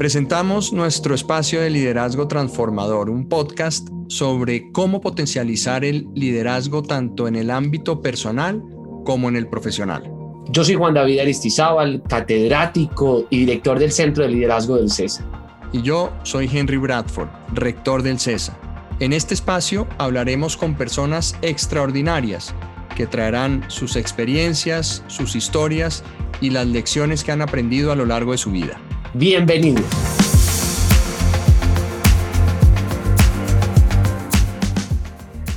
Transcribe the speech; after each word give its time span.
Presentamos 0.00 0.72
nuestro 0.72 1.14
espacio 1.14 1.60
de 1.60 1.68
liderazgo 1.68 2.26
transformador, 2.26 3.10
un 3.10 3.28
podcast 3.28 3.86
sobre 4.08 4.72
cómo 4.72 5.02
potencializar 5.02 5.84
el 5.84 6.08
liderazgo 6.14 6.82
tanto 6.82 7.28
en 7.28 7.36
el 7.36 7.50
ámbito 7.50 8.00
personal 8.00 8.62
como 9.04 9.28
en 9.28 9.36
el 9.36 9.46
profesional. 9.46 10.10
Yo 10.48 10.64
soy 10.64 10.76
Juan 10.76 10.94
David 10.94 11.18
Aristizábal, 11.18 12.02
catedrático 12.08 13.26
y 13.28 13.40
director 13.40 13.78
del 13.78 13.92
Centro 13.92 14.24
de 14.24 14.30
Liderazgo 14.30 14.76
del 14.76 14.90
CESA. 14.90 15.22
Y 15.70 15.82
yo 15.82 16.10
soy 16.22 16.48
Henry 16.50 16.78
Bradford, 16.78 17.28
rector 17.52 18.02
del 18.02 18.18
CESA. 18.18 18.58
En 19.00 19.12
este 19.12 19.34
espacio 19.34 19.86
hablaremos 19.98 20.56
con 20.56 20.76
personas 20.76 21.36
extraordinarias 21.42 22.54
que 22.96 23.06
traerán 23.06 23.66
sus 23.68 23.96
experiencias, 23.96 25.04
sus 25.08 25.36
historias 25.36 26.02
y 26.40 26.48
las 26.48 26.66
lecciones 26.66 27.22
que 27.22 27.32
han 27.32 27.42
aprendido 27.42 27.92
a 27.92 27.96
lo 27.96 28.06
largo 28.06 28.32
de 28.32 28.38
su 28.38 28.50
vida. 28.50 28.80
Bienvenido. 29.12 29.82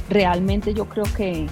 Realmente 0.09 0.73
yo 0.73 0.85
creo 0.85 1.05
que, 1.16 1.45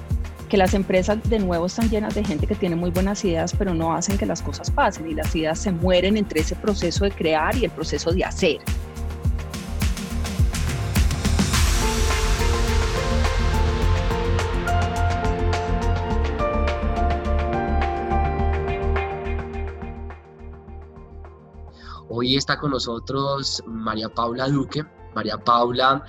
que 0.50 0.58
las 0.58 0.74
empresas 0.74 1.20
de 1.30 1.38
nuevo 1.38 1.68
están 1.68 1.92
llenas 1.92 2.16
de 2.16 2.24
gente 2.24 2.48
que 2.48 2.56
tiene 2.56 2.76
muy 2.76 2.90
buenas 2.90 3.24
ideas, 3.24 3.54
pero 3.56 3.76
no 3.76 3.94
hacen 3.94 4.18
que 4.18 4.26
las 4.26 4.42
cosas 4.42 4.72
pasen 4.72 5.12
y 5.12 5.14
las 5.14 5.36
ideas 5.36 5.60
se 5.60 5.72
mueren 5.72 6.18
entre 6.18 6.42
ese 6.42 6.56
proceso 6.56 7.04
de 7.04 7.12
crear 7.12 7.56
y 7.56 7.66
el 7.66 7.72
proceso 7.72 8.12
de 8.12 8.26
hacer. 8.26 8.58
Hoy 22.22 22.36
está 22.36 22.60
con 22.60 22.70
nosotros 22.70 23.64
María 23.66 24.08
Paula 24.08 24.48
Duque. 24.48 24.86
María 25.16 25.40
Paula 25.40 26.06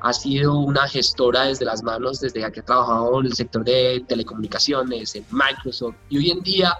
ha 0.00 0.12
sido 0.12 0.60
una 0.60 0.86
gestora 0.86 1.46
desde 1.46 1.64
las 1.64 1.82
manos 1.82 2.20
desde 2.20 2.38
que 2.52 2.60
ha 2.60 2.64
trabajado 2.64 3.18
en 3.18 3.26
el 3.26 3.32
sector 3.32 3.64
de 3.64 4.04
telecomunicaciones, 4.06 5.16
en 5.16 5.26
Microsoft 5.32 5.96
y 6.08 6.18
hoy 6.18 6.30
en 6.30 6.40
día 6.42 6.78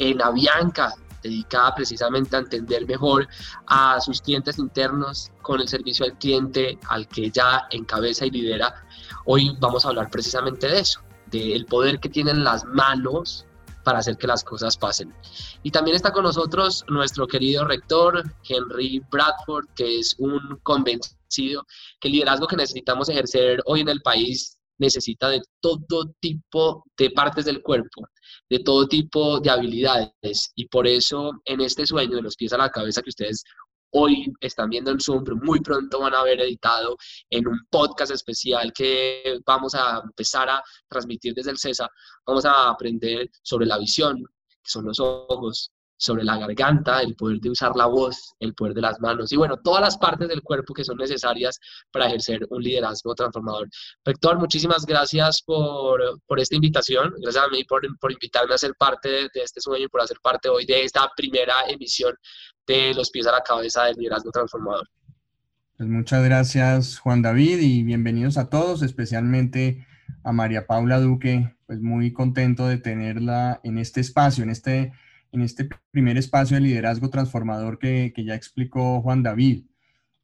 en 0.00 0.20
Avianca, 0.20 0.92
dedicada 1.22 1.76
precisamente 1.76 2.34
a 2.34 2.40
entender 2.40 2.84
mejor 2.88 3.28
a 3.68 4.00
sus 4.00 4.20
clientes 4.20 4.58
internos 4.58 5.30
con 5.42 5.60
el 5.60 5.68
servicio 5.68 6.04
al 6.04 6.18
cliente 6.18 6.76
al 6.88 7.06
que 7.06 7.26
ella 7.26 7.68
encabeza 7.70 8.26
y 8.26 8.32
lidera. 8.32 8.84
Hoy 9.26 9.56
vamos 9.60 9.86
a 9.86 9.90
hablar 9.90 10.10
precisamente 10.10 10.66
de 10.66 10.80
eso, 10.80 10.98
del 11.26 11.66
poder 11.66 12.00
que 12.00 12.08
tienen 12.08 12.42
las 12.42 12.64
manos 12.64 13.46
para 13.84 13.98
hacer 13.98 14.16
que 14.16 14.26
las 14.26 14.42
cosas 14.42 14.76
pasen. 14.76 15.14
Y 15.62 15.70
también 15.70 15.96
está 15.96 16.12
con 16.12 16.24
nosotros 16.24 16.84
nuestro 16.88 17.26
querido 17.26 17.64
rector, 17.64 18.22
Henry 18.48 19.00
Bradford, 19.10 19.66
que 19.76 20.00
es 20.00 20.16
un 20.18 20.58
convencido 20.62 21.14
que 22.00 22.08
el 22.08 22.12
liderazgo 22.12 22.46
que 22.46 22.56
necesitamos 22.56 23.08
ejercer 23.08 23.60
hoy 23.66 23.80
en 23.80 23.88
el 23.88 24.00
país 24.00 24.58
necesita 24.78 25.28
de 25.28 25.42
todo 25.60 26.12
tipo 26.20 26.84
de 26.96 27.10
partes 27.10 27.44
del 27.44 27.62
cuerpo, 27.62 28.08
de 28.50 28.58
todo 28.60 28.86
tipo 28.86 29.40
de 29.40 29.50
habilidades. 29.50 30.52
Y 30.54 30.66
por 30.66 30.86
eso 30.86 31.32
en 31.44 31.60
este 31.60 31.86
sueño 31.86 32.16
de 32.16 32.22
los 32.22 32.36
pies 32.36 32.52
a 32.52 32.58
la 32.58 32.70
cabeza 32.70 33.02
que 33.02 33.10
ustedes 33.10 33.44
hoy 33.94 34.32
están 34.40 34.70
viendo 34.70 34.90
en 34.90 35.00
Zoom, 35.00 35.24
pero 35.24 35.36
muy 35.36 35.60
pronto 35.60 36.00
van 36.00 36.14
a 36.14 36.20
haber 36.20 36.40
editado 36.40 36.96
en 37.30 37.46
un 37.46 37.58
podcast 37.70 38.12
especial 38.12 38.72
que 38.72 39.38
vamos 39.46 39.74
a 39.74 40.00
empezar 40.04 40.48
a 40.48 40.62
transmitir 40.88 41.34
desde 41.34 41.52
el 41.52 41.58
CESA. 41.58 41.88
Vamos 42.26 42.44
a 42.44 42.68
aprender 42.68 43.30
sobre 43.42 43.66
la 43.66 43.78
visión, 43.78 44.18
que 44.18 44.70
son 44.70 44.84
los 44.86 44.98
ojos, 45.00 45.70
sobre 46.04 46.22
la 46.22 46.36
garganta, 46.36 47.00
el 47.00 47.14
poder 47.14 47.40
de 47.40 47.50
usar 47.50 47.74
la 47.74 47.86
voz, 47.86 48.34
el 48.38 48.54
poder 48.54 48.74
de 48.74 48.82
las 48.82 49.00
manos 49.00 49.32
y 49.32 49.36
bueno, 49.36 49.56
todas 49.56 49.80
las 49.80 49.96
partes 49.96 50.28
del 50.28 50.42
cuerpo 50.42 50.74
que 50.74 50.84
son 50.84 50.98
necesarias 50.98 51.58
para 51.90 52.06
ejercer 52.06 52.46
un 52.50 52.62
liderazgo 52.62 53.14
transformador. 53.14 53.68
Rector, 54.04 54.38
muchísimas 54.38 54.84
gracias 54.84 55.42
por, 55.42 56.20
por 56.26 56.38
esta 56.38 56.56
invitación, 56.56 57.14
gracias 57.20 57.44
a 57.44 57.48
mí 57.48 57.64
por, 57.64 57.82
por 57.98 58.12
invitarme 58.12 58.54
a 58.54 58.58
ser 58.58 58.74
parte 58.78 59.08
de, 59.08 59.30
este 59.34 59.60
sueño 59.60 59.86
y 59.86 59.88
por 59.88 60.02
hacer 60.02 60.18
parte 60.22 60.48
hoy 60.48 60.66
de 60.66 60.84
esta 60.84 61.10
primera 61.16 61.54
emisión 61.68 62.14
de 62.66 62.92
los 62.94 63.10
pies 63.10 63.26
a 63.26 63.32
la 63.32 63.40
cabeza 63.40 63.84
del 63.84 63.96
liderazgo 63.96 64.30
transformador. 64.30 64.88
Pues 65.76 65.88
muchas 65.88 66.22
gracias 66.24 66.98
Juan 66.98 67.22
David 67.22 67.58
y 67.60 67.82
bienvenidos 67.82 68.36
a 68.36 68.48
todos, 68.50 68.82
especialmente 68.82 69.86
a 70.22 70.32
María 70.32 70.66
Paula 70.66 71.00
Duque, 71.00 71.56
pues 71.66 71.80
muy 71.80 72.12
contento 72.12 72.66
de 72.68 72.76
tenerla 72.76 73.60
en 73.64 73.78
este 73.78 74.00
espacio, 74.00 74.44
en 74.44 74.50
este 74.50 74.92
en 75.34 75.42
este 75.42 75.68
primer 75.90 76.16
espacio 76.16 76.56
de 76.56 76.62
liderazgo 76.62 77.10
transformador 77.10 77.78
que, 77.78 78.12
ya 78.16 78.34
explicó 78.34 79.02
Juan 79.02 79.22
David. 79.22 79.66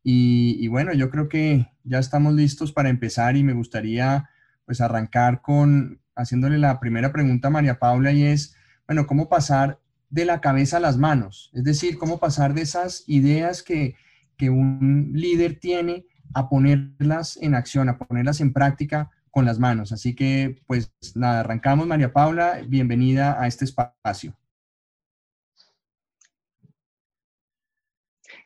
Y, 0.03 0.66
bueno, 0.69 0.94
yo 0.94 1.10
creo 1.10 1.28
que 1.28 1.66
ya 1.84 1.98
estamos 1.98 2.34
listos 2.34 2.72
para 2.72 2.88
empezar 2.88 3.37
y 3.37 3.43
me 3.43 3.53
gustaría 3.53 4.31
pues 4.65 4.81
arrancar 4.81 5.43
con 5.43 6.00
haciéndole 6.15 6.59
la 6.59 6.81
primera 6.81 7.12
pregunta 7.12 7.48
a 7.48 7.50
María 7.50 7.78
Paula 7.78 8.12
y 8.12 8.22
es, 8.22 8.54
bueno, 8.87 9.06
¿cómo 9.06 9.28
pasar 9.28 9.81
de 10.09 10.25
la 10.25 10.41
cabeza 10.41 10.78
a 10.78 10.81
las 10.81 10.97
manos? 10.97 11.50
Es 11.53 11.65
decir, 11.65 11.98
¿cómo 11.98 12.19
pasar 12.19 12.54
de 12.54 12.62
esas 12.62 13.04
ideas 13.06 13.62
que, 13.62 13.97
que 14.37 14.48
un 14.48 15.12
líder 15.15 15.59
tiene 15.59 16.06
a 16.34 16.48
ponerlas 16.48 17.37
en 17.41 17.54
acción, 17.54 17.88
a 17.88 17.98
ponerlas 17.98 18.41
en 18.41 18.53
práctica 18.53 19.10
con 19.31 19.44
las 19.44 19.59
manos? 19.59 19.92
Así 19.92 20.15
que, 20.15 20.62
pues 20.66 20.92
nada, 21.15 21.41
arrancamos 21.41 21.87
María 21.87 22.12
Paula, 22.12 22.60
bienvenida 22.66 23.41
a 23.41 23.47
este 23.48 23.65
espacio. 23.65 24.40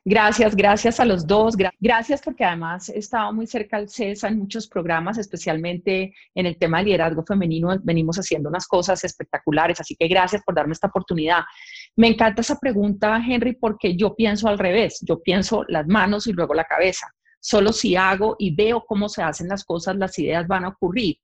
Gracias, 0.07 0.55
gracias 0.55 1.01
a 1.01 1.07
los 1.07 1.27
dos. 1.27 1.57
Gracias 1.81 2.21
porque 2.21 2.45
además 2.45 2.91
he 2.91 2.99
estado 2.99 3.33
muy 3.33 3.47
cerca 3.47 3.79
al 3.79 3.89
CESA 3.89 4.29
en 4.29 4.39
muchos 4.39 4.69
programas, 4.69 5.17
especialmente 5.17 6.15
en 6.35 6.45
el 6.45 6.59
tema 6.59 6.79
de 6.79 6.85
liderazgo 6.85 7.25
femenino. 7.25 7.75
Venimos 7.83 8.19
haciendo 8.19 8.51
unas 8.51 8.67
cosas 8.67 9.03
espectaculares, 9.03 9.81
así 9.81 9.97
que 9.97 10.07
gracias 10.07 10.43
por 10.45 10.55
darme 10.55 10.75
esta 10.75 10.89
oportunidad. 10.89 11.41
Me 11.97 12.09
encanta 12.09 12.43
esa 12.43 12.59
pregunta, 12.59 13.17
Henry, 13.17 13.55
porque 13.55 13.97
yo 13.97 14.15
pienso 14.15 14.47
al 14.47 14.59
revés. 14.59 14.99
Yo 15.01 15.23
pienso 15.23 15.65
las 15.69 15.87
manos 15.87 16.27
y 16.27 16.35
luego 16.35 16.53
la 16.53 16.65
cabeza. 16.65 17.07
Solo 17.41 17.73
si 17.73 17.97
hago 17.97 18.37
y 18.39 18.55
veo 18.55 18.85
cómo 18.87 19.09
se 19.09 19.23
hacen 19.23 19.49
las 19.49 19.65
cosas, 19.65 19.97
las 19.97 20.19
ideas 20.19 20.47
van 20.47 20.67
a 20.67 20.69
ocurrir. 20.69 21.17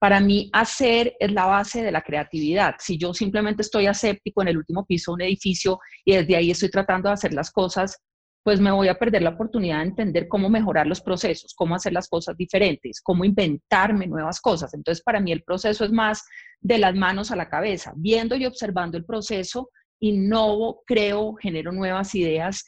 Para 0.00 0.18
mí, 0.18 0.50
hacer 0.52 1.14
es 1.20 1.30
la 1.30 1.46
base 1.46 1.80
de 1.80 1.92
la 1.92 2.02
creatividad. 2.02 2.74
Si 2.80 2.98
yo 2.98 3.14
simplemente 3.14 3.62
estoy 3.62 3.86
aséptico 3.86 4.42
en 4.42 4.48
el 4.48 4.58
último 4.58 4.84
piso 4.84 5.12
de 5.12 5.14
un 5.14 5.22
edificio 5.22 5.78
y 6.04 6.16
desde 6.16 6.34
ahí 6.34 6.50
estoy 6.50 6.70
tratando 6.70 7.08
de 7.08 7.14
hacer 7.14 7.32
las 7.32 7.52
cosas, 7.52 8.02
pues 8.46 8.60
me 8.60 8.70
voy 8.70 8.86
a 8.86 8.96
perder 8.96 9.22
la 9.22 9.30
oportunidad 9.30 9.78
de 9.78 9.86
entender 9.86 10.28
cómo 10.28 10.48
mejorar 10.48 10.86
los 10.86 11.00
procesos, 11.00 11.52
cómo 11.52 11.74
hacer 11.74 11.92
las 11.92 12.08
cosas 12.08 12.36
diferentes, 12.36 13.00
cómo 13.00 13.24
inventarme 13.24 14.06
nuevas 14.06 14.40
cosas. 14.40 14.72
Entonces, 14.72 15.02
para 15.02 15.18
mí 15.18 15.32
el 15.32 15.42
proceso 15.42 15.84
es 15.84 15.90
más 15.90 16.22
de 16.60 16.78
las 16.78 16.94
manos 16.94 17.32
a 17.32 17.36
la 17.36 17.48
cabeza, 17.48 17.92
viendo 17.96 18.36
y 18.36 18.46
observando 18.46 18.96
el 18.96 19.04
proceso, 19.04 19.70
innovo, 19.98 20.84
creo, 20.86 21.34
genero 21.34 21.72
nuevas 21.72 22.14
ideas. 22.14 22.64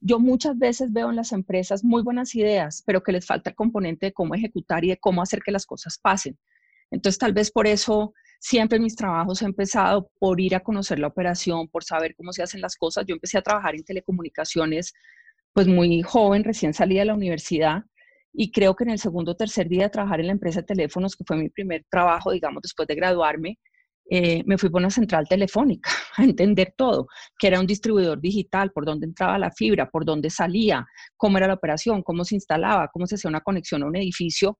Yo 0.00 0.18
muchas 0.18 0.58
veces 0.58 0.94
veo 0.94 1.10
en 1.10 1.16
las 1.16 1.32
empresas 1.32 1.84
muy 1.84 2.02
buenas 2.02 2.34
ideas, 2.34 2.82
pero 2.86 3.02
que 3.02 3.12
les 3.12 3.26
falta 3.26 3.50
el 3.50 3.56
componente 3.56 4.06
de 4.06 4.12
cómo 4.14 4.34
ejecutar 4.34 4.82
y 4.86 4.88
de 4.88 4.96
cómo 4.96 5.20
hacer 5.20 5.42
que 5.42 5.52
las 5.52 5.66
cosas 5.66 5.98
pasen. 6.00 6.38
Entonces, 6.90 7.18
tal 7.18 7.34
vez 7.34 7.50
por 7.50 7.66
eso 7.66 8.14
siempre 8.38 8.78
mis 8.78 8.96
trabajos 8.96 9.42
he 9.42 9.44
empezado 9.44 10.10
por 10.18 10.40
ir 10.40 10.54
a 10.54 10.60
conocer 10.60 10.98
la 10.98 11.08
operación, 11.08 11.68
por 11.68 11.84
saber 11.84 12.14
cómo 12.16 12.32
se 12.32 12.42
hacen 12.42 12.60
las 12.60 12.76
cosas. 12.76 13.04
Yo 13.06 13.14
empecé 13.14 13.38
a 13.38 13.42
trabajar 13.42 13.74
en 13.74 13.84
telecomunicaciones 13.84 14.92
pues 15.52 15.66
muy 15.66 16.02
joven, 16.02 16.44
recién 16.44 16.72
salí 16.74 16.96
de 16.96 17.04
la 17.04 17.14
universidad 17.14 17.82
y 18.32 18.52
creo 18.52 18.76
que 18.76 18.84
en 18.84 18.90
el 18.90 18.98
segundo 18.98 19.32
o 19.32 19.36
tercer 19.36 19.68
día 19.68 19.84
de 19.84 19.90
trabajar 19.90 20.20
en 20.20 20.26
la 20.26 20.32
empresa 20.32 20.60
de 20.60 20.66
teléfonos, 20.66 21.16
que 21.16 21.24
fue 21.26 21.36
mi 21.36 21.48
primer 21.48 21.84
trabajo, 21.90 22.30
digamos, 22.30 22.62
después 22.62 22.86
de 22.86 22.94
graduarme, 22.94 23.58
eh, 24.10 24.42
me 24.46 24.56
fui 24.56 24.70
por 24.70 24.80
una 24.80 24.90
central 24.90 25.26
telefónica 25.28 25.90
a 26.16 26.24
entender 26.24 26.72
todo, 26.76 27.08
que 27.38 27.48
era 27.48 27.60
un 27.60 27.66
distribuidor 27.66 28.20
digital, 28.20 28.70
por 28.72 28.86
dónde 28.86 29.06
entraba 29.06 29.38
la 29.38 29.50
fibra, 29.50 29.90
por 29.90 30.04
dónde 30.04 30.30
salía, 30.30 30.86
cómo 31.16 31.36
era 31.38 31.46
la 31.46 31.54
operación, 31.54 32.02
cómo 32.02 32.24
se 32.24 32.36
instalaba, 32.36 32.88
cómo 32.92 33.06
se 33.06 33.16
hacía 33.16 33.28
una 33.28 33.40
conexión 33.40 33.82
a 33.82 33.86
un 33.86 33.96
edificio. 33.96 34.58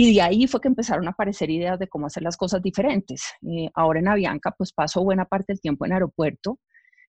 Y 0.00 0.14
de 0.14 0.22
ahí 0.22 0.46
fue 0.46 0.62
que 0.62 0.68
empezaron 0.68 1.06
a 1.06 1.10
aparecer 1.10 1.50
ideas 1.50 1.78
de 1.78 1.86
cómo 1.86 2.06
hacer 2.06 2.22
las 2.22 2.38
cosas 2.38 2.62
diferentes. 2.62 3.22
Eh, 3.42 3.68
ahora 3.74 4.00
en 4.00 4.08
Avianca, 4.08 4.50
pues 4.56 4.72
paso 4.72 5.04
buena 5.04 5.26
parte 5.26 5.52
del 5.52 5.60
tiempo 5.60 5.84
en 5.84 5.92
aeropuerto 5.92 6.58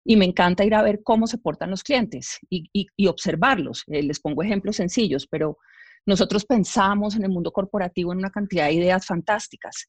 y 0.03 0.17
me 0.17 0.25
encanta 0.25 0.65
ir 0.65 0.75
a 0.75 0.81
ver 0.81 0.99
cómo 1.01 1.25
se 1.25 1.37
portan 1.37 1.69
los 1.69 1.83
clientes 1.83 2.37
y, 2.49 3.07
observarlos. 3.07 3.85
Eh, 3.87 4.03
les 4.03 4.19
pongo 4.19 4.43
ejemplos 4.43 4.75
sencillos, 4.75 5.25
pero 5.25 5.57
nosotros 6.05 6.43
pensamos 6.43 7.15
en 7.15 7.23
el 7.23 7.29
mundo 7.29 7.53
corporativo 7.53 8.11
en 8.11 8.17
una 8.17 8.29
cantidad 8.29 8.65
de 8.65 8.73
ideas 8.73 9.05
fantásticas. 9.05 9.87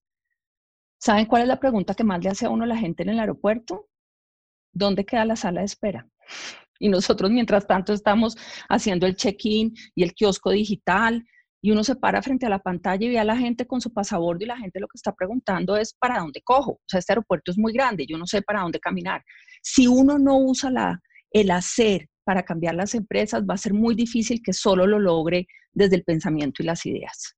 ¿Saben 1.01 1.27
cuál 1.27 1.43
es 1.43 1.49
la 1.49 1.59
pregunta 1.59 1.97
que 1.97 2.05
más 2.05 2.23
le 2.23 2.31
hace 2.31 2.47
a 2.47 2.51
uno 2.51 2.67
la 2.67 2.77
gente 2.77 3.03
en 3.03 3.09
el 3.09 3.19
aeropuerto? 3.19 3.89
¿Dónde 4.73 5.05
queda 5.05 5.25
la 5.25 5.35
sala 5.35 5.63
de 5.63 5.67
espera? 5.67 6.07
Y 6.79 6.89
nosotros, 6.89 7.33
mientras 7.33 7.67
tanto, 7.67 7.93
estamos 7.93 8.37
haciendo 8.69 9.09
el 9.09 9.17
check-in 9.17 9.75
y 9.97 10.05
el 10.05 10.15
kiosco 10.15 10.51
digital 10.51 11.25
y 11.65 11.71
uno 11.71 11.85
se 11.85 11.95
para 11.95 12.21
frente 12.23 12.45
a 12.45 12.49
la 12.49 12.59
pantalla 12.59 13.07
y 13.07 13.11
ve 13.11 13.21
a 13.21 13.25
la 13.25 13.37
gente 13.37 13.67
con 13.69 13.81
su 13.81 13.93
pasaporte 13.93 14.45
y 14.45 14.49
la 14.49 14.59
gente 14.59 14.81
lo 14.81 14.89
que 14.89 14.97
está 14.97 15.15
preguntando 15.15 15.77
es 15.77 15.95
para 15.95 16.19
dónde 16.19 16.43
cojo. 16.43 16.73
O 16.73 16.85
sea, 16.89 16.99
este 16.99 17.13
aeropuerto 17.13 17.53
es 17.53 17.59
muy 17.59 17.73
grande, 17.73 18.05
yo 18.05 18.19
no 18.19 18.27
sé 18.27 18.43
para 18.43 18.63
dónde 18.63 18.81
caminar. 18.81 19.23
Si 19.63 19.87
uno 19.87 20.19
no 20.19 20.39
usa 20.39 20.71
la, 20.71 21.01
el 21.31 21.53
hacer 21.53 22.09
para 22.25 22.43
cambiar 22.43 22.75
las 22.75 22.97
empresas 22.97 23.45
va 23.49 23.55
a 23.55 23.59
ser 23.59 23.75
muy 23.75 23.95
difícil 23.95 24.43
que 24.45 24.53
solo 24.53 24.89
lo 24.89 24.99
logre 24.99 25.47
desde 25.73 25.97
el 25.97 26.03
pensamiento 26.03 26.63
y 26.63 26.67
las 26.67 26.85
ideas. 26.85 27.37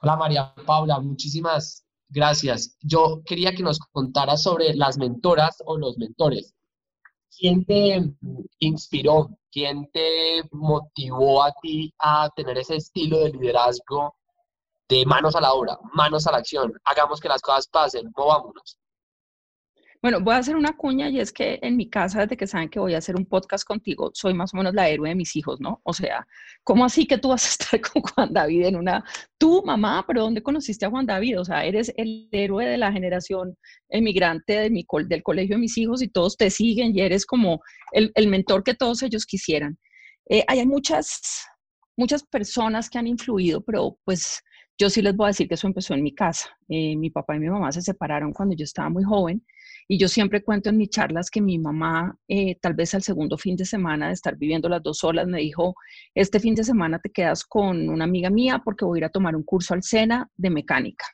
Hola 0.00 0.16
María 0.16 0.54
Paula, 0.66 0.98
muchísimas 1.00 1.84
gracias. 2.08 2.78
Yo 2.80 3.20
quería 3.26 3.54
que 3.54 3.62
nos 3.62 3.78
contara 3.78 4.38
sobre 4.38 4.74
las 4.74 4.96
mentoras 4.96 5.62
o 5.66 5.76
los 5.76 5.98
mentores. 5.98 6.54
¿Quién 7.36 7.64
te 7.64 8.12
inspiró? 8.58 9.30
¿Quién 9.50 9.90
te 9.92 10.42
motivó 10.52 11.42
a 11.42 11.52
ti 11.62 11.92
a 11.98 12.28
tener 12.30 12.58
ese 12.58 12.76
estilo 12.76 13.18
de 13.18 13.30
liderazgo 13.30 14.16
de 14.88 15.04
manos 15.06 15.34
a 15.36 15.40
la 15.40 15.52
obra, 15.52 15.78
manos 15.94 16.26
a 16.26 16.32
la 16.32 16.38
acción? 16.38 16.72
Hagamos 16.84 17.20
que 17.20 17.28
las 17.28 17.42
cosas 17.42 17.68
pasen, 17.68 18.12
movámonos. 18.16 18.78
Bueno, 20.02 20.18
voy 20.22 20.32
a 20.34 20.38
hacer 20.38 20.56
una 20.56 20.74
cuña 20.78 21.10
y 21.10 21.20
es 21.20 21.30
que 21.30 21.58
en 21.60 21.76
mi 21.76 21.90
casa, 21.90 22.20
desde 22.22 22.34
que 22.34 22.46
saben 22.46 22.70
que 22.70 22.78
voy 22.78 22.94
a 22.94 22.98
hacer 22.98 23.16
un 23.16 23.26
podcast 23.26 23.64
contigo, 23.64 24.10
soy 24.14 24.32
más 24.32 24.54
o 24.54 24.56
menos 24.56 24.72
la 24.72 24.88
héroe 24.88 25.10
de 25.10 25.14
mis 25.14 25.36
hijos, 25.36 25.60
¿no? 25.60 25.82
O 25.84 25.92
sea, 25.92 26.26
¿cómo 26.64 26.86
así 26.86 27.06
que 27.06 27.18
tú 27.18 27.28
vas 27.28 27.44
a 27.44 27.48
estar 27.74 27.80
con 27.82 28.00
Juan 28.02 28.32
David 28.32 28.64
en 28.64 28.76
una... 28.76 29.04
Tú, 29.36 29.62
mamá, 29.62 30.02
pero 30.06 30.22
¿dónde 30.22 30.42
conociste 30.42 30.86
a 30.86 30.90
Juan 30.90 31.04
David? 31.04 31.40
O 31.40 31.44
sea, 31.44 31.66
eres 31.66 31.92
el 31.98 32.30
héroe 32.32 32.64
de 32.64 32.78
la 32.78 32.90
generación 32.92 33.54
emigrante 33.90 34.54
de 34.60 34.70
mi, 34.70 34.86
del 35.06 35.22
colegio 35.22 35.56
de 35.56 35.60
mis 35.60 35.76
hijos 35.76 36.02
y 36.02 36.08
todos 36.08 36.38
te 36.38 36.48
siguen 36.48 36.96
y 36.96 37.02
eres 37.02 37.26
como 37.26 37.60
el, 37.92 38.10
el 38.14 38.28
mentor 38.28 38.64
que 38.64 38.72
todos 38.74 39.02
ellos 39.02 39.26
quisieran. 39.26 39.78
Eh, 40.30 40.44
hay 40.48 40.64
muchas, 40.66 41.44
muchas 41.98 42.24
personas 42.24 42.88
que 42.88 42.98
han 42.98 43.06
influido, 43.06 43.60
pero 43.60 43.98
pues 44.04 44.40
yo 44.78 44.88
sí 44.88 45.02
les 45.02 45.14
voy 45.14 45.26
a 45.26 45.28
decir 45.28 45.46
que 45.46 45.54
eso 45.56 45.66
empezó 45.66 45.92
en 45.92 46.02
mi 46.02 46.14
casa. 46.14 46.48
Eh, 46.70 46.96
mi 46.96 47.10
papá 47.10 47.36
y 47.36 47.40
mi 47.40 47.50
mamá 47.50 47.70
se 47.70 47.82
separaron 47.82 48.32
cuando 48.32 48.56
yo 48.56 48.64
estaba 48.64 48.88
muy 48.88 49.04
joven 49.04 49.44
y 49.92 49.98
yo 49.98 50.06
siempre 50.06 50.44
cuento 50.44 50.70
en 50.70 50.76
mis 50.76 50.88
charlas 50.88 51.30
que 51.30 51.40
mi 51.40 51.58
mamá, 51.58 52.16
eh, 52.28 52.56
tal 52.60 52.74
vez 52.74 52.94
al 52.94 53.02
segundo 53.02 53.36
fin 53.36 53.56
de 53.56 53.64
semana 53.64 54.06
de 54.06 54.12
estar 54.12 54.36
viviendo 54.36 54.68
las 54.68 54.84
dos 54.84 54.98
solas, 54.98 55.26
me 55.26 55.40
dijo, 55.40 55.74
este 56.14 56.38
fin 56.38 56.54
de 56.54 56.62
semana 56.62 57.00
te 57.00 57.10
quedas 57.10 57.44
con 57.44 57.88
una 57.88 58.04
amiga 58.04 58.30
mía 58.30 58.62
porque 58.64 58.84
voy 58.84 58.98
a 58.98 59.00
ir 59.00 59.04
a 59.06 59.08
tomar 59.08 59.34
un 59.34 59.42
curso 59.42 59.74
al 59.74 59.82
SENA 59.82 60.28
de 60.36 60.50
mecánica. 60.50 61.06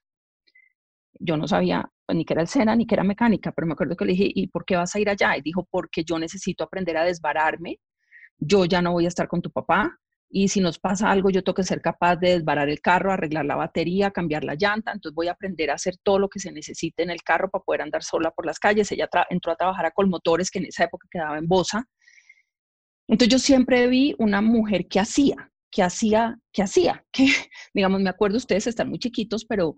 Yo 1.18 1.38
no 1.38 1.48
sabía 1.48 1.90
pues, 2.04 2.18
ni 2.18 2.26
que 2.26 2.34
era 2.34 2.42
el 2.42 2.48
SENA 2.48 2.76
ni 2.76 2.86
que 2.86 2.96
era 2.96 3.02
mecánica, 3.02 3.50
pero 3.50 3.66
me 3.66 3.72
acuerdo 3.72 3.96
que 3.96 4.04
le 4.04 4.12
dije, 4.12 4.30
¿y 4.34 4.46
por 4.48 4.66
qué 4.66 4.76
vas 4.76 4.94
a 4.94 5.00
ir 5.00 5.08
allá? 5.08 5.38
Y 5.38 5.40
dijo, 5.40 5.66
porque 5.70 6.04
yo 6.04 6.18
necesito 6.18 6.62
aprender 6.62 6.98
a 6.98 7.04
desbararme, 7.04 7.78
yo 8.36 8.66
ya 8.66 8.82
no 8.82 8.92
voy 8.92 9.06
a 9.06 9.08
estar 9.08 9.26
con 9.26 9.40
tu 9.40 9.50
papá, 9.50 9.98
y 10.28 10.48
si 10.48 10.60
nos 10.60 10.78
pasa 10.78 11.10
algo, 11.10 11.30
yo 11.30 11.44
tengo 11.44 11.54
que 11.54 11.62
ser 11.62 11.80
capaz 11.80 12.16
de 12.16 12.30
desbarar 12.30 12.68
el 12.68 12.80
carro, 12.80 13.12
arreglar 13.12 13.44
la 13.44 13.54
batería, 13.54 14.10
cambiar 14.10 14.44
la 14.44 14.54
llanta, 14.54 14.92
entonces 14.92 15.14
voy 15.14 15.28
a 15.28 15.32
aprender 15.32 15.70
a 15.70 15.74
hacer 15.74 15.96
todo 16.02 16.18
lo 16.18 16.28
que 16.28 16.40
se 16.40 16.50
necesite 16.52 17.02
en 17.02 17.10
el 17.10 17.22
carro 17.22 17.48
para 17.48 17.64
poder 17.64 17.82
andar 17.82 18.02
sola 18.02 18.32
por 18.32 18.44
las 18.44 18.58
calles. 18.58 18.90
Ella 18.90 19.08
entró 19.30 19.52
a 19.52 19.56
trabajar 19.56 19.86
a 19.86 19.92
Colmotores, 19.92 20.50
que 20.50 20.58
en 20.58 20.66
esa 20.66 20.84
época 20.84 21.06
quedaba 21.10 21.38
en 21.38 21.46
Bosa. 21.46 21.86
Entonces 23.08 23.32
yo 23.32 23.38
siempre 23.38 23.86
vi 23.86 24.16
una 24.18 24.40
mujer 24.40 24.88
que 24.88 24.98
hacía, 24.98 25.52
que 25.70 25.82
hacía, 25.82 26.38
que 26.52 26.62
hacía, 26.62 27.04
que, 27.12 27.26
digamos, 27.74 28.00
me 28.00 28.10
acuerdo, 28.10 28.36
ustedes 28.36 28.66
están 28.66 28.88
muy 28.88 28.98
chiquitos, 28.98 29.44
pero 29.44 29.76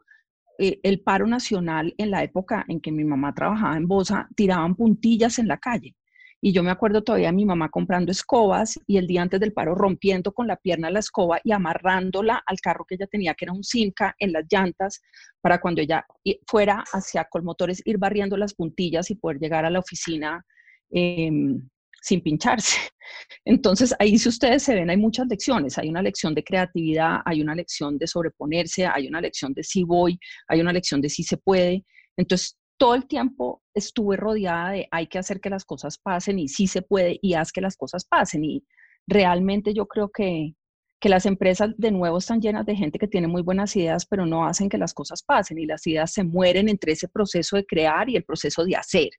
eh, 0.58 0.80
el 0.82 1.02
paro 1.02 1.26
nacional 1.26 1.94
en 1.98 2.10
la 2.10 2.24
época 2.24 2.64
en 2.68 2.80
que 2.80 2.90
mi 2.90 3.04
mamá 3.04 3.34
trabajaba 3.34 3.76
en 3.76 3.86
Bosa, 3.86 4.28
tiraban 4.34 4.74
puntillas 4.74 5.38
en 5.38 5.48
la 5.48 5.58
calle. 5.58 5.94
Y 6.40 6.52
yo 6.52 6.62
me 6.62 6.70
acuerdo 6.70 7.02
todavía 7.02 7.30
a 7.30 7.32
mi 7.32 7.44
mamá 7.44 7.68
comprando 7.68 8.12
escobas 8.12 8.78
y 8.86 8.96
el 8.96 9.06
día 9.06 9.22
antes 9.22 9.40
del 9.40 9.52
paro 9.52 9.74
rompiendo 9.74 10.32
con 10.32 10.46
la 10.46 10.56
pierna 10.56 10.90
la 10.90 11.00
escoba 11.00 11.40
y 11.42 11.50
amarrándola 11.50 12.42
al 12.46 12.60
carro 12.60 12.84
que 12.84 12.94
ella 12.94 13.08
tenía, 13.08 13.34
que 13.34 13.44
era 13.44 13.52
un 13.52 13.64
Simca, 13.64 14.14
en 14.18 14.32
las 14.32 14.44
llantas, 14.48 15.02
para 15.40 15.60
cuando 15.60 15.80
ella 15.80 16.06
fuera 16.46 16.84
hacia 16.92 17.24
Colmotores, 17.24 17.82
ir 17.84 17.98
barriendo 17.98 18.36
las 18.36 18.54
puntillas 18.54 19.10
y 19.10 19.16
poder 19.16 19.38
llegar 19.38 19.64
a 19.64 19.70
la 19.70 19.80
oficina 19.80 20.44
em, 20.90 21.68
sin 22.00 22.22
pincharse. 22.22 22.78
Entonces, 23.44 23.92
ahí 23.98 24.16
si 24.16 24.28
ustedes 24.28 24.62
se 24.62 24.74
ven, 24.74 24.90
hay 24.90 24.96
muchas 24.96 25.26
lecciones. 25.26 25.76
Hay 25.76 25.88
una 25.88 26.02
lección 26.02 26.34
de 26.34 26.44
creatividad, 26.44 27.18
hay 27.24 27.42
una 27.42 27.54
lección 27.56 27.98
de 27.98 28.06
sobreponerse, 28.06 28.86
hay 28.86 29.08
una 29.08 29.20
lección 29.20 29.52
de 29.54 29.64
sí 29.64 29.82
voy, 29.82 30.18
hay 30.46 30.60
una 30.60 30.72
lección 30.72 31.00
de 31.00 31.08
sí 31.08 31.24
se 31.24 31.36
puede. 31.36 31.84
Entonces, 32.16 32.56
todo 32.78 32.94
el 32.94 33.06
tiempo 33.06 33.62
estuve 33.74 34.16
rodeada 34.16 34.70
de 34.70 34.88
hay 34.90 35.08
que 35.08 35.18
hacer 35.18 35.40
que 35.40 35.50
las 35.50 35.64
cosas 35.64 35.98
pasen 35.98 36.38
y 36.38 36.48
sí 36.48 36.66
se 36.66 36.80
puede 36.82 37.18
y 37.20 37.34
haz 37.34 37.52
que 37.52 37.60
las 37.60 37.76
cosas 37.76 38.04
pasen. 38.04 38.44
Y 38.44 38.64
realmente 39.06 39.74
yo 39.74 39.86
creo 39.86 40.08
que, 40.10 40.54
que 41.00 41.08
las 41.08 41.26
empresas 41.26 41.70
de 41.76 41.90
nuevo 41.90 42.18
están 42.18 42.40
llenas 42.40 42.64
de 42.64 42.76
gente 42.76 42.98
que 42.98 43.08
tiene 43.08 43.26
muy 43.26 43.42
buenas 43.42 43.74
ideas, 43.76 44.06
pero 44.06 44.24
no 44.26 44.46
hacen 44.46 44.68
que 44.68 44.78
las 44.78 44.94
cosas 44.94 45.22
pasen 45.22 45.58
y 45.58 45.66
las 45.66 45.86
ideas 45.86 46.12
se 46.12 46.24
mueren 46.24 46.68
entre 46.68 46.92
ese 46.92 47.08
proceso 47.08 47.56
de 47.56 47.66
crear 47.66 48.08
y 48.08 48.16
el 48.16 48.24
proceso 48.24 48.64
de 48.64 48.76
hacer. 48.76 49.10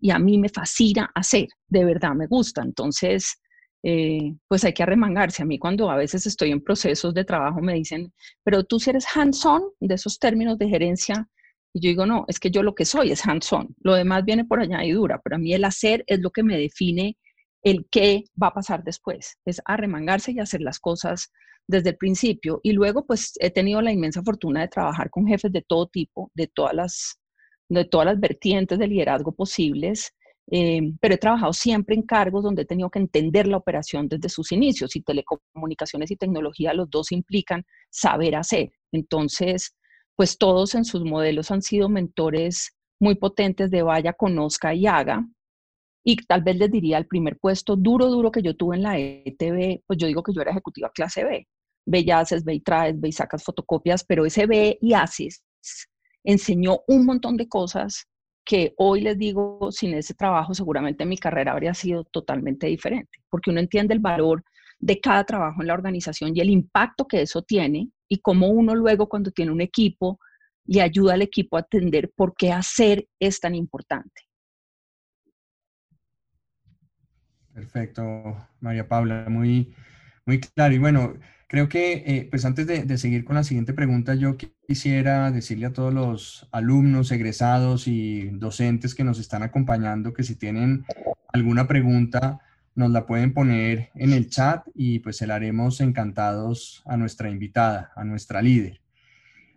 Y 0.00 0.10
a 0.10 0.18
mí 0.18 0.38
me 0.38 0.48
fascina 0.48 1.10
hacer, 1.14 1.48
de 1.68 1.84
verdad 1.84 2.14
me 2.14 2.26
gusta. 2.26 2.62
Entonces, 2.62 3.38
eh, 3.82 4.34
pues 4.48 4.64
hay 4.64 4.72
que 4.72 4.82
arremangarse. 4.82 5.42
A 5.42 5.46
mí 5.46 5.58
cuando 5.58 5.90
a 5.90 5.96
veces 5.96 6.26
estoy 6.26 6.50
en 6.50 6.62
procesos 6.62 7.12
de 7.14 7.24
trabajo 7.24 7.60
me 7.60 7.74
dicen, 7.74 8.12
pero 8.42 8.64
tú 8.64 8.80
si 8.80 8.90
eres 8.90 9.06
hands-on 9.14 9.62
de 9.80 9.94
esos 9.94 10.18
términos 10.18 10.58
de 10.58 10.68
gerencia, 10.68 11.28
y 11.74 11.80
yo 11.80 11.88
digo, 11.88 12.06
no, 12.06 12.24
es 12.28 12.38
que 12.38 12.50
yo 12.50 12.62
lo 12.62 12.74
que 12.74 12.84
soy 12.84 13.12
es 13.12 13.26
hands-on, 13.26 13.74
lo 13.80 13.94
demás 13.94 14.24
viene 14.24 14.44
por 14.44 14.60
añadidura, 14.60 15.20
pero 15.22 15.36
a 15.36 15.38
mí 15.38 15.54
el 15.54 15.64
hacer 15.64 16.04
es 16.06 16.20
lo 16.20 16.30
que 16.30 16.42
me 16.42 16.58
define 16.58 17.16
el 17.62 17.86
qué 17.90 18.24
va 18.40 18.48
a 18.48 18.54
pasar 18.54 18.84
después, 18.84 19.38
es 19.46 19.60
arremangarse 19.64 20.32
y 20.32 20.40
hacer 20.40 20.60
las 20.60 20.78
cosas 20.78 21.32
desde 21.66 21.90
el 21.90 21.96
principio. 21.96 22.60
Y 22.62 22.72
luego, 22.72 23.06
pues 23.06 23.32
he 23.40 23.50
tenido 23.50 23.80
la 23.80 23.92
inmensa 23.92 24.22
fortuna 24.22 24.60
de 24.62 24.68
trabajar 24.68 25.10
con 25.10 25.26
jefes 25.26 25.52
de 25.52 25.62
todo 25.62 25.86
tipo, 25.86 26.30
de 26.34 26.48
todas 26.48 26.74
las, 26.74 27.20
de 27.68 27.84
todas 27.84 28.06
las 28.06 28.20
vertientes 28.20 28.78
de 28.78 28.88
liderazgo 28.88 29.32
posibles, 29.32 30.12
eh, 30.50 30.92
pero 31.00 31.14
he 31.14 31.18
trabajado 31.18 31.52
siempre 31.52 31.94
en 31.94 32.02
cargos 32.02 32.42
donde 32.42 32.62
he 32.62 32.66
tenido 32.66 32.90
que 32.90 32.98
entender 32.98 33.46
la 33.46 33.56
operación 33.56 34.08
desde 34.08 34.28
sus 34.28 34.50
inicios 34.52 34.96
y 34.96 35.02
telecomunicaciones 35.02 36.10
y 36.10 36.16
tecnología, 36.16 36.74
los 36.74 36.90
dos 36.90 37.12
implican 37.12 37.64
saber 37.90 38.34
hacer. 38.34 38.72
Entonces, 38.90 39.74
pues 40.16 40.38
todos 40.38 40.74
en 40.74 40.84
sus 40.84 41.04
modelos 41.04 41.50
han 41.50 41.62
sido 41.62 41.88
mentores 41.88 42.76
muy 43.00 43.14
potentes 43.16 43.70
de 43.70 43.82
vaya, 43.82 44.12
conozca 44.12 44.74
y 44.74 44.86
haga. 44.86 45.26
Y 46.04 46.16
tal 46.16 46.42
vez 46.42 46.56
les 46.56 46.70
diría, 46.70 46.98
el 46.98 47.06
primer 47.06 47.38
puesto 47.38 47.76
duro, 47.76 48.06
duro 48.06 48.30
que 48.30 48.42
yo 48.42 48.56
tuve 48.56 48.76
en 48.76 48.82
la 48.82 48.98
ETV, 48.98 49.82
pues 49.86 49.98
yo 49.98 50.06
digo 50.06 50.22
que 50.22 50.32
yo 50.32 50.42
era 50.42 50.50
ejecutiva 50.50 50.90
clase 50.90 51.24
B. 51.24 51.46
Ve 51.86 52.00
y 52.00 52.10
haces, 52.10 52.44
ve 52.44 52.54
y 52.54 52.60
traes, 52.60 53.00
ve 53.00 53.08
y 53.08 53.12
sacas 53.12 53.42
fotocopias, 53.42 54.04
pero 54.04 54.24
ese 54.26 54.46
ve 54.46 54.78
y 54.80 54.94
haces 54.94 55.42
enseñó 56.24 56.80
un 56.86 57.04
montón 57.04 57.36
de 57.36 57.48
cosas 57.48 58.06
que 58.44 58.74
hoy 58.76 59.02
les 59.02 59.18
digo, 59.18 59.70
sin 59.70 59.94
ese 59.94 60.14
trabajo 60.14 60.54
seguramente 60.54 61.06
mi 61.06 61.16
carrera 61.16 61.52
habría 61.52 61.74
sido 61.74 62.04
totalmente 62.04 62.66
diferente, 62.66 63.20
porque 63.30 63.50
uno 63.50 63.60
entiende 63.60 63.94
el 63.94 64.00
valor 64.00 64.44
de 64.82 65.00
cada 65.00 65.24
trabajo 65.24 65.62
en 65.62 65.68
la 65.68 65.74
organización 65.74 66.32
y 66.34 66.40
el 66.40 66.50
impacto 66.50 67.06
que 67.06 67.22
eso 67.22 67.42
tiene 67.42 67.88
y 68.08 68.18
cómo 68.18 68.48
uno 68.48 68.74
luego 68.74 69.08
cuando 69.08 69.30
tiene 69.30 69.52
un 69.52 69.60
equipo 69.60 70.18
le 70.64 70.82
ayuda 70.82 71.14
al 71.14 71.22
equipo 71.22 71.56
a 71.56 71.60
entender 71.60 72.12
por 72.14 72.34
qué 72.36 72.52
hacer 72.52 73.06
es 73.18 73.40
tan 73.40 73.54
importante. 73.54 74.22
Perfecto, 77.54 78.48
María 78.60 78.88
Paula, 78.88 79.26
muy, 79.28 79.72
muy 80.26 80.40
claro. 80.40 80.74
Y 80.74 80.78
bueno, 80.78 81.14
creo 81.46 81.68
que 81.68 82.02
eh, 82.06 82.28
pues 82.28 82.44
antes 82.44 82.66
de, 82.66 82.98
seguir 82.98 83.24
con 83.24 83.36
la 83.36 83.44
siguiente 83.44 83.74
pregunta, 83.74 84.14
yo 84.14 84.36
quisiera 84.66 85.30
decirle 85.30 85.66
a 85.66 85.72
todos 85.72 85.94
los 85.94 86.48
alumnos, 86.50 87.12
egresados 87.12 87.86
y 87.86 88.30
docentes 88.30 88.94
que 88.94 89.04
nos 89.04 89.20
están 89.20 89.42
acompañando 89.42 90.12
que 90.12 90.24
si 90.24 90.34
tienen 90.34 90.84
alguna 91.32 91.68
pregunta, 91.68 92.40
nos 92.74 92.90
la 92.90 93.06
pueden 93.06 93.34
poner 93.34 93.90
en 93.94 94.12
el 94.12 94.28
chat 94.30 94.66
y 94.74 95.00
pues 95.00 95.16
se 95.16 95.26
la 95.26 95.34
haremos 95.34 95.80
encantados 95.80 96.82
a 96.86 96.96
nuestra 96.96 97.30
invitada, 97.30 97.92
a 97.96 98.04
nuestra 98.04 98.40
líder. 98.40 98.80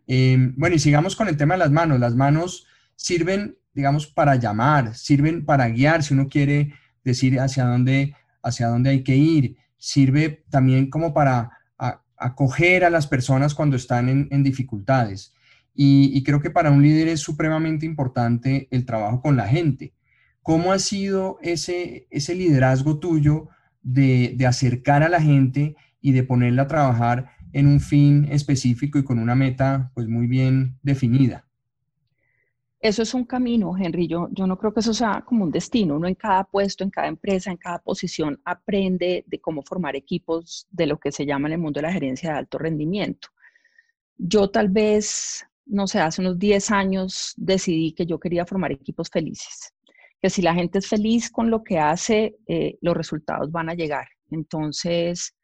Em, 0.07 0.53
bueno, 0.57 0.75
y 0.75 0.79
sigamos 0.79 1.15
con 1.15 1.27
el 1.27 1.37
tema 1.37 1.55
de 1.55 1.59
las 1.59 1.71
manos. 1.71 1.99
Las 1.99 2.15
manos 2.15 2.67
sirven, 2.95 3.57
digamos, 3.73 4.07
para 4.07 4.35
llamar, 4.35 4.95
sirven 4.95 5.45
para 5.45 5.69
guiar, 5.69 6.03
si 6.03 6.13
uno 6.13 6.27
quiere 6.27 6.73
decir 7.03 7.39
hacia 7.39 7.65
dónde, 7.65 8.15
hacia 8.43 8.67
dónde 8.67 8.89
hay 8.89 9.03
que 9.03 9.15
ir. 9.15 9.57
Sirve 9.77 10.43
también 10.49 10.89
como 10.89 11.13
para 11.13 11.51
acoger 12.17 12.85
a 12.85 12.89
las 12.89 13.07
personas 13.07 13.53
cuando 13.53 13.75
están 13.75 14.27
en, 14.31 14.43
dificultades. 14.43 15.33
y 15.73 16.23
creo 16.23 16.39
que 16.39 16.49
para 16.49 16.71
un 16.71 16.81
líder 16.81 17.09
es 17.09 17.19
supremamente 17.19 17.85
importante 17.85 18.69
el 18.71 18.85
trabajo 18.85 19.21
con 19.21 19.35
la 19.35 19.47
gente 19.47 19.93
¿Cómo 20.45 20.73
ha 20.73 20.77
sido 20.77 21.39
ese, 21.41 22.05
ese 22.11 22.35
liderazgo 22.35 22.99
tuyo 22.99 23.47
de, 23.81 24.37
acercar 24.47 25.01
a 25.01 25.09
la 25.09 25.19
gente 25.19 25.75
y 26.01 26.11
de 26.11 26.21
ponerla 26.21 26.61
a 26.61 26.67
trabajar 26.67 27.31
en 27.51 27.65
un 27.65 27.79
fin 27.79 28.27
específico 28.29 28.99
y 28.99 29.03
con 29.03 29.17
una 29.17 29.33
meta 29.33 29.91
pues 29.95 30.07
muy 30.07 30.27
bien 30.27 30.77
definida? 30.83 31.47
Eso 32.79 33.01
es 33.01 33.15
un 33.15 33.23
camino, 33.23 33.75
Henry. 33.75 34.07
Yo, 34.07 34.27
yo 34.33 34.45
no 34.45 34.59
creo 34.59 34.71
que 34.71 34.81
eso 34.81 34.93
sea 34.93 35.23
como 35.25 35.45
un 35.45 35.51
destino. 35.51 35.95
Uno 35.95 36.07
en 36.07 36.13
cada 36.13 36.43
puesto, 36.43 36.83
en 36.83 36.91
cada 36.91 37.07
empresa, 37.07 37.49
en 37.49 37.57
cada 37.57 37.79
posición 37.79 38.39
aprende 38.45 39.23
de 39.25 39.41
cómo 39.41 39.63
formar 39.63 39.95
equipos 39.95 40.67
de 40.69 40.85
lo 40.85 40.99
que 40.99 41.11
se 41.11 41.25
llama 41.25 41.47
en 41.47 41.53
el 41.53 41.59
mundo 41.59 41.79
de 41.79 41.87
la 41.87 41.93
gerencia 41.93 42.33
de 42.33 42.37
alto 42.37 42.59
rendimiento. 42.59 43.29
Yo 44.15 44.51
tal 44.51 44.69
vez, 44.69 45.43
no 45.65 45.87
sé, 45.87 46.01
hace 46.01 46.21
unos 46.21 46.37
10 46.37 46.69
años 46.69 47.33
decidí 47.35 47.93
que 47.93 48.05
yo 48.05 48.19
quería 48.19 48.45
formar 48.45 48.71
equipos 48.71 49.09
felices 49.09 49.74
que 50.25 50.31
si 50.31 50.41
la 50.41 50.55
gente 50.55 50.79
es 50.79 50.87
feliz 50.87 51.29
con 51.29 51.51
lo 51.51 51.63
que 51.63 51.77
hace, 51.77 52.35
eh, 52.47 52.79
los 52.81 52.97
resultados 52.97 53.51
van 53.51 53.69
a 53.69 53.75
llegar. 53.75 54.07
Entonces, 54.31 55.35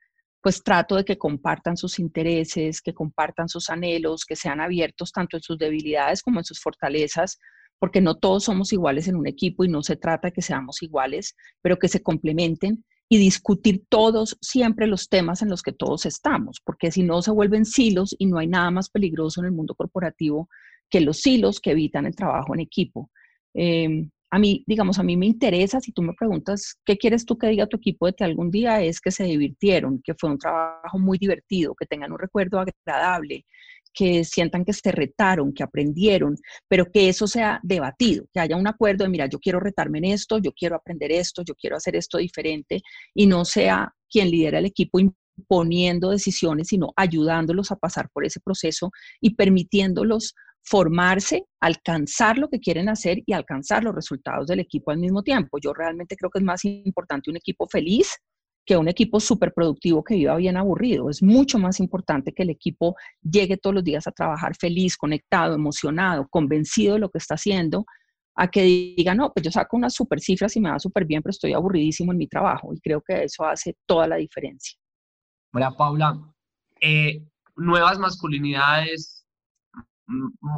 pues 0.42 0.64
trato 0.64 0.96
de 0.96 1.06
que 1.06 1.20
compartan 1.20 1.78
sus 1.78 2.00
intereses, 2.00 2.82
que 2.82 2.92
compartan 2.92 3.48
sus 3.48 3.70
anhelos, 3.70 4.26
que 4.26 4.36
sean 4.36 4.60
abiertos 4.60 5.12
tanto 5.12 5.38
en 5.38 5.44
sus 5.44 5.60
debilidades 5.60 6.24
como 6.24 6.40
en 6.40 6.46
sus 6.46 6.60
fortalezas, 6.60 7.38
porque 7.78 8.02
no 8.02 8.18
todos 8.18 8.46
somos 8.46 8.74
iguales 8.74 9.08
en 9.08 9.18
un 9.18 9.28
equipo 9.28 9.64
y 9.64 9.68
no 9.68 9.84
se 9.84 9.98
trata 9.98 10.30
de 10.30 10.32
que 10.32 10.42
seamos 10.42 10.82
iguales, 10.82 11.36
pero 11.62 11.78
que 11.78 11.88
se 11.88 12.02
complementen 12.02 12.84
y 13.08 13.20
discutir 13.20 13.84
todos 13.88 14.36
siempre 14.42 14.88
los 14.88 15.10
temas 15.10 15.44
en 15.44 15.50
los 15.50 15.62
que 15.62 15.74
todos 15.74 16.08
estamos, 16.08 16.60
porque 16.66 16.90
si 16.90 17.04
no 17.04 17.22
se 17.22 17.30
vuelven 17.30 17.66
silos 17.66 18.16
y 18.18 18.26
no 18.26 18.40
hay 18.40 18.48
nada 18.48 18.72
más 18.72 18.90
peligroso 18.90 19.42
en 19.42 19.46
el 19.46 19.52
mundo 19.52 19.76
corporativo 19.76 20.50
que 20.90 21.02
los 21.02 21.18
silos 21.18 21.60
que 21.60 21.70
evitan 21.70 22.08
el 22.08 22.16
trabajo 22.16 22.56
en 22.56 22.62
equipo. 22.62 23.12
Em, 23.54 24.10
a 24.32 24.40
mí, 24.40 24.64
digamos, 24.66 24.98
a 24.98 25.04
mí 25.04 25.18
me 25.18 25.26
interesa, 25.26 25.82
si 25.82 25.92
tú 25.92 26.02
me 26.02 26.14
preguntas, 26.14 26.78
¿qué 26.86 26.98
quieres 26.98 27.26
tú 27.26 27.38
que 27.38 27.48
diga 27.48 27.68
tu 27.68 27.78
equipo 27.78 28.08
de 28.08 28.14
que 28.14 28.24
algún 28.24 28.50
día 28.50 28.82
es 28.82 29.02
que 29.02 29.12
se 29.12 29.26
divirtieron, 29.26 30.02
que 30.02 30.14
fue 30.18 30.30
un 30.30 30.38
trabajo 30.38 30.98
muy 30.98 31.18
divertido, 31.18 31.76
que 31.76 31.86
tengan 31.86 32.14
un 32.14 32.20
recuerdo 32.20 32.60
agradable, 32.60 33.46
que 33.94 34.24
sientan 34.24 34.64
que 34.64 34.72
se 34.72 34.90
retaron, 34.94 35.54
que 35.54 35.64
aprendieron, 35.64 36.38
pero 36.70 36.86
que 36.86 37.10
eso 37.10 37.28
sea 37.28 37.60
debatido, 37.62 38.26
que 38.34 38.40
haya 38.40 38.56
un 38.56 38.68
acuerdo 38.68 39.04
de, 39.04 39.10
mira, 39.10 39.26
yo 39.26 39.38
quiero 39.38 39.60
retarme 39.60 39.98
en 39.98 40.06
esto, 40.06 40.38
yo 40.38 40.54
quiero 40.54 40.78
aprender 40.78 41.12
esto, 41.12 41.44
yo 41.46 41.54
quiero 41.56 41.76
hacer 41.76 41.98
esto 41.98 42.18
diferente, 42.18 42.82
y 43.14 43.28
no 43.28 43.44
sea 43.44 43.94
quien 44.10 44.32
lidera 44.32 44.60
el 44.60 44.66
equipo 44.66 45.00
imponiendo 45.00 46.10
decisiones, 46.10 46.70
sino 46.70 46.94
ayudándolos 46.96 47.72
a 47.72 47.76
pasar 47.76 48.10
por 48.14 48.26
ese 48.26 48.40
proceso 48.40 48.92
y 49.20 49.36
permitiéndolos 49.36 50.36
formarse, 50.64 51.46
alcanzar 51.60 52.38
lo 52.38 52.50
que 52.50 52.60
quieren 52.60 52.90
hacer 52.90 53.20
y 53.26 53.34
alcanzar 53.34 53.84
los 53.84 53.96
resultados 53.96 54.48
del 54.48 54.60
equipo 54.60 54.92
al 54.92 55.00
mismo 55.00 55.24
tiempo. 55.24 55.58
Yo 55.60 55.74
realmente 55.74 56.16
creo 56.16 56.30
que 56.30 56.40
es 56.40 56.46
más 56.46 56.64
importante 56.66 57.30
un 57.30 57.38
equipo 57.38 57.68
feliz 57.68 58.18
que 58.66 58.78
un 58.78 58.88
equipo 58.88 59.20
súper 59.20 59.54
productivo 59.54 60.04
que 60.04 60.16
viva 60.16 60.36
bien 60.36 60.56
aburrido. 60.56 61.10
Es 61.10 61.24
mucho 61.24 61.58
más 61.58 61.80
importante 61.80 62.32
que 62.32 62.44
el 62.44 62.52
equipo 62.52 62.96
llegue 63.22 63.58
todos 63.58 63.74
los 63.74 63.84
días 63.84 64.06
a 64.08 64.12
trabajar 64.12 64.56
feliz, 64.56 64.98
conectado, 64.98 65.56
emocionado, 65.56 66.28
convencido 66.30 66.94
de 66.94 67.00
lo 67.00 67.10
que 67.10 67.18
está 67.18 67.36
haciendo, 67.36 67.86
a 68.36 68.48
que 68.48 68.62
diga, 68.62 69.16
no, 69.16 69.34
pues 69.34 69.44
yo 69.44 69.52
saco 69.52 69.78
unas 69.78 69.94
super 69.94 70.20
cifras 70.20 70.56
y 70.56 70.62
me 70.62 70.70
va 70.70 70.80
súper 70.80 71.06
bien, 71.06 71.22
pero 71.22 71.32
estoy 71.32 71.54
aburridísimo 71.54 72.12
en 72.12 72.20
mi 72.20 72.28
trabajo. 72.28 72.74
Y 72.74 72.80
creo 72.80 73.02
que 73.02 73.24
eso 73.24 73.46
hace 73.46 73.76
toda 73.86 74.08
la 74.08 74.18
diferencia. 74.18 74.78
Hola, 75.54 75.72
Paula. 75.72 76.20
Eh, 76.80 77.26
nuevas 77.56 78.00
masculinidades 78.00 79.21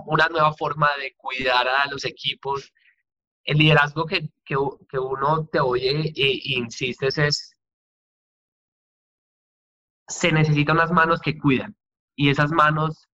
una 0.05 0.27
nueva 0.29 0.53
forma 0.53 0.89
de 0.99 1.13
cuidar 1.17 1.67
a 1.67 1.87
los 1.87 2.05
equipos. 2.05 2.71
El 3.43 3.57
liderazgo 3.57 4.05
que, 4.05 4.29
que, 4.45 4.55
que 4.89 4.99
uno 4.99 5.47
te 5.47 5.59
oye 5.59 6.13
e, 6.15 6.39
insistes 6.55 7.17
es, 7.17 7.55
se 10.07 10.31
necesitan 10.31 10.77
unas 10.77 10.91
manos 10.91 11.19
que 11.21 11.37
cuidan 11.37 11.75
y 12.15 12.29
esas 12.29 12.51
manos 12.51 13.07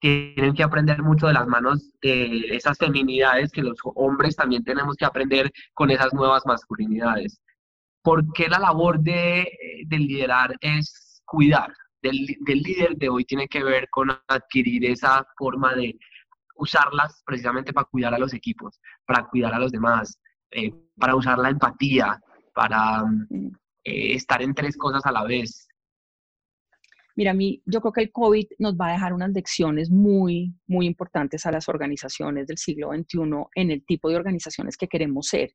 tienen 0.00 0.54
que 0.54 0.62
aprender 0.62 1.02
mucho 1.02 1.26
de 1.26 1.32
las 1.32 1.46
manos 1.46 1.90
de 2.02 2.48
esas 2.50 2.76
feminidades 2.78 3.50
que 3.50 3.62
los 3.62 3.78
hombres 3.94 4.36
también 4.36 4.62
tenemos 4.62 4.96
que 4.96 5.06
aprender 5.06 5.50
con 5.72 5.90
esas 5.90 6.12
nuevas 6.12 6.42
masculinidades. 6.44 7.40
¿Por 8.02 8.32
qué 8.34 8.48
la 8.48 8.58
labor 8.58 9.00
de, 9.00 9.46
de 9.86 9.98
liderar 9.98 10.54
es 10.60 11.22
cuidar? 11.24 11.72
Del, 12.10 12.62
líder 12.62 12.96
de 12.96 13.08
hoy 13.08 13.24
tiene 13.24 13.48
que 13.48 13.64
ver 13.64 13.88
con 13.90 14.10
adquirir 14.28 14.84
esa 14.84 15.26
forma 15.36 15.74
de 15.74 15.98
usarlas 16.56 17.22
precisamente 17.26 17.72
para 17.72 17.86
cuidar 17.86 18.14
a 18.14 18.18
los 18.18 18.34
equipos, 18.34 18.80
para 19.06 19.26
cuidar 19.26 19.54
a 19.54 19.58
los 19.58 19.72
demás, 19.72 20.18
eh, 20.50 20.72
para 20.98 21.16
usar 21.16 21.38
la 21.38 21.50
empatía, 21.50 22.20
para 22.54 23.04
mm, 23.04 23.50
eh, 23.84 24.14
estar 24.14 24.42
en 24.42 24.54
tres 24.54 24.76
cosas 24.76 25.04
a 25.04 25.12
la 25.12 25.24
vez. 25.24 25.66
Mira, 27.16 27.30
a 27.30 27.34
mí 27.34 27.62
yo 27.64 27.80
creo 27.80 27.92
que 27.92 28.02
el 28.02 28.12
COVID 28.12 28.46
nos 28.58 28.74
va 28.74 28.88
a 28.88 28.92
dejar 28.92 29.12
unas 29.12 29.30
lecciones 29.30 29.90
muy, 29.90 30.52
muy 30.66 30.86
importantes 30.86 31.46
a 31.46 31.52
las 31.52 31.68
organizaciones 31.68 32.46
del 32.48 32.58
siglo 32.58 32.90
XXI 32.92 33.20
en 33.54 33.70
el 33.70 33.84
tipo 33.84 34.08
de 34.08 34.16
organizaciones 34.16 34.76
que 34.76 34.88
queremos 34.88 35.28
ser. 35.28 35.52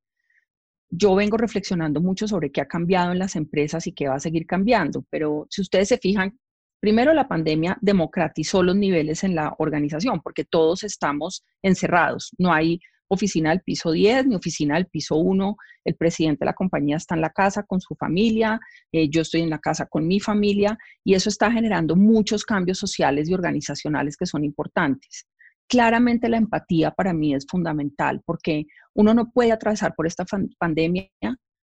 Yo 0.90 1.14
vengo 1.16 1.38
reflexionando 1.38 2.02
mucho 2.02 2.28
sobre 2.28 2.52
qué 2.52 2.62
ha 2.62 2.68
cambiado 2.68 3.12
en 3.12 3.20
las 3.20 3.36
empresas 3.36 3.86
y 3.86 3.94
qué 3.94 4.08
va 4.08 4.16
a 4.16 4.20
seguir 4.20 4.48
cambiando, 4.48 5.06
pero 5.10 5.46
si 5.50 5.62
ustedes 5.62 5.88
se 5.90 6.00
fijan, 6.00 6.40
primero 6.80 7.14
la 7.14 7.28
pandemia 7.28 7.78
democratizó 7.82 8.64
los 8.64 8.76
niveles 8.76 9.24
en 9.24 9.36
la 9.36 9.54
organización 9.60 10.22
porque 10.22 10.46
todos 10.46 10.84
estamos 10.84 11.46
encerrados, 11.62 12.32
no 12.40 12.52
hay 12.52 12.80
oficina 13.08 13.52
del 13.52 13.62
piso 13.62 13.92
10 13.92 14.28
ni 14.28 14.36
oficina 14.36 14.76
del 14.76 14.88
piso 14.88 15.16
1, 15.18 15.56
el 15.86 15.96
presidente 15.96 16.40
de 16.42 16.46
la 16.48 16.54
compañía 16.54 16.98
está 16.98 17.16
en 17.16 17.22
la 17.22 17.32
casa 17.32 17.64
con 17.64 17.82
su 17.82 17.96
familia, 17.96 18.60
eh, 18.92 19.10
yo 19.10 19.22
estoy 19.22 19.42
en 19.42 19.50
la 19.50 19.60
casa 19.60 19.86
con 19.86 20.08
mi 20.08 20.20
familia 20.20 20.78
y 21.04 21.14
eso 21.14 21.30
está 21.30 21.52
generando 21.52 21.96
muchos 21.96 22.46
cambios 22.46 22.80
sociales 22.80 23.30
y 23.30 23.34
organizacionales 23.34 24.18
que 24.18 24.26
son 24.26 24.44
importantes 24.44 25.28
claramente 25.70 26.28
la 26.28 26.38
empatía 26.38 26.92
para 26.92 27.14
mí 27.14 27.34
es 27.34 27.46
fundamental 27.48 28.22
porque 28.26 28.66
uno 28.94 29.14
no 29.14 29.32
puede 29.32 29.52
atravesar 29.52 29.94
por 29.96 30.08
esta 30.08 30.26
pandemia 30.58 31.10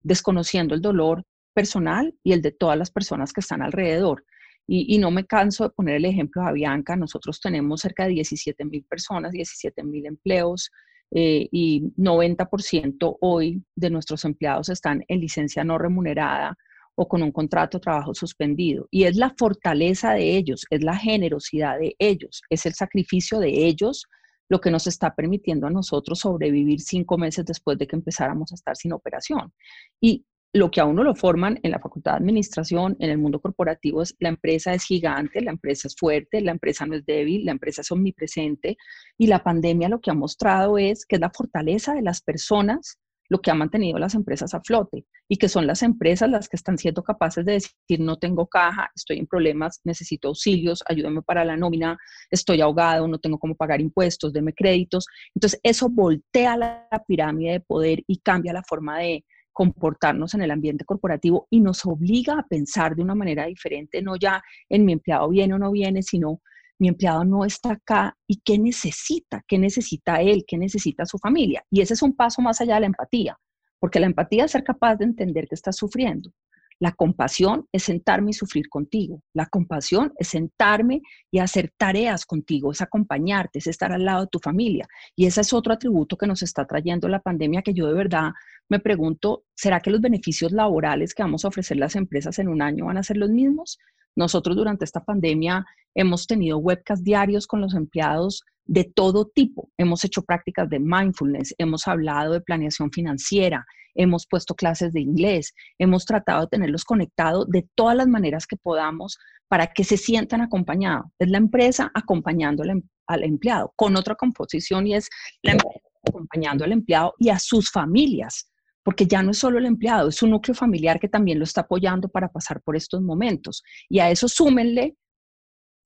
desconociendo 0.02 0.74
el 0.74 0.82
dolor 0.82 1.24
personal 1.54 2.16
y 2.24 2.32
el 2.32 2.42
de 2.42 2.52
todas 2.52 2.78
las 2.78 2.90
personas 2.90 3.34
que 3.34 3.42
están 3.42 3.62
alrededor. 3.62 4.24
Y, 4.68 4.98
no 5.00 5.12
me 5.12 5.26
canso 5.26 5.66
de 5.66 5.72
poner 5.72 5.96
el 5.96 6.06
ejemplo 6.06 6.42
de 6.42 6.48
Avianca. 6.48 6.96
Nosotros 6.96 7.42
tenemos 7.42 7.82
cerca 7.82 8.06
de 8.06 8.12
17 8.12 8.64
mil 8.64 8.86
personas, 8.86 9.34
17 9.34 9.84
mil 9.84 10.06
empleos 10.06 10.70
eh, 11.14 11.50
y 11.52 11.82
90% 11.98 13.18
hoy 13.20 13.62
de 13.76 13.90
nuestros 13.90 14.24
empleados 14.24 14.70
están 14.70 15.04
en 15.10 15.20
licencia 15.20 15.66
no 15.66 15.78
remunerada 15.78 16.56
o 17.02 17.08
con 17.08 17.24
un 17.24 17.32
contrato 17.32 17.80
de 17.80 17.82
trabajo 17.82 18.14
suspendido. 18.14 18.88
Y 18.92 19.06
es 19.06 19.16
la 19.18 19.34
fortaleza 19.36 20.14
de 20.14 20.38
ellos, 20.38 20.66
es 20.70 20.84
la 20.84 20.96
generosidad 20.96 21.80
de 21.80 21.96
ellos, 21.98 22.44
es 22.48 22.68
el 22.68 22.74
sacrificio 22.76 23.40
de 23.40 23.66
ellos 23.66 24.06
lo 24.50 24.62
que 24.62 24.70
nos 24.70 24.86
está 24.86 25.16
permitiendo 25.16 25.66
a 25.66 25.72
nosotros 25.72 26.20
sobrevivir 26.20 26.80
cinco 26.80 27.18
meses 27.18 27.44
después 27.44 27.80
de 27.80 27.88
que 27.88 27.96
empezáramos 27.96 28.52
a 28.52 28.56
estar 28.56 28.78
sin 28.78 28.94
operación. 28.94 29.52
Y 30.00 30.26
lo 30.54 30.70
que 30.70 30.80
a 30.80 30.86
uno 30.86 31.04
lo 31.04 31.16
forman 31.16 31.60
en 31.64 31.72
la 31.72 31.80
facultad 31.80 32.12
de 32.12 32.18
administración, 32.18 32.96
en 33.00 33.10
el 33.10 33.18
mundo 33.18 33.40
corporativo, 33.40 34.04
es 34.04 34.16
la 34.20 34.30
empresa 34.30 34.76
es 34.76 34.84
gigante, 34.84 35.42
la 35.42 35.52
empresa 35.52 35.88
es 35.88 35.96
fuerte, 35.96 36.40
la 36.42 36.52
empresa 36.52 36.86
no 36.86 36.94
es 36.94 37.04
débil, 37.04 37.46
la 37.46 37.54
empresa 37.54 37.82
es 37.82 37.92
omnipresente. 37.92 38.78
Y 39.18 39.26
la 39.26 39.42
pandemia 39.42 39.90
lo 39.90 40.02
que 40.02 40.12
ha 40.12 40.14
mostrado 40.14 40.78
es 40.78 41.08
que 41.08 41.16
es 41.16 41.22
la 41.22 41.32
fortaleza 41.32 41.96
de 41.96 42.04
las 42.04 42.22
personas 42.22 43.00
lo 43.32 43.42
que 43.42 43.50
ha 43.50 43.56
mantenido 43.56 43.98
las 43.98 44.14
empresas 44.14 44.54
a 44.54 44.60
flote 44.60 45.06
y 45.30 45.38
que 45.38 45.48
son 45.48 45.66
las 45.66 45.84
empresas 45.84 46.30
las 46.30 46.50
que 46.50 46.58
están 46.58 46.78
siendo 46.78 47.02
capaces 47.02 47.46
de 47.46 47.54
decir, 47.54 48.02
no 48.02 48.18
tengo 48.18 48.46
caja, 48.46 48.92
estoy 48.94 49.20
en 49.20 49.26
problemas, 49.26 49.80
necesito 49.86 50.28
auxilios, 50.28 50.84
ayúdame 50.86 51.22
para 51.22 51.46
la 51.46 51.56
nómina, 51.56 51.98
estoy 52.30 52.60
ahogado, 52.60 53.08
no 53.08 53.20
tengo 53.20 53.40
cómo 53.40 53.56
pagar 53.56 53.80
impuestos, 53.80 54.34
deme 54.34 54.52
créditos. 54.54 55.06
Entonces, 55.34 55.62
eso 55.64 55.88
voltea 55.88 56.58
la, 56.58 56.90
pirámide 57.08 57.54
de 57.54 57.60
poder 57.62 58.04
y 58.06 58.20
cambia 58.20 58.52
la 58.52 58.64
forma 58.68 59.00
de 59.00 59.24
comportarnos 59.54 60.34
en 60.34 60.42
el 60.42 60.52
ambiente 60.52 60.84
corporativo 60.84 61.48
y 61.50 61.62
nos 61.62 61.86
obliga 61.86 62.38
a 62.38 62.46
pensar 62.46 62.98
de 62.98 63.04
una 63.04 63.16
manera 63.16 63.46
diferente, 63.46 64.02
no 64.02 64.18
ya 64.18 64.44
en 64.68 64.84
mi 64.84 64.92
empleado 64.92 65.30
viene 65.30 65.54
o 65.54 65.58
no 65.58 65.72
viene, 65.72 66.04
sino 66.04 66.42
mi 66.82 66.88
empleado 66.88 67.24
no 67.24 67.46
está 67.46 67.74
acá 67.74 68.18
y 68.28 68.42
qué 68.44 68.58
necesita, 68.58 69.44
qué 69.48 69.60
necesita 69.60 70.20
él, 70.20 70.44
qué 70.48 70.58
necesita 70.58 71.06
su 71.06 71.20
familia. 71.20 71.64
Y 71.70 71.82
ese 71.82 71.94
es 71.94 72.02
un 72.02 72.16
paso 72.16 72.42
más 72.42 72.60
allá 72.60 72.74
de 72.74 72.80
la 72.82 72.86
empatía, 72.88 73.38
porque 73.80 74.00
la 74.00 74.08
empatía 74.08 74.46
es 74.46 74.52
ser 74.52 74.64
capaz 74.64 74.96
de 74.96 75.06
entender 75.06 75.48
que 75.48 75.54
estás 75.54 75.78
sufriendo. 75.78 76.32
La 76.80 76.94
compasión 76.94 77.68
es 77.72 77.84
sentarme 77.84 78.32
y 78.32 78.34
sufrir 78.34 78.68
contigo. 78.68 79.22
La 79.36 79.46
compasión 79.46 80.12
es 80.18 80.30
sentarme 80.30 81.04
y 81.30 81.38
hacer 81.38 81.72
tareas 81.78 82.26
contigo, 82.26 82.72
es 82.72 82.82
acompañarte, 82.82 83.60
es 83.60 83.68
estar 83.68 83.92
al 83.92 84.04
lado 84.04 84.22
de 84.22 84.30
tu 84.32 84.40
familia. 84.40 84.88
Y 85.16 85.28
ese 85.28 85.42
es 85.42 85.54
otro 85.54 85.74
atributo 85.74 86.18
que 86.18 86.26
nos 86.26 86.42
está 86.42 86.66
trayendo 86.66 87.08
la 87.08 87.20
pandemia 87.20 87.62
que 87.62 87.76
yo 87.76 87.86
de 87.86 87.94
verdad 87.94 88.32
me 88.70 88.80
pregunto, 88.80 89.44
¿será 89.54 89.82
que 89.82 89.92
los 89.92 90.02
beneficios 90.02 90.52
laborales 90.52 91.14
que 91.14 91.22
vamos 91.22 91.46
a 91.46 91.50
ofrecer 91.50 91.78
las 91.78 91.96
empresas 91.96 92.40
en 92.40 92.48
un 92.48 92.64
año 92.64 92.88
van 92.88 92.98
a 92.98 93.04
ser 93.04 93.18
los 93.18 93.30
mismos? 93.30 93.78
Nosotros 94.16 94.56
durante 94.56 94.86
esta 94.86 95.04
pandemia 95.04 95.66
hemos 95.96 96.28
tenido 96.28 96.58
webcasts 96.58 97.04
diarios 97.04 97.48
con 97.48 97.62
los 97.62 97.74
empleados 97.74 98.44
de 98.66 98.84
todo 98.84 99.26
tipo. 99.26 99.70
Hemos 99.78 100.04
hecho 100.04 100.24
prácticas 100.24 100.70
de 100.70 100.80
mindfulness, 100.80 101.54
hemos 101.58 101.88
hablado 101.88 102.34
de 102.34 102.42
planeación 102.42 102.92
financiera, 102.92 103.66
hemos 103.96 104.26
puesto 104.28 104.56
clases 104.56 104.94
de 104.94 105.02
inglés, 105.02 105.54
hemos 105.78 106.06
tratado 106.06 106.42
de 106.42 106.48
tenerlos 106.48 106.86
conectados 106.86 107.50
de 107.50 107.68
todas 107.76 107.96
las 107.96 108.08
maneras 108.08 108.48
que 108.48 108.58
podamos 108.58 109.18
para 109.48 109.68
que 109.68 109.84
se 109.84 109.98
sientan 109.98 110.42
acompañados. 110.42 111.08
Es 111.20 111.30
la 111.30 111.38
empresa 111.38 111.92
acompañando 111.94 112.64
al, 112.64 112.70
em-, 112.70 112.84
al 113.08 113.24
empleado 113.24 113.74
con 113.76 113.98
otra 113.98 114.16
composición 114.16 114.88
y 114.88 114.96
es 114.96 115.10
la 115.42 115.54
empresa 115.54 115.80
acompañando 116.08 116.64
al 116.64 116.72
empleado 116.72 117.14
y 117.20 117.30
a 117.30 117.40
sus 117.40 117.70
familias 117.70 118.51
porque 118.84 119.06
ya 119.06 119.22
no 119.22 119.32
es 119.32 119.38
solo 119.38 119.60
el 119.60 119.66
empleado, 119.66 120.10
es 120.10 120.22
un 120.24 120.32
núcleo 120.32 120.56
familiar 120.56 121.00
que 121.00 121.08
también 121.08 121.38
lo 121.38 121.44
está 121.44 121.62
apoyando 121.62 122.10
para 122.10 122.30
pasar 122.30 122.62
por 122.62 122.76
estos 122.76 123.02
momentos. 123.02 123.64
Y 123.90 124.00
a 124.00 124.10
eso 124.10 124.28
súmenle 124.28 124.96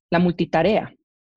la 0.10 0.20
multitarea, 0.20 0.94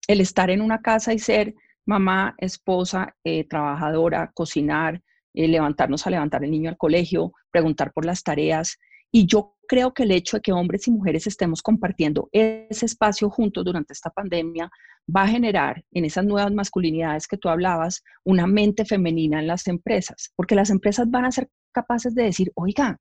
el 0.06 0.20
estar 0.20 0.50
en 0.50 0.60
una 0.60 0.80
casa 0.80 1.12
y 1.12 1.18
ser 1.18 1.54
mamá, 1.86 2.34
esposa, 2.38 3.16
eh, 3.24 3.48
trabajadora, 3.48 4.30
cocinar, 4.34 5.02
eh, 5.34 5.48
levantarnos 5.48 6.06
a 6.06 6.10
levantar 6.10 6.44
el 6.44 6.50
niño 6.50 6.70
al 6.70 6.76
colegio, 6.76 7.32
preguntar 7.50 7.92
por 7.92 8.04
las 8.04 8.22
tareas. 8.22 8.78
Y 9.12 9.26
yo 9.26 9.56
creo 9.68 9.92
que 9.92 10.02
el 10.02 10.10
hecho 10.10 10.38
de 10.38 10.40
que 10.40 10.52
hombres 10.52 10.88
y 10.88 10.90
mujeres 10.90 11.26
estemos 11.26 11.62
compartiendo 11.62 12.28
ese 12.32 12.86
espacio 12.86 13.30
juntos 13.30 13.64
durante 13.64 13.92
esta 13.92 14.10
pandemia 14.10 14.70
va 15.14 15.22
a 15.22 15.28
generar 15.28 15.84
en 15.92 16.04
esas 16.04 16.24
nuevas 16.24 16.52
masculinidades 16.52 17.26
que 17.26 17.36
tú 17.36 17.48
hablabas 17.48 18.02
una 18.24 18.46
mente 18.46 18.84
femenina 18.84 19.40
en 19.40 19.46
las 19.46 19.66
empresas, 19.68 20.32
porque 20.36 20.54
las 20.54 20.70
empresas 20.70 21.10
van 21.10 21.26
a 21.26 21.32
ser 21.32 21.48
capaces 21.72 22.14
de 22.14 22.24
decir, 22.24 22.50
oiga, 22.54 22.98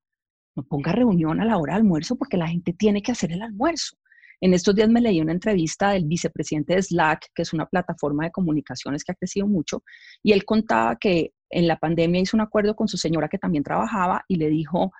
no 0.55 0.63
ponga 0.63 0.91
reunión 0.91 1.39
a 1.39 1.45
la 1.45 1.57
hora 1.57 1.73
de 1.73 1.79
almuerzo 1.79 2.15
porque 2.15 2.37
la 2.37 2.47
gente 2.47 2.73
tiene 2.73 3.01
que 3.01 3.11
hacer 3.11 3.31
el 3.31 3.41
almuerzo. 3.41 3.95
En 4.39 4.53
estos 4.53 4.75
días 4.75 4.89
me 4.89 5.01
leí 5.01 5.19
una 5.19 5.31
entrevista 5.31 5.91
del 5.91 6.05
vicepresidente 6.05 6.75
de 6.75 6.83
Slack, 6.83 7.27
que 7.33 7.41
es 7.41 7.53
una 7.53 7.65
plataforma 7.65 8.25
de 8.25 8.31
comunicaciones 8.31 9.03
que 9.03 9.11
ha 9.11 9.15
crecido 9.15 9.47
mucho, 9.47 9.83
y 10.21 10.31
él 10.31 10.45
contaba 10.45 10.95
que 10.95 11.31
en 11.49 11.67
la 11.67 11.77
pandemia 11.77 12.21
hizo 12.21 12.37
un 12.37 12.41
acuerdo 12.41 12.75
con 12.75 12.87
su 12.87 12.97
señora 12.97 13.29
que 13.29 13.39
también 13.39 13.63
trabajaba 13.63 14.23
y 14.27 14.35
le 14.35 14.49
dijo, 14.49 14.91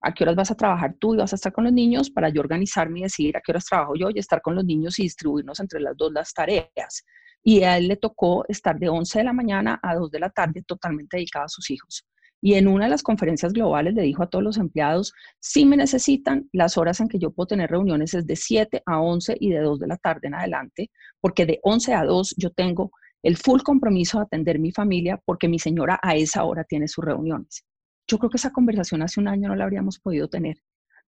¿a 0.00 0.14
qué 0.14 0.24
horas 0.24 0.36
vas 0.36 0.50
a 0.50 0.56
trabajar 0.56 0.94
tú 0.98 1.14
y 1.14 1.18
vas 1.18 1.32
a 1.32 1.36
estar 1.36 1.52
con 1.52 1.64
los 1.64 1.72
niños? 1.72 2.10
Para 2.10 2.28
yo 2.28 2.40
organizarme 2.40 3.00
y 3.00 3.02
decir 3.02 3.36
a 3.36 3.40
qué 3.40 3.52
horas 3.52 3.66
trabajo 3.66 3.94
yo 3.96 4.10
y 4.10 4.18
estar 4.18 4.40
con 4.40 4.54
los 4.54 4.64
niños 4.64 4.98
y 4.98 5.02
distribuirnos 5.02 5.60
entre 5.60 5.80
las 5.80 5.96
dos 5.96 6.12
las 6.12 6.32
tareas. 6.32 7.04
Y 7.42 7.62
a 7.62 7.76
él 7.78 7.88
le 7.88 7.96
tocó 7.96 8.44
estar 8.48 8.78
de 8.78 8.88
11 8.88 9.18
de 9.18 9.24
la 9.24 9.32
mañana 9.32 9.78
a 9.82 9.94
2 9.94 10.10
de 10.10 10.20
la 10.20 10.30
tarde 10.30 10.62
totalmente 10.66 11.16
dedicado 11.16 11.44
a 11.44 11.48
sus 11.48 11.70
hijos. 11.70 12.06
Y 12.40 12.54
en 12.54 12.68
una 12.68 12.84
de 12.84 12.90
las 12.90 13.02
conferencias 13.02 13.52
globales 13.52 13.94
le 13.94 14.02
dijo 14.02 14.22
a 14.22 14.28
todos 14.28 14.44
los 14.44 14.58
empleados, 14.58 15.12
si 15.40 15.66
me 15.66 15.76
necesitan, 15.76 16.48
las 16.52 16.78
horas 16.78 17.00
en 17.00 17.08
que 17.08 17.18
yo 17.18 17.32
puedo 17.32 17.48
tener 17.48 17.70
reuniones 17.70 18.14
es 18.14 18.26
de 18.26 18.36
7 18.36 18.82
a 18.86 19.00
11 19.00 19.36
y 19.40 19.50
de 19.50 19.60
2 19.60 19.80
de 19.80 19.86
la 19.88 19.96
tarde 19.96 20.28
en 20.28 20.34
adelante, 20.34 20.90
porque 21.20 21.46
de 21.46 21.58
11 21.62 21.94
a 21.94 22.04
2 22.04 22.34
yo 22.36 22.50
tengo 22.50 22.92
el 23.22 23.36
full 23.36 23.62
compromiso 23.62 24.18
de 24.18 24.24
atender 24.24 24.60
mi 24.60 24.70
familia 24.70 25.20
porque 25.24 25.48
mi 25.48 25.58
señora 25.58 25.98
a 26.00 26.14
esa 26.14 26.44
hora 26.44 26.62
tiene 26.62 26.86
sus 26.86 27.04
reuniones. 27.04 27.64
Yo 28.08 28.18
creo 28.18 28.30
que 28.30 28.38
esa 28.38 28.52
conversación 28.52 29.02
hace 29.02 29.20
un 29.20 29.28
año 29.28 29.48
no 29.48 29.54
la 29.54 29.64
habríamos 29.64 29.98
podido 29.98 30.28
tener, 30.28 30.56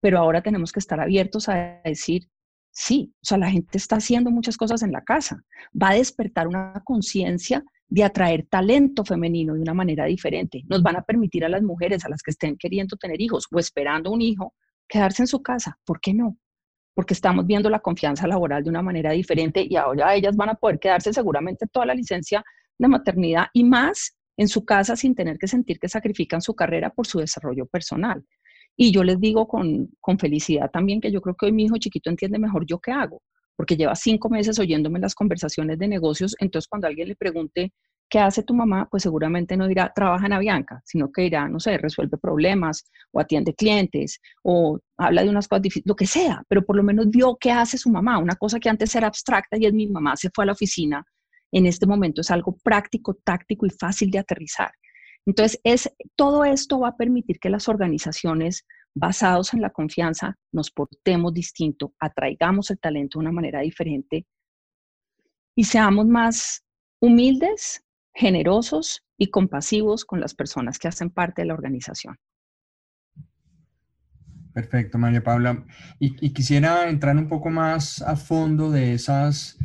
pero 0.01 0.19
ahora 0.19 0.43
tenemos 0.43 0.73
que 0.73 0.81
estar 0.81 1.01
abiertos 1.01 1.49
a 1.49 1.81
decir, 1.85 2.29
sí, 2.73 3.15
o 3.23 3.25
sea, 3.25 3.39
la 3.39 3.51
gente 3.51 3.79
está 3.79 3.97
haciendo 3.97 4.31
muchas 4.31 4.57
cosas 4.57 4.83
en 4.83 4.93
la 4.93 5.03
casa, 5.03 5.43
va 5.81 5.91
a 5.91 5.95
despertar 5.95 6.49
una 6.49 6.83
conciencia 6.85 7.65
de 7.89 8.05
atraer 8.05 8.47
talento 8.51 9.05
femenino 9.05 9.55
de 9.55 9.63
una 9.63 9.75
manera 9.75 10.05
diferente. 10.05 10.63
Nos 10.69 10.83
van 10.83 10.97
a 10.97 11.03
permitir 11.03 11.45
a 11.45 11.49
las 11.49 11.63
mujeres, 11.63 12.05
a 12.05 12.09
las 12.09 12.23
que 12.23 12.33
estén 12.33 12.57
queriendo 12.57 12.97
tener 12.97 13.21
hijos 13.21 13.47
o 13.51 13.59
esperando 13.59 14.11
un 14.11 14.21
hijo, 14.21 14.55
quedarse 14.87 15.23
en 15.23 15.27
su 15.27 15.41
casa. 15.41 15.79
¿Por 15.85 16.01
qué 16.01 16.13
no? 16.13 16.37
Porque 16.95 17.15
estamos 17.15 17.47
viendo 17.47 17.71
la 17.71 17.81
confianza 17.81 18.27
laboral 18.27 18.63
de 18.65 18.71
una 18.71 18.83
manera 18.83 19.13
diferente 19.13 19.65
y 19.69 19.77
ahora 19.77 20.15
ellas 20.15 20.37
van 20.37 20.51
a 20.51 20.55
poder 20.55 20.79
quedarse 20.79 21.13
seguramente 21.13 21.67
toda 21.67 21.87
la 21.87 21.95
licencia 21.95 22.45
de 22.77 22.89
maternidad 22.89 23.47
y 23.53 23.65
más 23.65 24.18
en 24.39 24.49
su 24.49 24.65
casa 24.65 24.97
sin 24.97 25.15
tener 25.15 25.37
que 25.37 25.47
sentir 25.47 25.79
que 25.79 25.89
sacrifican 25.91 26.41
su 26.41 26.55
carrera 26.55 26.89
por 26.89 27.07
su 27.07 27.19
desarrollo 27.19 27.67
personal. 27.67 28.25
Y 28.75 28.91
yo 28.93 29.05
les 29.05 29.21
digo 29.21 29.47
con, 29.47 29.91
con 30.01 30.19
felicidad 30.19 30.71
también 30.71 31.03
que 31.03 31.13
yo 31.13 31.21
creo 31.21 31.37
que 31.37 31.47
hoy 31.47 31.53
mi 31.53 31.65
hijo 31.65 31.77
chiquito 31.77 32.09
entiende 32.09 32.39
mejor 32.39 32.65
yo 32.65 32.79
qué 32.79 32.93
hago 32.93 33.21
porque 33.59 33.77
lleva 33.77 33.97
cinco 33.97 34.31
meses 34.31 34.57
oyéndome 34.61 35.01
las 35.01 35.17
conversaciones 35.17 35.81
de 35.81 35.89
negocios, 35.89 36.37
entonces 36.39 36.69
cuando 36.69 36.87
alguien 36.87 37.09
le 37.09 37.17
pregunte, 37.17 37.73
¿qué 38.09 38.21
hace 38.21 38.45
tu 38.45 38.55
mamá? 38.55 38.87
Pues 38.89 39.03
seguramente 39.03 39.57
no 39.57 39.67
dirá, 39.67 39.93
trabaja 39.93 40.27
en 40.27 40.33
Avianca, 40.33 40.81
sino 40.85 41.11
que 41.11 41.23
dirá, 41.23 41.49
no 41.49 41.59
sé, 41.59 41.77
resuelve 41.77 42.19
problemas 42.19 42.85
o 43.11 43.19
atiende 43.19 43.55
clientes 43.55 44.21
o 44.45 44.79
habla 44.97 45.25
de 45.25 45.31
unas 45.31 45.49
cosas 45.49 45.63
difíciles, 45.63 45.89
lo 45.89 45.97
que 45.97 46.07
sea, 46.07 46.45
pero 46.49 46.65
por 46.65 46.77
lo 46.77 46.85
menos 46.85 47.09
vio 47.11 47.37
qué 47.37 47.51
hace 47.51 47.77
su 47.79 47.91
mamá, 47.91 48.19
una 48.19 48.37
cosa 48.37 48.61
que 48.61 48.69
antes 48.69 48.95
era 48.95 49.09
abstracta 49.09 49.57
y 49.59 49.67
es 49.67 49.73
mi 49.73 49.89
mamá, 49.89 50.15
se 50.15 50.31
fue 50.33 50.45
a 50.45 50.47
la 50.47 50.53
oficina, 50.53 51.05
en 51.53 51.67
este 51.67 51.87
momento 51.87 52.21
es 52.21 52.31
algo 52.31 52.57
práctico, 52.63 53.15
táctico 53.15 53.67
y 53.67 53.71
fácil 53.71 54.11
de 54.11 54.19
aterrizar. 54.19 54.71
Entonces, 55.27 55.61
es, 55.65 55.91
todo 56.17 56.45
esto 56.45 56.81
va 56.81 56.89
a 56.89 56.97
permitir 56.97 57.39
que 57.39 57.51
las 57.51 57.69
organizaciones 57.69 58.65
basados 58.95 59.55
en 59.55 59.61
la 59.61 59.71
confianza, 59.71 60.37
nos 60.53 60.71
portemos 60.71 61.33
distinto, 61.33 61.93
atraigamos 62.01 62.71
el 62.71 62.79
talento 62.79 63.19
de 63.19 63.25
una 63.25 63.33
manera 63.33 63.61
diferente 63.61 64.27
y 65.55 65.65
seamos 65.65 66.07
más 66.07 66.65
humildes, 67.01 67.85
generosos 68.15 69.05
y 69.17 69.31
compasivos 69.31 70.05
con 70.05 70.21
las 70.21 70.35
personas 70.35 70.79
que 70.79 70.89
hacen 70.89 71.11
parte 71.11 71.43
de 71.43 71.49
la 71.49 71.55
organización. 71.55 72.17
Perfecto, 74.53 74.99
María 74.99 75.23
Paula. 75.23 75.65
Y, 76.01 76.33
quisiera 76.33 76.89
entrar 76.89 77.17
un 77.17 77.29
poco 77.29 77.51
más 77.51 78.03
a 78.03 78.17
fondo 78.17 78.71
de 78.71 78.93
esas, 78.93 79.57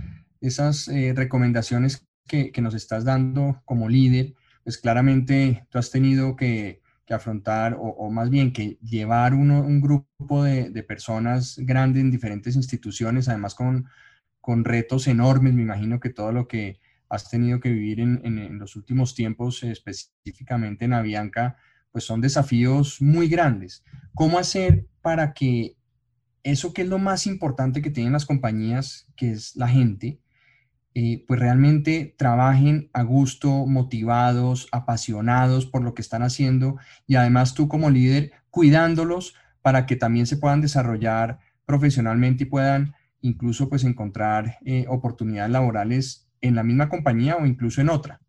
esas 0.44 0.88
eh, 0.88 1.14
recomendaciones 1.16 2.08
que, 2.28 2.52
que, 2.52 2.62
nos 2.62 2.74
estás 2.74 3.04
dando 3.06 3.62
como 3.66 3.90
líder. 3.90 4.34
Pues 4.64 4.78
claramente 4.78 5.66
tú 5.70 5.78
has 5.78 5.92
tenido 5.92 6.36
que 6.36 6.84
que 7.06 7.14
afrontar, 7.14 7.76
o, 7.80 8.10
más 8.10 8.30
bien 8.30 8.54
que 8.54 8.78
llevar 8.82 9.34
uno, 9.34 9.62
un 9.62 9.82
grupo 9.82 10.44
de, 10.44 10.70
de, 10.70 10.84
personas 10.84 11.58
grandes 11.58 12.02
en 12.02 12.12
diferentes 12.12 12.56
instituciones, 12.56 13.28
además 13.28 13.56
con, 13.56 13.88
con, 14.40 14.64
retos 14.64 15.08
enormes, 15.08 15.54
me 15.54 15.64
imagino 15.64 16.00
que 16.00 16.10
todo 16.10 16.32
lo 16.32 16.48
que 16.48 16.80
has 17.10 17.30
tenido 17.30 17.60
que 17.60 17.70
vivir 17.70 18.00
en, 18.00 18.22
en, 18.24 18.58
los 18.58 18.76
últimos 18.76 19.16
tiempos, 19.16 19.64
específicamente 19.64 20.86
en 20.86 20.94
Avianca, 20.94 21.58
pues 21.92 22.06
son 22.06 22.22
desafíos 22.22 23.02
muy 23.02 23.28
grandes. 23.28 23.84
¿Cómo 24.16 24.40
hacer 24.40 24.88
para 25.02 25.34
que 25.34 25.76
eso 26.44 26.74
que 26.74 26.84
es 26.84 26.88
lo 26.88 27.00
más 27.00 27.28
importante 27.28 27.82
que 27.82 27.92
tienen 27.92 28.14
las 28.14 28.26
compañías, 28.26 29.08
que 29.16 29.32
es 29.32 29.56
la 29.56 29.68
gente, 29.68 30.20
eh, 30.96 31.26
pues 31.28 31.40
realmente 31.40 32.14
trabajen 32.18 32.90
a 32.94 33.02
gusto, 33.02 33.66
motivados, 33.66 34.68
apasionados 34.72 35.66
por 35.66 35.82
lo 35.82 35.96
que 35.96 36.04
están 36.04 36.22
haciendo 36.22 36.78
y 37.08 37.16
además 37.16 37.56
tú 37.56 37.68
como 37.68 37.90
líder 37.90 38.32
cuidándolos 38.52 39.36
para 39.64 39.88
que 39.88 39.96
también 39.96 40.28
se 40.28 40.38
puedan 40.38 40.62
desarrollar 40.62 41.40
profesionalmente 41.66 42.44
y 42.44 42.48
puedan 42.48 42.94
incluso 43.22 43.70
pues 43.70 43.84
encontrar 43.86 44.60
eh, 44.66 44.86
oportunidades 44.88 45.52
laborales 45.52 46.30
en 46.42 46.56
la 46.56 46.64
misma 46.64 46.90
compañía 46.90 47.38
o 47.38 47.46
incluso 47.46 47.82
en 47.82 47.90
otra. 47.90 48.20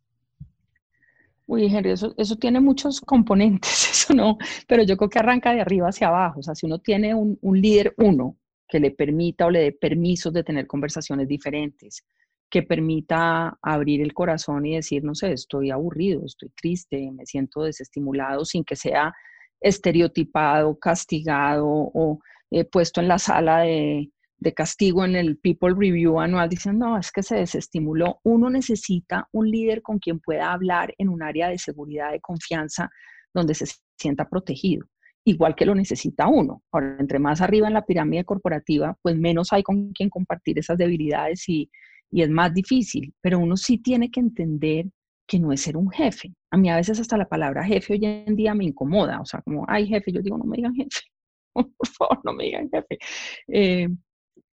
Uy, 1.46 1.66
Henry, 1.66 1.90
eso, 1.90 2.14
eso 2.16 2.36
tiene 2.36 2.60
muchos 2.60 3.00
componentes, 3.00 3.90
eso 3.92 4.14
no, 4.14 4.38
pero 4.66 4.84
yo 4.84 4.96
creo 4.96 5.10
que 5.10 5.18
arranca 5.18 5.52
de 5.52 5.60
arriba 5.60 5.88
hacia 5.88 6.08
abajo. 6.08 6.40
O 6.40 6.42
sea, 6.42 6.54
si 6.54 6.64
uno 6.64 6.78
tiene 6.78 7.14
un, 7.14 7.38
un 7.42 7.60
líder 7.60 7.92
uno 7.98 8.38
que 8.66 8.80
le 8.80 8.90
permita 8.90 9.44
o 9.44 9.50
le 9.50 9.60
dé 9.60 9.72
permisos 9.72 10.32
de 10.32 10.42
tener 10.42 10.66
conversaciones 10.66 11.28
diferentes, 11.28 12.04
que 12.54 12.62
permita 12.62 13.58
abrir 13.62 14.00
el 14.00 14.14
corazón 14.14 14.64
y 14.64 14.76
decir, 14.76 15.02
no 15.02 15.16
sé, 15.16 15.32
estoy 15.32 15.72
aburrido, 15.72 16.24
estoy 16.24 16.50
triste, 16.50 17.10
me 17.10 17.26
siento 17.26 17.64
desestimulado, 17.64 18.44
sin 18.44 18.62
que 18.62 18.76
sea 18.76 19.12
estereotipado, 19.60 20.78
castigado 20.78 21.66
o 21.66 22.20
eh, 22.52 22.64
puesto 22.64 23.00
en 23.00 23.08
la 23.08 23.18
sala 23.18 23.62
de, 23.62 24.08
de, 24.36 24.54
castigo 24.54 25.04
en 25.04 25.16
el 25.16 25.36
People 25.38 25.74
Review 25.76 26.20
anual 26.20 26.48
diciendo, 26.48 26.90
no, 26.90 26.96
es 26.96 27.10
que 27.10 27.24
se 27.24 27.34
desestimuló. 27.34 28.20
Uno 28.22 28.48
necesita 28.50 29.28
un 29.32 29.50
líder 29.50 29.82
con 29.82 29.98
quien 29.98 30.20
pueda 30.20 30.52
hablar 30.52 30.94
en 30.96 31.08
un 31.08 31.24
área 31.24 31.48
de 31.48 31.58
seguridad, 31.58 32.12
de 32.12 32.20
confianza, 32.20 32.88
donde 33.34 33.54
se 33.56 33.66
sienta 33.98 34.28
protegido 34.28 34.86
igual 35.26 35.54
que 35.56 35.64
lo 35.64 35.74
necesita 35.74 36.28
uno. 36.28 36.62
Ahora, 36.70 36.98
entre 37.00 37.18
más 37.18 37.40
arriba 37.40 37.66
en 37.66 37.72
la 37.72 37.86
pirámide 37.86 38.24
corporativa, 38.24 38.96
pues 39.00 39.16
menos 39.16 39.54
hay 39.54 39.62
con 39.62 39.90
quien 39.92 40.10
compartir 40.10 40.58
esas 40.58 40.76
debilidades 40.76 41.48
y, 41.48 41.70
y 42.14 42.22
es 42.22 42.30
más 42.30 42.54
difícil, 42.54 43.12
pero 43.20 43.40
uno 43.40 43.56
sí 43.56 43.78
tiene 43.78 44.08
que 44.08 44.20
entender 44.20 44.86
que 45.26 45.40
no 45.40 45.50
es 45.50 45.62
ser 45.62 45.76
un 45.76 45.90
jefe. 45.90 46.32
A 46.52 46.56
mí 46.56 46.70
a 46.70 46.76
veces 46.76 47.00
hasta 47.00 47.18
la 47.18 47.28
palabra 47.28 47.64
jefe 47.64 47.94
hoy 47.94 48.04
en 48.04 48.36
día 48.36 48.54
me 48.54 48.64
incomoda, 48.64 49.20
o 49.20 49.24
sea, 49.26 49.42
como, 49.42 49.64
ay 49.66 49.88
jefe, 49.88 50.12
yo 50.12 50.22
digo, 50.22 50.38
no 50.38 50.44
me 50.44 50.58
digan 50.58 50.76
jefe, 50.76 51.00
por 51.52 51.88
favor, 51.88 52.20
no 52.22 52.32
me 52.32 52.44
digan 52.44 52.70
jefe. 52.70 52.98
Eh, 53.48 53.88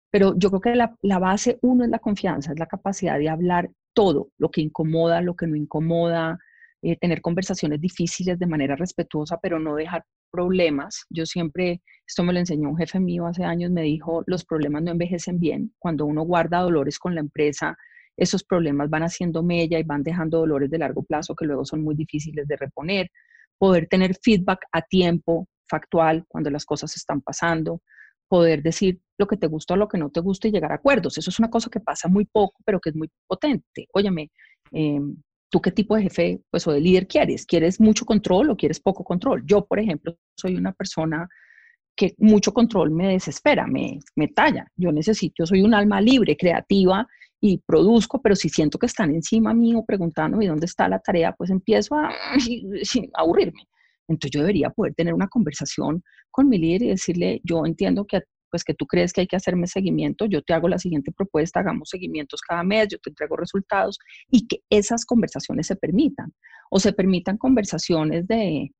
pero 0.09 0.35
yo 0.37 0.49
creo 0.51 0.61
que 0.61 0.75
la, 0.75 0.95
la, 1.01 1.19
base, 1.19 1.59
uno, 1.61 1.83
es 1.83 1.89
la 1.89 1.99
confianza, 1.99 2.53
es 2.53 2.59
la 2.59 2.65
capacidad 2.65 3.19
de 3.19 3.27
hablar 3.27 3.69
todo, 3.93 4.29
lo 4.37 4.49
que 4.51 4.61
incomoda, 4.61 5.21
lo 5.21 5.35
que 5.35 5.45
no 5.45 5.57
incomoda, 5.57 6.39
eh, 6.81 6.97
tener 6.97 7.21
conversaciones 7.21 7.81
difíciles 7.81 8.39
de 8.39 8.47
manera 8.47 8.75
respetuosa, 8.75 9.37
pero 9.41 9.59
no 9.59 9.75
dejar 9.75 10.05
problemas. 10.31 11.05
Yo 11.09 11.25
siempre, 11.25 11.81
esto 12.07 12.23
me 12.23 12.31
lo 12.31 12.39
enseñó 12.39 12.69
un 12.69 12.77
jefe 12.77 12.99
mío 12.99 13.25
hace 13.25 13.43
años, 13.43 13.71
me 13.71 13.81
dijo, 13.81 14.23
los 14.27 14.45
problemas 14.45 14.83
no 14.83 14.91
envejecen 14.91 15.39
bien. 15.39 15.73
Cuando 15.77 16.05
uno 16.05 16.23
guarda 16.23 16.59
dolores 16.59 16.97
con 16.97 17.15
la 17.15 17.21
empresa, 17.21 17.75
esos 18.15 18.43
problemas 18.43 18.89
van 18.89 19.03
haciendo 19.03 19.43
mella 19.43 19.77
y 19.79 19.83
van 19.83 20.03
dejando 20.03 20.39
dolores 20.39 20.69
de 20.69 20.77
largo 20.77 21.03
plazo 21.03 21.35
que 21.35 21.45
luego 21.45 21.65
son 21.65 21.83
muy 21.83 21.95
difíciles 21.95 22.47
de 22.47 22.55
reponer. 22.55 23.09
Poder 23.57 23.87
tener 23.87 24.15
feedback 24.21 24.59
a 24.71 24.81
tiempo, 24.81 25.47
factual, 25.67 26.23
cuando 26.27 26.49
las 26.49 26.65
cosas 26.65 26.95
están 26.95 27.21
pasando. 27.21 27.81
Poder 28.29 28.61
decir 28.61 29.01
lo 29.17 29.27
que 29.27 29.37
te 29.37 29.47
gusta 29.47 29.73
o 29.73 29.77
lo 29.77 29.87
que 29.87 29.97
no 29.97 30.09
te 30.11 30.21
gusta 30.21 30.47
y 30.47 30.51
llegar 30.51 30.71
a 30.71 30.75
acuerdos. 30.75 31.17
Eso 31.17 31.29
es 31.29 31.39
una 31.39 31.49
cosa 31.49 31.69
que 31.69 31.79
pasa 31.79 32.07
muy 32.07 32.25
poco, 32.25 32.61
pero 32.65 32.79
que 32.79 32.91
es 32.91 32.95
muy 32.95 33.09
potente. 33.27 33.87
Óyeme, 33.93 34.31
eh, 34.71 34.99
¿Tú 35.49 35.61
qué 35.61 35.71
tipo 35.71 35.95
de 35.95 36.03
jefe 36.03 36.41
pues, 36.51 36.67
o 36.67 36.71
de 36.71 36.79
líder 36.79 37.07
quieres? 37.07 37.45
¿Quieres 37.45 37.79
mucho 37.79 38.05
control 38.05 38.51
o 38.51 38.57
quieres 38.57 38.79
poco 38.79 39.03
control? 39.03 39.43
Yo, 39.45 39.65
por 39.65 39.79
ejemplo, 39.79 40.15
soy 40.35 40.55
una 40.55 40.71
persona 40.73 41.27
que 41.95 42.13
mucho 42.17 42.53
control 42.53 42.91
me 42.91 43.09
desespera, 43.09 43.67
me, 43.67 43.99
talla. 44.33 44.65
Yo 44.75 44.91
necesito, 44.91 45.45
soy 45.45 45.61
un 45.61 45.73
alma 45.73 45.99
libre, 45.99 46.37
creativa 46.37 47.05
y 47.41 47.57
produzco, 47.57 48.21
pero 48.21 48.35
si 48.35 48.49
siento 48.49 48.77
que 48.77 48.85
están 48.85 49.13
encima 49.13 49.53
mío 49.53 49.83
preguntando 49.85 50.41
¿y 50.41 50.47
dónde 50.47 50.65
está 50.65 50.87
la 50.87 50.99
tarea? 50.99 51.33
Pues 51.33 51.49
empiezo 51.49 51.95
a, 51.95 52.09
a 52.09 53.21
aburrirme. 53.21 53.67
Entonces 54.07 54.31
yo 54.31 54.41
debería 54.41 54.69
poder 54.69 54.93
tener 54.95 55.13
una 55.13 55.27
conversación 55.27 56.03
con 56.31 56.47
mi 56.47 56.57
líder 56.57 56.83
y 56.83 56.87
decirle, 56.89 57.41
yo 57.43 57.65
entiendo 57.65 58.05
que 58.05 58.21
pues 58.49 58.63
que 58.63 58.73
tú 58.73 58.85
crees 58.85 59.13
que 59.13 59.21
hay 59.21 59.27
que 59.27 59.35
hacerme 59.35 59.67
seguimiento, 59.67 60.25
yo 60.25 60.41
te 60.41 60.53
hago 60.53 60.67
la 60.67 60.77
siguiente 60.77 61.11
propuesta, 61.11 61.59
hagamos 61.59 61.89
seguimientos 61.89 62.41
cada 62.41 62.63
mes, 62.63 62.87
yo 62.89 62.97
te 62.99 63.09
entrego 63.09 63.37
resultados 63.37 63.99
y 64.29 64.47
que 64.47 64.61
esas 64.69 65.05
conversaciones 65.05 65.67
se 65.67 65.75
permitan 65.75 66.33
o 66.69 66.79
se 66.79 66.93
permitan 66.93 67.37
conversaciones 67.37 68.27
de 68.27 68.71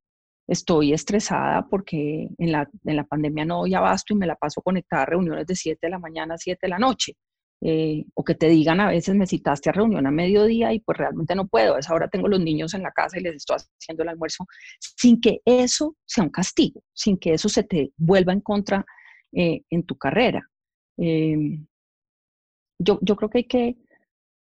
estoy 0.48 0.94
estresada 0.94 1.68
porque 1.70 2.28
en 2.38 2.52
la, 2.52 2.68
en 2.86 2.96
la 2.96 3.04
pandemia 3.04 3.46
no 3.46 3.60
doy 3.60 3.74
abasto 3.76 4.14
y 4.14 4.18
me 4.18 4.26
la 4.26 4.36
paso 4.36 4.62
conectada 4.62 5.04
a 5.04 5.06
reuniones 5.06 5.46
de 5.46 5.56
7 5.56 5.80
de 5.82 5.92
la 5.92 6.00
mañana 6.00 6.34
a 6.34 6.38
7 6.38 6.60
de 6.62 6.70
la 6.70 6.80
noche. 6.80 7.14
Eh, 7.62 8.06
o 8.14 8.24
que 8.24 8.36
te 8.36 8.48
digan 8.48 8.80
a 8.80 8.88
veces 8.88 9.14
me 9.16 9.28
citaste 9.28 9.70
a 9.70 9.74
reunión 9.74 10.08
a 10.08 10.12
mediodía 10.12 10.72
y 10.72 10.80
pues 10.80 10.98
realmente 10.98 11.36
no 11.36 11.46
puedo, 11.46 11.76
a 11.76 11.80
esa 11.80 11.94
hora 11.94 12.08
tengo 12.08 12.30
los 12.30 12.40
niños 12.40 12.74
en 12.74 12.84
la 12.84 12.92
casa 12.92 13.20
y 13.20 13.22
les 13.22 13.36
estoy 13.36 13.58
haciendo 13.58 14.04
el 14.04 14.10
almuerzo, 14.10 14.46
sin 14.80 15.20
que 15.20 15.42
eso 15.44 15.98
sea 16.06 16.24
un 16.24 16.30
castigo, 16.30 16.82
sin 16.94 17.18
que 17.18 17.34
eso 17.34 17.50
se 17.50 17.64
te 17.64 17.92
vuelva 17.98 18.32
en 18.32 18.40
contra 18.40 18.86
eh, 19.34 19.62
en 19.70 19.84
tu 19.84 19.98
carrera. 19.98 20.50
Em, 20.98 21.66
yo, 22.80 23.00
yo 23.02 23.16
creo 23.16 23.30
que 23.30 23.38
hay 23.40 23.48
que 23.48 23.78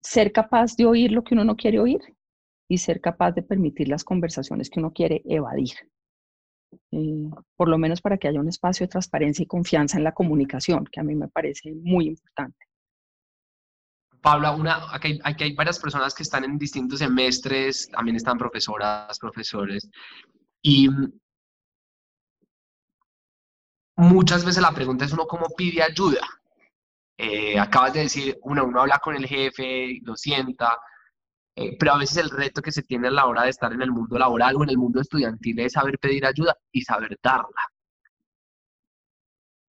ser 0.02 0.32
capaz 0.32 0.76
de 0.76 0.86
oír 0.86 1.12
lo 1.12 1.24
que 1.24 1.34
uno 1.34 1.44
no 1.44 1.56
quiere 1.56 1.80
oír 1.80 2.02
y 2.70 2.78
ser 2.78 3.02
capaz 3.02 3.32
de 3.32 3.44
permitir 3.44 3.88
las 3.88 4.04
conversaciones 4.04 4.70
que 4.70 4.80
uno 4.80 4.92
quiere 4.92 5.22
evadir. 5.26 5.76
Eh, 6.92 7.30
por 7.56 7.70
lo 7.70 7.78
menos 7.78 8.02
para 8.02 8.18
que 8.18 8.28
haya 8.28 8.40
un 8.40 8.50
espacio 8.50 8.86
de 8.86 8.92
transparencia 8.92 9.44
y 9.44 9.48
confianza 9.48 9.98
en 9.98 10.04
la 10.04 10.14
comunicación, 10.14 10.86
que 10.92 11.00
a 11.00 11.04
mí 11.04 11.16
me 11.16 11.28
parece 11.28 11.74
muy 11.74 12.08
importante. 12.08 12.58
Paula, 14.22 14.56
una, 14.56 14.94
aquí, 14.94 15.20
aquí, 15.24 15.44
hay 15.44 15.54
varias 15.54 15.80
personas 15.80 16.16
que 16.16 16.24
están 16.24 16.46
en 16.46 16.58
distintos 16.58 17.00
semestres, 17.00 17.90
también 17.90 18.16
están 18.16 18.38
profesoras, 18.38 19.20
profesores, 19.20 19.90
y 20.62 20.88
muchas 24.04 24.46
veces 24.46 24.62
la 24.62 24.72
pregunta 24.72 25.06
es 25.06 25.14
uno 25.14 25.26
cómo 25.26 25.48
pide 25.56 25.82
ayuda. 25.82 26.22
Eh, 27.18 27.60
acabas 27.60 27.94
de 27.94 28.02
decir, 28.02 28.38
uno, 28.44 28.66
uno 28.66 28.82
habla 28.82 29.00
con 29.00 29.16
el 29.16 29.26
jefe, 29.26 30.00
lo 30.04 30.16
sienta, 30.16 30.78
eh, 31.56 31.78
pero 31.78 31.94
a 31.94 31.98
veces 31.98 32.18
el 32.18 32.30
reto 32.30 32.62
que 32.62 32.72
se 32.72 32.84
tiene 32.84 33.08
a 33.08 33.12
la 33.12 33.26
hora 33.26 33.44
de 33.44 33.50
estar 33.50 33.72
en 33.72 33.82
el 33.82 33.92
mundo 33.92 34.18
laboral 34.18 34.56
o 34.56 34.64
en 34.64 34.70
el 34.70 34.78
mundo 34.78 35.00
estudiantil 35.00 35.60
es 35.60 35.74
saber 35.74 36.00
pedir 36.00 36.26
ayuda 36.26 36.58
y 36.72 36.82
saber 36.82 37.18
darla. 37.22 37.70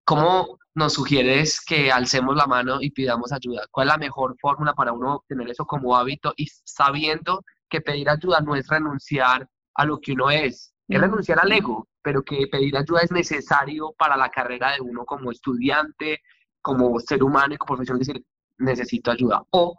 ¿Cómo 0.06 0.60
nos 0.76 0.94
sugieres 0.94 1.62
que 1.62 1.92
alcemos 1.92 2.36
la 2.36 2.48
mano 2.48 2.82
y 2.82 2.92
pidamos 2.92 3.32
ayuda? 3.32 3.66
¿Cuál 3.72 3.88
es 3.88 3.94
la 3.94 3.98
mejor 3.98 4.36
fórmula 4.40 4.74
para 4.74 4.94
uno 4.94 5.24
tener 5.28 5.50
eso 5.50 5.66
como 5.66 5.96
hábito 5.96 6.34
y 6.38 6.48
sabiendo 6.64 7.44
que 7.70 7.82
pedir 7.82 8.10
ayuda 8.10 8.40
no 8.42 8.56
es 8.56 8.68
renunciar 8.68 9.48
a 9.74 9.86
lo 9.86 10.00
que 10.00 10.14
uno 10.14 10.30
es, 10.30 10.74
es 10.88 11.02
renunciar 11.02 11.40
al 11.40 11.52
ego, 11.52 11.88
pero 12.06 12.22
que 12.22 12.46
pedir 12.46 12.78
ayuda 12.78 13.00
es 13.02 13.12
necesario 13.12 13.92
para 13.98 14.16
la 14.16 14.30
carrera 14.30 14.74
de 14.74 14.82
uno 14.82 15.06
como 15.06 15.32
estudiante, 15.32 16.22
como 16.62 17.00
ser 17.00 17.24
humano 17.24 17.56
y 17.56 17.58
como 17.58 17.78
profesión, 17.78 17.98
decir, 17.98 18.24
necesito 18.60 19.10
ayuda. 19.10 19.44
O 19.50 19.76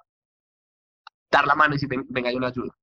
dar 1.30 1.46
la 1.46 1.54
mano 1.54 1.76
y 1.76 1.78
decir, 1.78 1.88
venga, 2.08 2.28
hay 2.28 2.34
una 2.34 2.48
ayuda. 2.48 2.76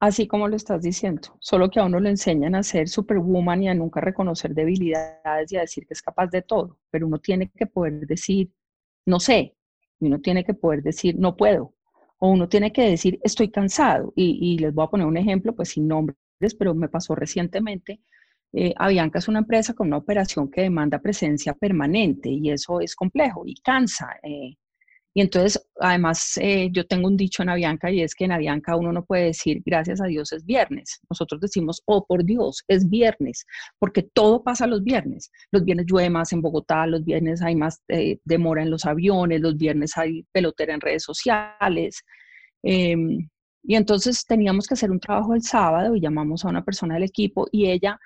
Así 0.00 0.26
como 0.26 0.48
lo 0.48 0.56
estás 0.56 0.80
diciendo, 0.80 1.36
solo 1.38 1.68
que 1.68 1.80
a 1.80 1.84
uno 1.84 2.00
le 2.00 2.08
enseñan 2.08 2.54
a 2.54 2.62
ser 2.62 2.88
superwoman 2.88 3.62
y 3.62 3.68
a 3.68 3.74
nunca 3.74 4.00
reconocer 4.00 4.54
debilidades 4.54 5.52
y 5.52 5.58
a 5.58 5.60
decir 5.60 5.86
que 5.86 5.92
es 5.92 6.00
capaz 6.00 6.28
de 6.28 6.40
todo, 6.40 6.78
pero 6.90 7.06
uno 7.06 7.18
tiene 7.18 7.50
que 7.50 7.66
poder 7.66 8.06
decir, 8.06 8.50
no 9.04 9.20
sé, 9.20 9.54
y 10.00 10.06
uno 10.06 10.18
tiene 10.18 10.46
que 10.46 10.54
poder 10.54 10.82
decir, 10.82 11.16
no 11.18 11.36
puedo, 11.36 11.74
o 12.18 12.30
uno 12.30 12.48
tiene 12.48 12.72
que 12.72 12.88
decir, 12.88 13.20
estoy 13.22 13.50
cansado. 13.50 14.14
Y 14.16 14.58
les 14.58 14.72
voy 14.72 14.86
a 14.86 14.88
poner 14.88 15.06
un 15.06 15.18
ejemplo, 15.18 15.54
pues 15.54 15.68
sin 15.70 15.86
nombre, 15.86 16.16
pero 16.58 16.74
me 16.74 16.88
pasó 16.88 17.14
recientemente. 17.14 18.00
Eh, 18.54 18.74
Avianca 18.76 19.18
es 19.18 19.28
una 19.28 19.38
empresa 19.40 19.72
con 19.74 19.86
una 19.86 19.96
operación 19.96 20.50
que 20.50 20.62
demanda 20.62 20.98
presencia 20.98 21.54
permanente 21.54 22.28
y 22.28 22.50
eso 22.50 22.80
es 22.80 22.94
complejo 22.94 23.44
y 23.46 23.54
cansa. 23.54 24.08
Eh, 24.22 24.56
y 25.14 25.20
entonces, 25.20 25.62
además, 25.78 26.38
eh, 26.38 26.70
yo 26.72 26.86
tengo 26.86 27.06
un 27.06 27.16
dicho 27.18 27.42
en 27.42 27.50
Avianca 27.50 27.90
y 27.90 28.00
es 28.00 28.14
que 28.14 28.24
en 28.24 28.32
Avianca 28.32 28.76
uno 28.76 28.92
no 28.92 29.04
puede 29.04 29.24
decir 29.26 29.62
gracias 29.64 30.00
a 30.00 30.06
Dios 30.06 30.32
es 30.32 30.44
viernes. 30.44 31.00
Nosotros 31.10 31.40
decimos, 31.40 31.82
oh 31.86 32.06
por 32.06 32.24
Dios, 32.24 32.62
es 32.68 32.88
viernes, 32.88 33.44
porque 33.78 34.02
todo 34.02 34.42
pasa 34.42 34.66
los 34.66 34.82
viernes. 34.82 35.30
Los 35.50 35.64
viernes 35.64 35.86
llueve 35.86 36.10
más 36.10 36.32
en 36.32 36.40
Bogotá, 36.40 36.86
los 36.86 37.04
viernes 37.04 37.42
hay 37.42 37.56
más 37.56 37.82
demora 38.24 38.62
en 38.62 38.70
los 38.70 38.86
aviones, 38.86 39.40
los 39.40 39.56
viernes 39.56 39.96
hay 39.98 40.24
pelotera 40.32 40.74
en 40.74 40.80
redes 40.80 41.02
sociales. 41.04 42.02
Em, 42.62 43.28
y 43.62 43.76
entonces 43.76 44.26
teníamos 44.26 44.66
que 44.66 44.74
hacer 44.74 44.90
un 44.90 45.00
trabajo 45.00 45.34
el 45.34 45.42
sábado 45.42 45.94
y 45.94 46.00
llamamos 46.00 46.44
a 46.44 46.48
una 46.48 46.64
persona 46.64 46.94
del 46.94 47.04
equipo 47.04 47.46
y 47.52 47.70
ella, 47.70 47.98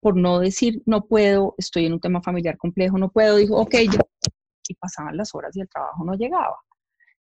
por 0.00 0.16
no 0.16 0.40
decir 0.40 0.82
no 0.86 1.06
puedo, 1.06 1.54
estoy 1.58 1.86
en 1.86 1.94
un 1.94 2.00
tema 2.00 2.20
familiar 2.20 2.56
complejo, 2.56 2.98
no 2.98 3.10
puedo, 3.10 3.36
dijo, 3.36 3.56
ok, 3.56 3.74
yo. 3.92 4.00
Y 4.68 4.74
pasaban 4.74 5.16
las 5.16 5.34
horas 5.34 5.56
y 5.56 5.60
el 5.60 5.68
trabajo 5.68 6.04
no 6.04 6.14
llegaba. 6.14 6.56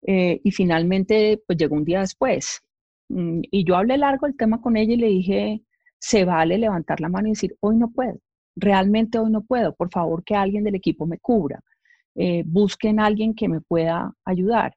Eh, 0.02 0.40
y 0.44 0.50
finalmente, 0.50 1.42
pues 1.46 1.59
llegó 1.59 1.76
un 1.76 1.85
día 1.85 2.00
después. 2.00 2.61
Mm, 3.09 3.40
y 3.50 3.64
yo 3.64 3.76
hablé 3.76 3.98
largo 3.98 4.26
el 4.26 4.37
tema 4.37 4.61
con 4.61 4.76
ella 4.76 4.94
y 4.94 4.96
le 4.96 5.09
dije, 5.09 5.62
se 5.98 6.24
vale 6.24 6.59
levantar 6.59 7.00
la 7.00 7.09
mano 7.09 7.28
y 7.28 7.33
decir, 7.33 7.56
hoy 7.61 7.76
no 7.76 7.90
puedo, 7.90 8.18
realmente 8.56 9.18
hoy 9.18 9.30
no 9.30 9.42
puedo, 9.42 9.74
por 9.74 9.90
favor 9.90 10.24
que 10.24 10.35
alguien 10.35 10.64
del 10.64 10.74
equipo 10.74 11.06
me 11.06 11.18
cubra. 11.18 11.61
Eh, 12.16 12.42
busquen 12.46 13.00
a 13.00 13.06
alguien 13.06 13.35
que 13.35 13.48
me 13.48 13.61
pueda 13.61 14.12
ayudar 14.24 14.74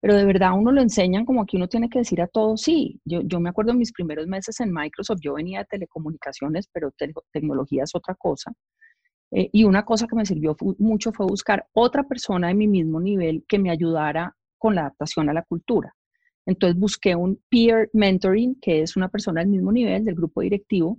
pero 0.00 0.16
de 0.16 0.24
verdad 0.24 0.52
uno 0.56 0.72
lo 0.72 0.80
enseñan 0.80 1.24
como 1.24 1.44
que 1.44 1.56
uno 1.56 1.68
tiene 1.68 1.88
que 1.88 1.98
decir 1.98 2.20
a 2.22 2.26
todos 2.26 2.62
sí. 2.62 3.00
Yo, 3.04 3.20
yo 3.22 3.38
me 3.38 3.50
acuerdo 3.50 3.72
en 3.72 3.78
mis 3.78 3.92
primeros 3.92 4.26
meses 4.26 4.58
en 4.60 4.72
Microsoft, 4.72 5.20
yo 5.22 5.34
venía 5.34 5.60
de 5.60 5.66
telecomunicaciones, 5.66 6.68
pero 6.72 6.92
tecnología 7.32 7.84
es 7.84 7.94
otra 7.94 8.14
cosa. 8.14 8.52
Eh, 9.32 9.48
y 9.52 9.64
una 9.64 9.84
cosa 9.84 10.06
que 10.06 10.16
me 10.16 10.26
sirvió 10.26 10.56
mucho 10.78 11.12
fue 11.12 11.26
buscar 11.26 11.66
otra 11.72 12.02
persona 12.04 12.48
de 12.48 12.54
mi 12.54 12.66
mismo 12.66 13.00
nivel 13.00 13.44
que 13.46 13.58
me 13.58 13.70
ayudara 13.70 14.34
con 14.58 14.74
la 14.74 14.82
adaptación 14.82 15.28
a 15.28 15.34
la 15.34 15.42
cultura. 15.42 15.94
Entonces 16.46 16.78
busqué 16.78 17.14
un 17.14 17.40
peer 17.48 17.90
mentoring, 17.92 18.58
que 18.60 18.82
es 18.82 18.96
una 18.96 19.08
persona 19.08 19.40
del 19.40 19.50
mismo 19.50 19.70
nivel 19.70 20.04
del 20.04 20.14
grupo 20.14 20.40
directivo, 20.40 20.98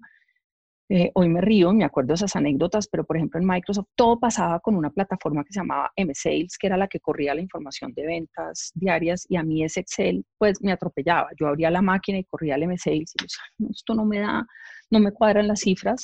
eh, 0.94 1.10
hoy 1.14 1.30
me 1.30 1.40
río, 1.40 1.72
me 1.72 1.86
acuerdo 1.86 2.10
de 2.10 2.16
esas 2.16 2.36
anécdotas, 2.36 2.86
pero 2.86 3.06
por 3.06 3.16
ejemplo 3.16 3.40
en 3.40 3.48
Microsoft 3.48 3.88
todo 3.96 4.20
pasaba 4.20 4.60
con 4.60 4.76
una 4.76 4.90
plataforma 4.90 5.42
que 5.46 5.54
se 5.54 5.62
llamaba 5.62 5.90
M-Sales, 5.96 6.58
que 6.58 6.68
era 6.68 6.76
la 6.76 6.90
que 6.90 7.00
corría 7.00 7.34
la 7.34 7.40
información 7.40 7.94
de 7.94 8.06
ventas 8.06 8.74
diarias 8.76 9.26
y 9.30 9.38
a 9.38 9.44
mí 9.44 9.64
ese 9.64 9.80
Excel 9.80 10.26
pues 10.38 10.62
me 10.62 10.74
atropellaba. 10.74 11.30
Yo 11.40 11.48
abría 11.48 11.72
la 11.72 11.82
máquina 11.82 12.18
y 12.18 12.26
corría 12.26 12.56
el 12.56 12.64
M-Sales 12.64 13.14
y 13.18 13.24
decía, 13.24 13.70
esto 13.72 13.96
no 13.96 14.04
me 14.04 14.20
da, 14.20 14.46
no 14.90 15.00
me 15.00 15.14
cuadran 15.14 15.48
las 15.48 15.62
cifras. 15.62 16.04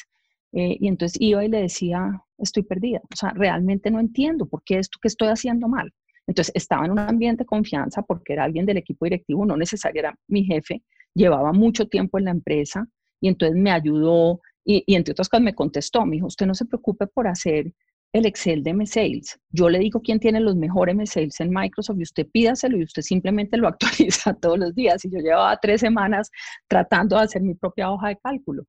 Eh, 0.53 0.77
y 0.79 0.87
entonces 0.87 1.17
iba 1.19 1.43
y 1.43 1.49
le 1.49 1.63
decía, 1.63 2.09
estoy 2.37 2.63
perdida, 2.63 3.01
o 3.03 3.15
sea, 3.17 3.31
realmente 3.31 3.91
no 3.91 3.99
entiendo 3.99 4.45
por 4.45 4.63
qué 4.63 4.79
esto 4.79 4.99
que 5.01 5.09
estoy 5.09 5.27
haciendo 5.27 5.67
mal. 5.67 5.91
Entonces 6.27 6.53
estaba 6.55 6.85
en 6.85 6.91
un 6.91 6.99
ambiente 6.99 7.43
de 7.43 7.47
confianza 7.47 8.03
porque 8.03 8.31
era 8.31 8.45
alguien 8.45 8.65
del 8.65 8.77
equipo 8.77 9.03
directivo, 9.03 9.45
no 9.45 9.57
necesariamente 9.57 9.99
era 9.99 10.15
mi 10.29 10.45
jefe, 10.45 10.81
llevaba 11.13 11.51
mucho 11.51 11.89
tiempo 11.89 12.17
en 12.19 12.23
la 12.23 12.31
empresa 12.31 12.87
y 13.19 13.27
entonces 13.27 13.57
me 13.57 13.71
ayudó, 13.71 14.39
y, 14.69 14.95
entre 14.95 15.13
otras 15.13 15.29
cosas 15.29 15.43
me 15.43 15.55
contestó, 15.55 16.05
me 16.05 16.17
dijo, 16.17 16.27
usted 16.27 16.45
no 16.45 16.53
se 16.53 16.65
preocupe 16.65 17.07
por 17.07 17.27
hacer 17.27 17.73
el 18.11 18.25
Excel 18.25 18.63
de 18.63 18.71
M-Sales. 18.71 19.39
Yo 19.49 19.69
le 19.69 19.79
digo 19.79 20.01
quién 20.01 20.19
tiene 20.19 20.41
los 20.41 20.57
mejores 20.57 20.93
M-Sales 20.93 21.39
en 21.39 21.51
Microsoft 21.51 21.99
y 21.99 22.03
usted 22.03 22.27
pídaselo 22.27 22.77
y 22.77 22.83
usted 22.83 23.01
simplemente 23.01 23.55
lo 23.55 23.67
actualiza 23.69 24.33
todos 24.33 24.59
los 24.59 24.75
días. 24.75 25.05
Y 25.05 25.09
yo 25.09 25.19
llevaba 25.19 25.57
tres 25.61 25.79
semanas 25.81 26.29
tratando 26.67 27.15
de 27.15 27.23
hacer 27.23 27.41
mi 27.43 27.55
propia 27.55 27.89
hoja 27.89 28.09
de 28.09 28.17
cálculo. 28.17 28.65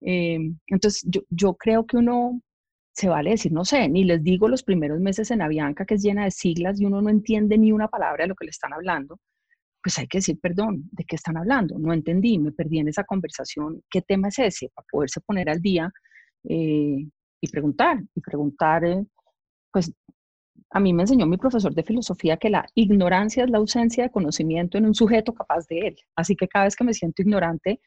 Em, 0.00 0.58
entonces, 0.68 1.02
yo, 1.06 1.20
yo 1.28 1.54
creo 1.54 1.86
que 1.86 1.98
uno 1.98 2.40
se 2.94 3.08
vale 3.08 3.30
decir, 3.30 3.52
no 3.52 3.64
sé, 3.66 3.88
ni 3.88 4.04
les 4.04 4.22
digo 4.22 4.48
los 4.48 4.62
primeros 4.62 5.00
meses 5.00 5.30
en 5.30 5.42
Avianca 5.42 5.84
que 5.84 5.94
es 5.94 6.02
llena 6.02 6.24
de 6.24 6.30
siglas 6.30 6.80
y 6.80 6.86
uno 6.86 7.02
no 7.02 7.10
entiende 7.10 7.58
ni 7.58 7.72
una 7.72 7.88
palabra 7.88 8.24
de 8.24 8.28
lo 8.28 8.34
que 8.34 8.46
le 8.46 8.50
están 8.50 8.72
hablando 8.72 9.18
pues 9.82 9.98
hay 9.98 10.06
que 10.06 10.18
decir, 10.18 10.38
perdón, 10.40 10.88
¿de 10.92 11.04
qué 11.04 11.16
están 11.16 11.36
hablando? 11.36 11.78
No 11.78 11.92
entendí, 11.92 12.38
me 12.38 12.52
perdí 12.52 12.78
en 12.78 12.88
esa 12.88 13.04
conversación, 13.04 13.82
¿qué 13.90 14.02
tema 14.02 14.28
es 14.28 14.38
ese? 14.38 14.70
Para 14.74 14.86
poderse 14.90 15.20
poner 15.20 15.50
al 15.50 15.60
día 15.60 15.90
eh, 16.48 17.06
y 17.40 17.48
preguntar, 17.50 17.98
y 18.14 18.20
preguntar, 18.20 18.84
eh, 18.84 19.04
pues 19.72 19.92
a 20.70 20.80
mí 20.80 20.92
me 20.92 21.02
enseñó 21.02 21.26
mi 21.26 21.36
profesor 21.36 21.74
de 21.74 21.82
filosofía 21.82 22.36
que 22.36 22.50
la 22.50 22.66
ignorancia 22.74 23.44
es 23.44 23.50
la 23.50 23.58
ausencia 23.58 24.04
de 24.04 24.10
conocimiento 24.10 24.78
en 24.78 24.86
un 24.86 24.94
sujeto 24.94 25.34
capaz 25.34 25.66
de 25.68 25.78
él. 25.88 25.96
Así 26.16 26.36
que 26.36 26.48
cada 26.48 26.64
vez 26.66 26.76
que 26.76 26.84
me 26.84 26.94
siento 26.94 27.22
ignorante, 27.22 27.80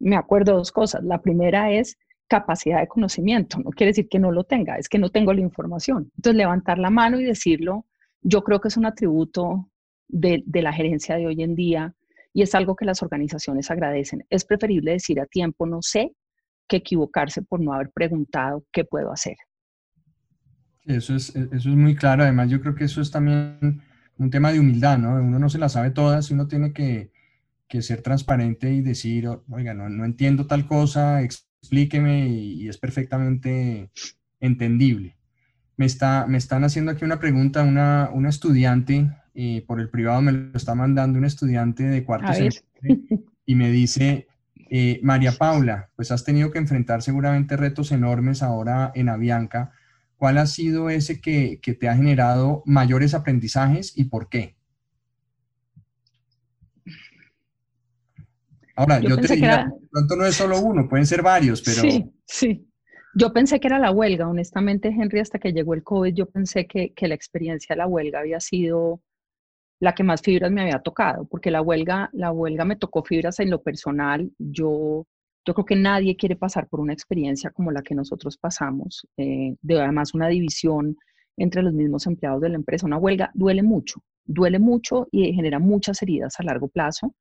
me 0.00 0.16
acuerdo 0.16 0.54
dos 0.54 0.72
cosas. 0.72 1.02
La 1.04 1.20
primera 1.20 1.72
es 1.72 1.98
capacidad 2.28 2.80
de 2.80 2.88
conocimiento. 2.88 3.58
No 3.58 3.70
quiere 3.70 3.90
decir 3.90 4.08
que 4.08 4.18
no 4.18 4.32
lo 4.32 4.44
tenga, 4.44 4.76
es 4.76 4.88
que 4.88 4.98
no 4.98 5.10
tengo 5.10 5.32
la 5.34 5.42
información. 5.42 6.10
Entonces, 6.16 6.36
levantar 6.38 6.78
la 6.78 6.90
mano 6.90 7.20
y 7.20 7.24
decirlo, 7.24 7.86
yo 8.22 8.42
creo 8.42 8.60
que 8.60 8.68
es 8.68 8.76
un 8.76 8.86
atributo 8.86 9.68
de, 10.12 10.44
la 10.62 10.72
gerencia 10.72 11.16
de 11.16 11.26
hoy 11.26 11.42
en 11.42 11.56
día 11.56 11.94
y 12.32 12.42
es 12.42 12.54
algo 12.54 12.76
que 12.76 12.84
las 12.84 13.02
organizaciones 13.02 13.70
agradecen. 13.70 14.24
Es 14.30 14.44
preferible 14.44 14.92
decir 14.92 15.20
a 15.20 15.26
tiempo 15.26 15.66
no 15.66 15.82
sé 15.82 16.12
que 16.68 16.76
equivocarse 16.76 17.42
por 17.42 17.60
no 17.60 17.72
haber 17.72 17.90
preguntado 17.90 18.64
qué 18.72 18.84
puedo 18.84 19.12
hacer. 19.12 19.36
Eso 20.84 21.14
es, 21.14 21.34
eso 21.34 21.70
es 21.70 21.76
muy 21.76 21.94
claro. 21.94 22.22
Además, 22.22 22.50
yo 22.50 22.60
creo 22.60 22.74
que 22.74 22.84
eso 22.84 23.00
es 23.00 23.10
también 23.10 23.82
un 24.18 24.30
tema 24.30 24.52
de 24.52 24.60
humildad, 24.60 24.98
¿no? 24.98 25.14
Uno 25.14 25.38
no 25.38 25.48
se 25.48 25.58
la 25.58 25.68
sabe 25.68 25.90
todas, 25.90 26.30
uno 26.30 26.46
tiene 26.46 26.72
que, 26.72 27.10
ser 27.80 28.02
transparente 28.02 28.70
y 28.70 28.82
decir, 28.82 29.26
oiga, 29.48 29.72
no, 29.72 29.88
no 29.88 30.04
entiendo 30.04 30.46
tal 30.46 30.66
cosa, 30.66 31.22
explíqueme 31.22 32.28
y, 32.28 32.68
es 32.68 32.76
perfectamente 32.76 33.90
entendible. 34.40 35.16
Me, 35.78 35.86
está, 35.86 36.26
me 36.26 36.36
están 36.36 36.64
haciendo 36.64 36.90
aquí 36.90 37.06
una 37.06 37.18
pregunta, 37.18 37.62
una, 37.62 38.10
una 38.12 38.28
estudiante 38.28 39.10
eh, 39.34 39.64
por 39.66 39.80
el 39.80 39.88
privado 39.88 40.20
me 40.20 40.32
lo 40.32 40.56
está 40.56 40.74
mandando 40.74 41.18
un 41.18 41.24
estudiante 41.24 41.84
de 41.84 42.04
cuarto 42.04 42.32
semestre 42.34 42.66
y 43.46 43.54
me 43.54 43.70
dice, 43.70 44.26
eh, 44.70 45.00
María 45.02 45.32
Paula, 45.32 45.90
pues 45.96 46.10
has 46.10 46.24
tenido 46.24 46.50
que 46.50 46.58
enfrentar 46.58 47.02
seguramente 47.02 47.56
retos 47.56 47.92
enormes 47.92 48.42
ahora 48.42 48.92
en 48.94 49.08
Avianca. 49.08 49.72
¿Cuál 50.16 50.38
ha 50.38 50.46
sido 50.46 50.88
ese 50.90 51.20
que, 51.20 51.58
que 51.60 51.74
te 51.74 51.88
ha 51.88 51.96
generado 51.96 52.62
mayores 52.66 53.14
aprendizajes 53.14 53.92
y 53.96 54.04
por 54.04 54.28
qué? 54.28 54.56
Ahora, 58.76 59.00
yo, 59.00 59.16
te 59.18 59.28
diría, 59.28 59.70
pronto 59.90 60.16
no 60.16 60.24
es 60.24 60.34
solo 60.34 60.60
uno, 60.60 60.88
pueden 60.88 61.06
ser 61.06 61.22
varios, 61.22 61.60
pero... 61.62 61.82
Sí, 61.82 62.10
sí. 62.24 62.66
Yo 63.14 63.32
pensé 63.32 63.60
que 63.60 63.66
era 63.66 63.78
la 63.78 63.90
huelga, 63.90 64.26
honestamente, 64.26 64.88
Henry, 64.88 65.20
hasta 65.20 65.38
que 65.38 65.52
llegó 65.52 65.74
el 65.74 65.82
COVID, 65.82 66.14
yo 66.14 66.26
pensé 66.26 66.66
que, 66.66 66.94
que 66.94 67.08
la 67.08 67.14
experiencia 67.14 67.74
de 67.74 67.78
la 67.78 67.86
huelga 67.86 68.20
había 68.20 68.40
sido 68.40 69.02
la 69.82 69.96
que 69.96 70.04
más 70.04 70.22
fibras 70.22 70.52
me 70.52 70.62
había 70.62 70.78
tocado, 70.78 71.24
porque 71.24 71.50
la 71.50 71.60
huelga, 71.60 72.08
la 72.12 72.30
huelga 72.30 72.64
me 72.64 72.76
tocó 72.76 73.02
fibras 73.02 73.40
en 73.40 73.50
lo 73.50 73.60
personal. 73.60 74.30
Yo, 74.38 75.08
yo 75.44 75.54
creo 75.54 75.64
que 75.64 75.74
nadie 75.74 76.14
quiere 76.14 76.36
pasar 76.36 76.68
por 76.68 76.78
una 76.78 76.92
experiencia 76.92 77.50
como 77.50 77.72
la 77.72 77.82
que 77.82 77.96
nosotros 77.96 78.38
pasamos, 78.38 79.04
eh, 79.16 79.56
de 79.60 79.80
además 79.80 80.14
una 80.14 80.28
división 80.28 80.96
entre 81.36 81.64
los 81.64 81.72
mismos 81.72 82.06
empleados 82.06 82.40
de 82.42 82.50
la 82.50 82.54
empresa. 82.54 82.86
Una 82.86 82.96
huelga 82.96 83.32
duele 83.34 83.64
mucho, 83.64 84.04
duele 84.24 84.60
mucho 84.60 85.08
y 85.10 85.32
genera 85.32 85.58
muchas 85.58 86.00
heridas 86.00 86.38
a 86.38 86.44
largo 86.44 86.68
plazo. 86.68 87.16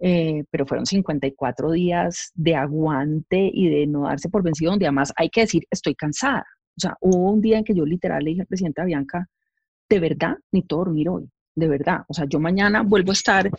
Eh, 0.00 0.42
pero 0.50 0.66
fueron 0.66 0.86
54 0.86 1.70
días 1.70 2.32
de 2.34 2.56
aguante 2.56 3.48
y 3.54 3.68
de 3.68 3.86
no 3.86 4.02
darse 4.08 4.28
por 4.28 4.42
vencido, 4.42 4.72
donde 4.72 4.86
además 4.86 5.12
hay 5.16 5.30
que 5.30 5.42
decir, 5.42 5.62
estoy 5.70 5.94
cansada. 5.94 6.44
O 6.76 6.80
sea, 6.80 6.96
hubo 7.00 7.30
un 7.30 7.40
día 7.40 7.58
en 7.58 7.64
que 7.64 7.72
yo 7.72 7.86
literal 7.86 8.24
le 8.24 8.30
dije 8.30 8.40
al 8.42 8.48
presidente 8.48 8.84
Bianca, 8.84 9.28
de 9.88 10.00
verdad, 10.00 10.38
ni 10.50 10.62
todo 10.62 10.80
dormir 10.80 11.08
hoy 11.08 11.30
de 11.54 11.68
verdad. 11.68 12.04
O 12.08 12.14
sea, 12.14 12.26
yo 12.28 12.40
mañana 12.40 12.82
vuelvo 12.82 13.10
a 13.10 13.14
estar 13.14 13.50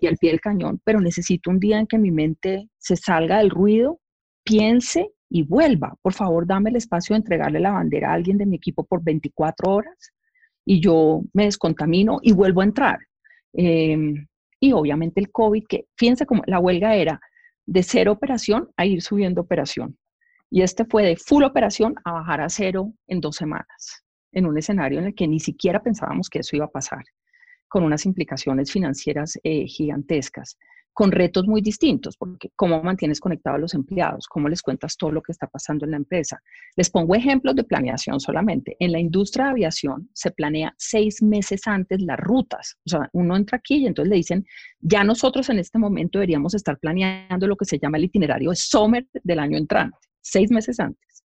y 0.00 0.06
al 0.06 0.16
pie 0.16 0.30
del 0.30 0.40
cañón, 0.40 0.80
pero 0.84 1.00
necesito 1.00 1.50
un 1.50 1.58
día 1.58 1.78
en 1.78 1.86
que 1.86 1.98
mi 1.98 2.10
mente 2.10 2.68
se 2.78 2.96
salga 2.96 3.38
del 3.38 3.50
ruido, 3.50 4.00
piense 4.44 5.10
y 5.28 5.42
vuelva. 5.42 5.96
Por 6.02 6.12
favor, 6.12 6.46
dame 6.46 6.70
el 6.70 6.76
espacio 6.76 7.14
de 7.14 7.18
entregarle 7.18 7.60
la 7.60 7.72
bandera 7.72 8.10
a 8.10 8.14
alguien 8.14 8.38
de 8.38 8.46
mi 8.46 8.56
equipo 8.56 8.84
por 8.84 9.02
24 9.02 9.72
horas 9.72 10.12
y 10.64 10.80
yo 10.80 11.22
me 11.32 11.44
descontamino 11.44 12.18
y 12.22 12.32
vuelvo 12.32 12.60
a 12.60 12.64
entrar. 12.64 12.98
Em, 13.54 14.26
y 14.60 14.72
obviamente 14.72 15.20
el 15.20 15.30
COVID, 15.30 15.64
que 15.68 15.86
fíjense 15.96 16.26
cómo 16.26 16.42
la 16.46 16.58
huelga 16.58 16.94
era 16.94 17.20
de 17.66 17.82
cero 17.82 18.12
operación 18.12 18.68
a 18.76 18.86
ir 18.86 19.02
subiendo 19.02 19.40
operación. 19.40 19.96
Y 20.50 20.62
este 20.62 20.84
fue 20.84 21.04
de 21.04 21.16
full 21.16 21.44
operación 21.44 21.94
a 22.04 22.12
bajar 22.12 22.40
a 22.42 22.48
cero 22.48 22.92
en 23.06 23.20
dos 23.20 23.36
semanas 23.36 24.01
en 24.32 24.46
un 24.46 24.58
escenario 24.58 24.98
en 24.98 25.06
el 25.06 25.14
que 25.14 25.28
ni 25.28 25.40
siquiera 25.40 25.82
pensábamos 25.82 26.28
que 26.28 26.40
eso 26.40 26.56
iba 26.56 26.66
a 26.66 26.70
pasar, 26.70 27.04
con 27.68 27.84
unas 27.84 28.04
implicaciones 28.06 28.70
financieras 28.70 29.38
eh, 29.42 29.66
gigantescas, 29.66 30.58
con 30.92 31.10
retos 31.10 31.46
muy 31.46 31.62
distintos, 31.62 32.16
porque 32.16 32.50
cómo 32.54 32.82
mantienes 32.82 33.18
conectados 33.20 33.56
a 33.56 33.60
los 33.60 33.74
empleados, 33.74 34.26
cómo 34.28 34.48
les 34.48 34.62
cuentas 34.62 34.96
todo 34.96 35.10
lo 35.10 35.22
que 35.22 35.32
está 35.32 35.46
pasando 35.46 35.84
en 35.84 35.92
la 35.92 35.96
empresa. 35.96 36.42
Les 36.76 36.90
pongo 36.90 37.14
ejemplos 37.14 37.54
de 37.54 37.64
planeación 37.64 38.20
solamente. 38.20 38.76
En 38.78 38.92
la 38.92 39.00
industria 39.00 39.46
de 39.46 39.50
aviación 39.52 40.10
se 40.12 40.30
planea 40.30 40.74
seis 40.76 41.22
meses 41.22 41.62
antes 41.66 42.02
las 42.02 42.18
rutas. 42.18 42.76
O 42.86 42.90
sea, 42.90 43.08
uno 43.12 43.36
entra 43.36 43.56
aquí 43.58 43.76
y 43.76 43.86
entonces 43.86 44.10
le 44.10 44.16
dicen, 44.16 44.46
ya 44.80 45.02
nosotros 45.02 45.48
en 45.48 45.58
este 45.58 45.78
momento 45.78 46.18
deberíamos 46.18 46.54
estar 46.54 46.78
planeando 46.78 47.46
lo 47.46 47.56
que 47.56 47.64
se 47.64 47.78
llama 47.78 47.96
el 47.96 48.04
itinerario 48.04 48.50
de 48.50 48.56
summer 48.56 49.06
del 49.24 49.38
año 49.38 49.56
entrante, 49.56 49.96
seis 50.20 50.50
meses 50.50 50.78
antes. 50.78 51.21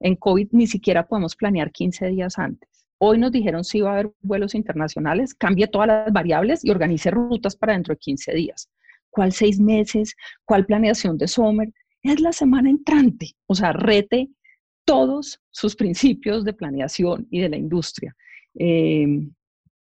En 0.00 0.16
COVID 0.16 0.48
ni 0.52 0.66
siquiera 0.66 1.06
podemos 1.06 1.36
planear 1.36 1.70
15 1.70 2.08
días 2.08 2.38
antes. 2.38 2.86
Hoy 2.98 3.18
nos 3.18 3.32
dijeron 3.32 3.64
si 3.64 3.78
iba 3.78 3.90
a 3.90 3.92
haber 3.94 4.12
vuelos 4.22 4.54
internacionales, 4.54 5.34
cambie 5.34 5.66
todas 5.66 5.88
las 5.88 6.12
variables 6.12 6.64
y 6.64 6.70
organice 6.70 7.10
rutas 7.10 7.56
para 7.56 7.72
dentro 7.72 7.94
de 7.94 7.98
15 7.98 8.32
días. 8.34 8.70
¿Cuál 9.10 9.32
seis 9.32 9.60
meses? 9.60 10.16
¿Cuál 10.44 10.66
planeación 10.66 11.16
de 11.18 11.28
summer? 11.28 11.72
Es 12.02 12.20
la 12.20 12.32
semana 12.32 12.70
entrante. 12.70 13.32
O 13.46 13.54
sea, 13.54 13.72
rete 13.72 14.28
todos 14.84 15.40
sus 15.50 15.76
principios 15.76 16.44
de 16.44 16.52
planeación 16.52 17.26
y 17.30 17.40
de 17.40 17.48
la 17.48 17.56
industria. 17.56 18.14
Em, 18.54 19.32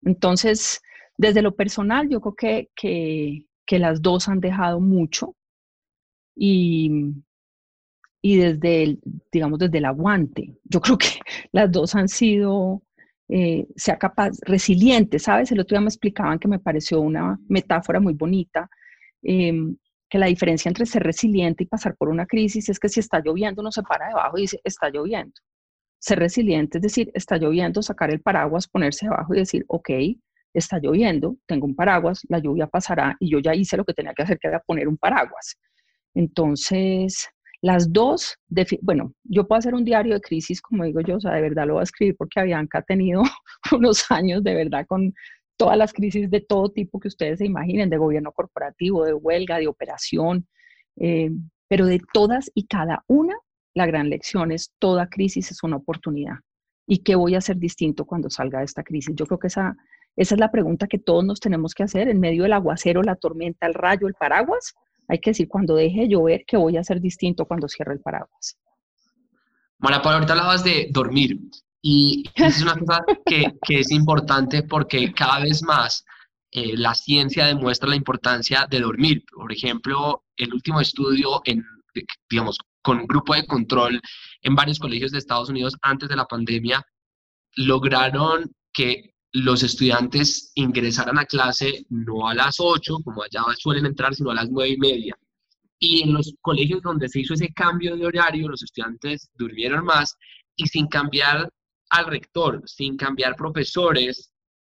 entonces, 0.03 0.81
desde 1.17 1.43
lo 1.43 1.55
personal, 1.55 2.09
yo 2.09 2.21
creo 2.21 2.35
que, 2.35 2.71
que, 2.75 3.47
que 3.67 3.79
las 3.79 4.01
dos 4.03 4.29
han 4.29 4.41
dejado 4.41 4.81
mucho 4.81 5.35
y, 6.35 6.91
y 8.21 8.37
desde 8.37 8.83
el, 8.83 9.01
digamos, 9.33 9.59
desde 9.59 9.79
el 9.79 9.85
aguante. 9.85 10.57
Yo 10.65 10.81
creo 10.81 10.99
que 10.99 11.07
las 11.53 11.71
dos 11.71 11.95
han 11.95 12.09
sido, 12.09 12.83
eh, 13.29 13.67
sea 13.77 13.99
capaz, 13.99 14.33
resilientes, 14.43 15.23
¿sabes? 15.23 15.53
El 15.53 15.61
otro 15.61 15.77
día 15.77 15.83
me 15.83 15.89
explicaban 15.89 16.39
que 16.39 16.49
me 16.49 16.59
pareció 16.59 17.01
una 17.01 17.39
metáfora 17.49 18.01
muy 18.01 18.15
bonita, 18.15 18.69
em, 19.23 19.77
que 20.09 20.19
la 20.19 20.27
diferencia 20.27 20.69
entre 20.69 20.87
ser 20.87 21.03
resiliente 21.03 21.65
y 21.65 21.67
pasar 21.67 21.95
por 21.97 22.09
una 22.09 22.27
crisis 22.27 22.69
es 22.69 22.79
que 22.79 22.89
si 22.89 23.01
está 23.01 23.21
lloviendo 23.21 23.61
uno 23.61 23.71
se 23.71 23.83
para 23.83 24.09
debajo 24.09 24.39
y 24.39 24.43
dice, 24.43 24.61
está 24.65 24.89
lloviendo. 24.91 25.35
Ser 26.01 26.19
resiliente 26.19 26.79
es 26.79 26.83
decir, 26.83 27.11
está 27.15 27.37
lloviendo, 27.37 27.83
sacar 27.83 28.11
el 28.11 28.21
paraguas, 28.21 28.69
ponerse 28.69 29.07
debajo 29.07 29.35
y 29.35 29.39
decir, 29.39 29.65
ok, 29.69 29.91
está 30.55 30.79
lloviendo, 30.79 31.37
tengo 31.47 31.67
un 31.67 31.75
paraguas, 31.75 32.21
la 32.29 32.39
lluvia 32.39 32.67
pasará 32.67 33.17
y 33.21 33.31
yo 33.31 33.39
ya 33.41 33.55
hice 33.55 33.77
lo 33.77 33.85
que 33.85 33.95
tenía 33.95 34.15
que 34.15 34.23
hacer, 34.23 34.39
que 34.39 34.49
era 34.49 34.61
poner 34.61 34.89
un 34.89 34.97
paraguas. 34.97 35.59
Entonces, 36.15 37.29
las 37.61 37.93
dos, 37.93 38.37
bueno, 38.83 39.13
yo 39.25 39.47
puedo 39.49 39.59
hacer 39.59 39.75
un 39.75 39.85
diario 39.85 40.15
de 40.15 40.21
crisis, 40.21 40.61
como 40.61 40.85
digo 40.85 41.01
yo, 41.01 41.17
o 41.17 41.21
sea, 41.21 41.33
de 41.33 41.43
verdad 41.43 41.67
lo 41.67 41.75
voy 41.75 41.81
a 41.81 41.85
escribir 41.85 42.17
porque 42.17 42.39
Avianca 42.41 42.79
ha 42.79 42.83
tenido 42.83 43.23
unos 43.73 44.11
años 44.11 44.45
de 44.45 44.55
verdad 44.55 44.87
con 44.87 45.13
todas 45.57 45.77
las 45.77 45.93
crisis 45.93 46.31
de 46.31 46.41
todo 46.41 46.71
tipo 46.71 47.01
que 47.01 47.09
ustedes 47.09 47.39
se 47.39 47.47
imaginen, 47.47 47.91
de 47.91 47.97
gobierno 47.97 48.31
corporativo, 48.31 49.05
de 49.05 49.13
huelga, 49.13 49.59
de 49.59 49.67
operación, 49.67 50.47
eh, 50.97 51.31
pero 51.67 51.87
de 51.87 52.01
todas 52.13 52.51
y 52.55 52.67
cada 52.67 53.03
una, 53.09 53.35
la 53.75 53.87
gran 53.87 54.09
lección 54.09 54.53
es 54.53 54.73
toda 54.79 55.09
crisis 55.09 55.51
es 55.51 55.63
una 55.65 55.77
oportunidad. 55.77 56.37
¿Y 56.87 56.99
qué 56.99 57.17
voy 57.17 57.35
a 57.35 57.39
hacer 57.39 57.57
distinto 57.59 58.07
cuando 58.07 58.31
salga 58.31 58.61
de 58.61 58.67
esta 58.67 58.85
crisis? 58.85 59.15
Yo 59.17 59.27
creo 59.27 59.39
que 59.39 59.49
esa, 59.49 59.77
esa 60.17 60.35
es 60.37 60.41
la 60.41 60.51
pregunta 60.51 60.87
que 60.87 60.99
todos 60.99 61.25
nos 61.25 61.41
tenemos 61.41 61.75
que 61.75 61.83
hacer 61.83 62.09
en 62.09 62.21
medio 62.21 62.45
del 62.45 62.53
aguacero, 62.53 63.03
la 63.03 63.17
tormenta, 63.17 63.67
el 63.67 63.75
rayo, 63.75 64.07
el 64.07 64.15
paraguas 64.15 64.75
hay 65.09 65.19
que 65.19 65.31
decir, 65.31 65.49
cuando 65.49 65.75
deje 65.75 66.03
de 66.03 66.09
llover, 66.09 66.45
que 66.47 66.57
voy 66.57 66.77
a 66.77 66.81
hacer 66.81 67.01
distinto 67.01 67.47
cuando 67.47 67.67
cierre 67.69 67.95
el 67.95 68.01
paraguas. 68.01 68.59
María 69.79 70.03
Paula, 70.03 70.17
ahorita 70.17 70.33
hablabas 70.33 70.65
de 70.65 70.89
dormir 70.91 71.39
y 71.81 72.25
es 72.35 72.63
una 72.63 72.77
cosa 72.77 73.01
que, 73.25 73.55
que, 73.63 73.81
es 73.81 73.91
importante 73.91 74.63
porque 74.65 75.13
cada 75.13 75.41
vez 75.41 75.63
más 75.63 76.05
eh, 76.51 76.77
la 76.77 76.95
ciencia 76.95 77.47
demuestra 77.47 77.89
la 77.89 77.97
importancia 77.97 78.67
de 78.69 78.81
dormir. 78.81 79.25
Por 79.33 79.53
ejemplo, 79.53 80.25
el 80.37 80.53
último 80.53 80.81
estudio 80.81 81.41
en, 81.45 81.65
digamos, 82.29 82.59
con 82.83 83.07
grupo 83.07 83.35
de 83.35 83.47
control 83.47 84.01
en 84.43 84.55
varios 84.55 84.79
colegios 84.79 85.13
de 85.13 85.19
Estados 85.19 85.49
Unidos 85.49 85.77
antes 85.83 86.09
de 86.09 86.17
la 86.17 86.25
pandemia, 86.25 86.85
lograron 87.55 88.51
que 88.73 89.15
los 89.33 89.63
estudiantes 89.63 90.53
ingresaran 90.55 91.19
a 91.19 91.27
clase 91.27 91.85
no 91.91 92.29
a 92.29 92.35
las 92.35 92.57
8, 92.59 92.99
como 93.05 93.23
allá 93.23 93.43
suelen 93.59 93.87
entrar, 93.87 94.15
sino 94.15 94.31
a 94.31 94.35
las 94.35 94.49
9 94.51 94.71
y 94.71 94.77
media. 94.79 95.19
Y 95.79 96.03
en 96.03 96.15
los 96.15 96.35
colegios 96.41 96.83
donde 96.83 97.09
se 97.09 97.21
hizo 97.21 97.35
ese 97.35 97.53
cambio 97.53 97.97
de 97.97 98.07
horario, 98.07 98.49
los 98.49 98.63
estudiantes 98.63 99.31
durmieron 99.35 99.85
más 99.85 100.17
y 100.57 100.67
sin 100.67 100.89
cambiar 100.89 101.49
al 101.91 102.07
rector, 102.07 102.63
sin 102.67 102.97
cambiar 102.97 103.37
profesores, 103.37 104.33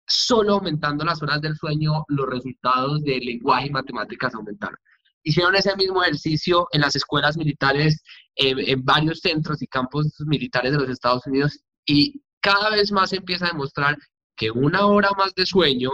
solo 0.07 0.55
aumentando 0.55 1.05
las 1.05 1.23
horas 1.23 1.41
del 1.41 1.57
sueño, 1.57 2.05
los 2.09 2.29
resultados 2.29 3.03
de 3.03 3.19
lenguaje 3.19 3.67
y 3.67 3.71
matemáticas 3.71 4.35
aumentaron. 4.35 4.79
Hicieron 5.25 5.55
ese 5.55 5.75
mismo 5.77 6.03
ejercicio 6.03 6.69
en 6.73 6.81
las 6.81 6.97
escuelas 6.97 7.37
militares, 7.37 8.03
en 8.37 8.85
varios 8.85 9.21
centros 9.21 9.62
y 9.62 9.67
campos 9.67 10.12
militares 10.27 10.73
de 10.73 10.79
los 10.79 10.88
Estados 10.88 11.27
Unidos 11.27 11.61
y 11.87 12.23
cada 12.41 12.71
vez 12.71 12.91
más 12.91 13.11
se 13.11 13.17
empieza 13.17 13.47
a 13.47 13.51
demostrar 13.51 13.97
que 14.42 14.50
una 14.50 14.87
hora 14.87 15.11
más 15.16 15.33
de 15.37 15.46
sueño 15.46 15.90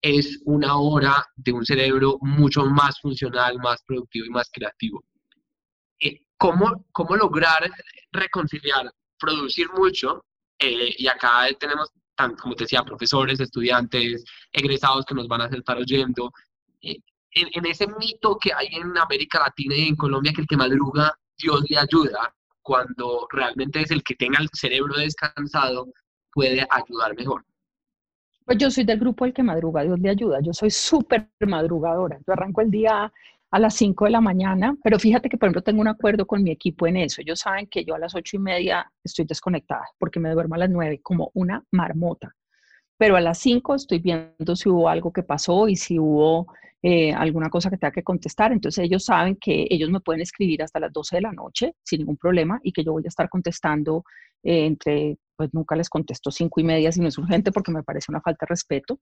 es 0.00 0.40
una 0.44 0.78
hora 0.78 1.26
de 1.34 1.50
un 1.52 1.66
cerebro 1.66 2.16
mucho 2.20 2.64
más 2.64 3.00
funcional, 3.00 3.58
más 3.58 3.82
productivo 3.82 4.26
y 4.26 4.30
más 4.30 4.48
creativo. 4.52 5.02
Eh, 5.98 6.20
¿Cómo, 6.36 6.86
cómo 6.92 7.16
lograr 7.16 7.68
reconciliar, 8.12 8.92
producir 9.18 9.68
mucho? 9.72 10.24
Eh, 10.60 10.94
y 10.96 11.08
acá 11.08 11.48
tenemos, 11.58 11.90
como 12.40 12.54
te 12.54 12.64
decía, 12.64 12.84
profesores, 12.84 13.40
estudiantes, 13.40 14.22
egresados 14.52 15.04
que 15.04 15.16
nos 15.16 15.26
van 15.26 15.40
a 15.40 15.46
estar 15.46 15.76
oyendo. 15.76 16.30
Eh, 16.80 17.00
en, 17.32 17.48
en, 17.52 17.66
ese 17.66 17.88
mito 17.98 18.38
que 18.40 18.52
hay 18.52 18.68
en 18.70 18.96
América 18.96 19.40
Latina 19.40 19.74
y 19.74 19.88
en 19.88 19.96
Colombia, 19.96 20.32
que 20.32 20.42
el 20.42 20.46
que 20.46 20.56
madruga, 20.56 21.12
Dios 21.36 21.64
le 21.68 21.78
ayuda, 21.78 22.32
cuando 22.62 23.26
realmente 23.32 23.80
es 23.80 23.90
el 23.90 24.04
que 24.04 24.14
tenga 24.14 24.38
el 24.40 24.48
cerebro 24.52 24.94
descansado, 24.94 25.88
puede 26.32 26.64
ayudar 26.70 27.16
mejor. 27.16 27.44
Pues 28.48 28.56
yo 28.56 28.70
soy 28.70 28.84
del 28.84 28.98
grupo 28.98 29.26
El 29.26 29.34
que 29.34 29.42
madruga, 29.42 29.82
Dios 29.82 30.00
le 30.00 30.08
ayuda. 30.08 30.40
Yo 30.40 30.54
soy 30.54 30.70
súper 30.70 31.28
madrugadora. 31.46 32.18
Yo 32.26 32.32
arranco 32.32 32.62
el 32.62 32.70
día 32.70 33.12
a 33.50 33.58
las 33.58 33.74
5 33.74 34.06
de 34.06 34.10
la 34.10 34.22
mañana, 34.22 34.74
pero 34.82 34.98
fíjate 34.98 35.28
que, 35.28 35.36
por 35.36 35.48
ejemplo, 35.48 35.60
tengo 35.60 35.82
un 35.82 35.88
acuerdo 35.88 36.26
con 36.26 36.42
mi 36.42 36.50
equipo 36.50 36.86
en 36.86 36.96
eso. 36.96 37.20
Ellos 37.20 37.40
saben 37.40 37.66
que 37.66 37.84
yo 37.84 37.94
a 37.94 37.98
las 37.98 38.14
ocho 38.14 38.38
y 38.38 38.40
media 38.40 38.90
estoy 39.04 39.26
desconectada 39.26 39.84
porque 39.98 40.18
me 40.18 40.30
duermo 40.30 40.54
a 40.54 40.58
las 40.58 40.70
9 40.70 40.98
como 41.02 41.30
una 41.34 41.62
marmota. 41.72 42.34
Pero 42.96 43.16
a 43.16 43.20
las 43.20 43.36
5 43.36 43.74
estoy 43.74 43.98
viendo 43.98 44.56
si 44.56 44.70
hubo 44.70 44.88
algo 44.88 45.12
que 45.12 45.22
pasó 45.24 45.68
y 45.68 45.76
si 45.76 45.98
hubo 45.98 46.46
eh, 46.80 47.12
alguna 47.12 47.50
cosa 47.50 47.68
que 47.68 47.76
tenga 47.76 47.92
que 47.92 48.02
contestar. 48.02 48.52
Entonces 48.52 48.82
ellos 48.82 49.04
saben 49.04 49.36
que 49.36 49.66
ellos 49.68 49.90
me 49.90 50.00
pueden 50.00 50.22
escribir 50.22 50.62
hasta 50.62 50.80
las 50.80 50.92
12 50.94 51.16
de 51.16 51.22
la 51.22 51.32
noche 51.32 51.74
sin 51.82 51.98
ningún 51.98 52.16
problema 52.16 52.58
y 52.62 52.72
que 52.72 52.82
yo 52.82 52.92
voy 52.92 53.02
a 53.04 53.08
estar 53.08 53.28
contestando 53.28 54.04
eh, 54.42 54.64
entre, 54.64 55.18
pues 55.38 55.54
nunca 55.54 55.76
les 55.76 55.88
contesto 55.88 56.32
cinco 56.32 56.60
y 56.60 56.64
media 56.64 56.92
si 56.92 57.00
no 57.00 57.08
es 57.08 57.16
urgente 57.16 57.52
porque 57.52 57.72
me 57.72 57.84
parece 57.84 58.06
una 58.10 58.20
falta 58.20 58.44
de 58.44 58.50
respeto. 58.50 59.00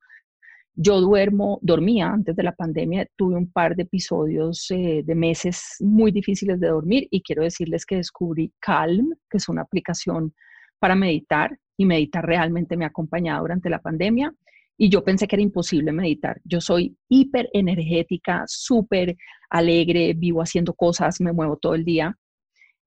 Yo 0.74 1.00
duermo, 1.00 1.58
dormía 1.62 2.10
antes 2.10 2.36
de 2.36 2.42
la 2.42 2.54
pandemia, 2.54 3.08
tuve 3.16 3.34
un 3.34 3.50
par 3.50 3.74
de 3.74 3.84
episodios 3.84 4.70
eh, 4.70 5.02
de 5.02 5.14
meses 5.14 5.76
muy 5.80 6.12
difíciles 6.12 6.60
de 6.60 6.68
dormir 6.68 7.08
y 7.10 7.22
quiero 7.22 7.42
decirles 7.42 7.86
que 7.86 7.96
descubrí 7.96 8.52
Calm, 8.60 9.14
que 9.30 9.38
es 9.38 9.48
una 9.48 9.62
aplicación 9.62 10.34
para 10.78 10.94
meditar 10.94 11.58
y 11.78 11.86
meditar 11.86 12.26
realmente 12.26 12.76
me 12.76 12.84
ha 12.84 12.88
acompañado 12.88 13.40
durante 13.40 13.70
la 13.70 13.80
pandemia 13.80 14.34
y 14.78 14.90
yo 14.90 15.02
pensé 15.02 15.26
que 15.26 15.36
era 15.36 15.42
imposible 15.42 15.92
meditar. 15.92 16.40
Yo 16.44 16.60
soy 16.60 16.96
hiper 17.08 17.48
energética, 17.52 18.44
súper 18.46 19.16
alegre, 19.48 20.12
vivo 20.14 20.42
haciendo 20.42 20.74
cosas, 20.74 21.20
me 21.20 21.32
muevo 21.32 21.56
todo 21.56 21.74
el 21.74 21.84
día. 21.84 22.16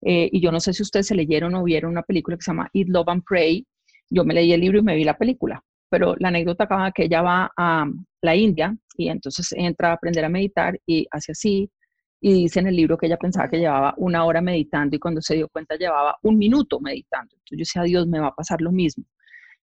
Eh, 0.02 0.28
y 0.32 0.40
yo 0.40 0.50
no 0.50 0.60
sé 0.60 0.72
si 0.72 0.82
ustedes 0.82 1.06
se 1.08 1.14
leyeron 1.14 1.54
o 1.54 1.64
vieron 1.64 1.92
una 1.92 2.02
película 2.02 2.36
que 2.36 2.42
se 2.42 2.50
llama 2.50 2.70
Eat, 2.72 2.88
Love 2.88 3.08
and 3.08 3.24
Pray. 3.24 3.66
Yo 4.08 4.24
me 4.24 4.34
leí 4.34 4.52
el 4.52 4.60
libro 4.60 4.78
y 4.78 4.82
me 4.82 4.96
vi 4.96 5.04
la 5.04 5.16
película, 5.16 5.62
pero 5.88 6.16
la 6.18 6.28
anécdota 6.28 6.64
acaba 6.64 6.90
que 6.92 7.04
ella 7.04 7.22
va 7.22 7.50
a 7.56 7.86
la 8.22 8.36
India 8.36 8.76
y 8.96 9.08
entonces 9.08 9.52
entra 9.52 9.90
a 9.90 9.92
aprender 9.94 10.24
a 10.24 10.28
meditar 10.28 10.78
y 10.86 11.06
hace 11.10 11.32
así 11.32 11.70
y 12.20 12.34
dice 12.34 12.60
en 12.60 12.66
el 12.66 12.76
libro 12.76 12.98
que 12.98 13.06
ella 13.06 13.16
pensaba 13.16 13.48
que 13.48 13.58
llevaba 13.58 13.94
una 13.96 14.24
hora 14.24 14.42
meditando 14.42 14.94
y 14.94 14.98
cuando 14.98 15.22
se 15.22 15.36
dio 15.36 15.48
cuenta 15.48 15.76
llevaba 15.76 16.16
un 16.22 16.36
minuto 16.36 16.78
meditando. 16.80 17.34
Entonces 17.34 17.50
yo 17.50 17.56
decía, 17.56 17.82
Dios, 17.82 18.06
me 18.06 18.20
va 18.20 18.28
a 18.28 18.34
pasar 18.34 18.60
lo 18.60 18.72
mismo. 18.72 19.04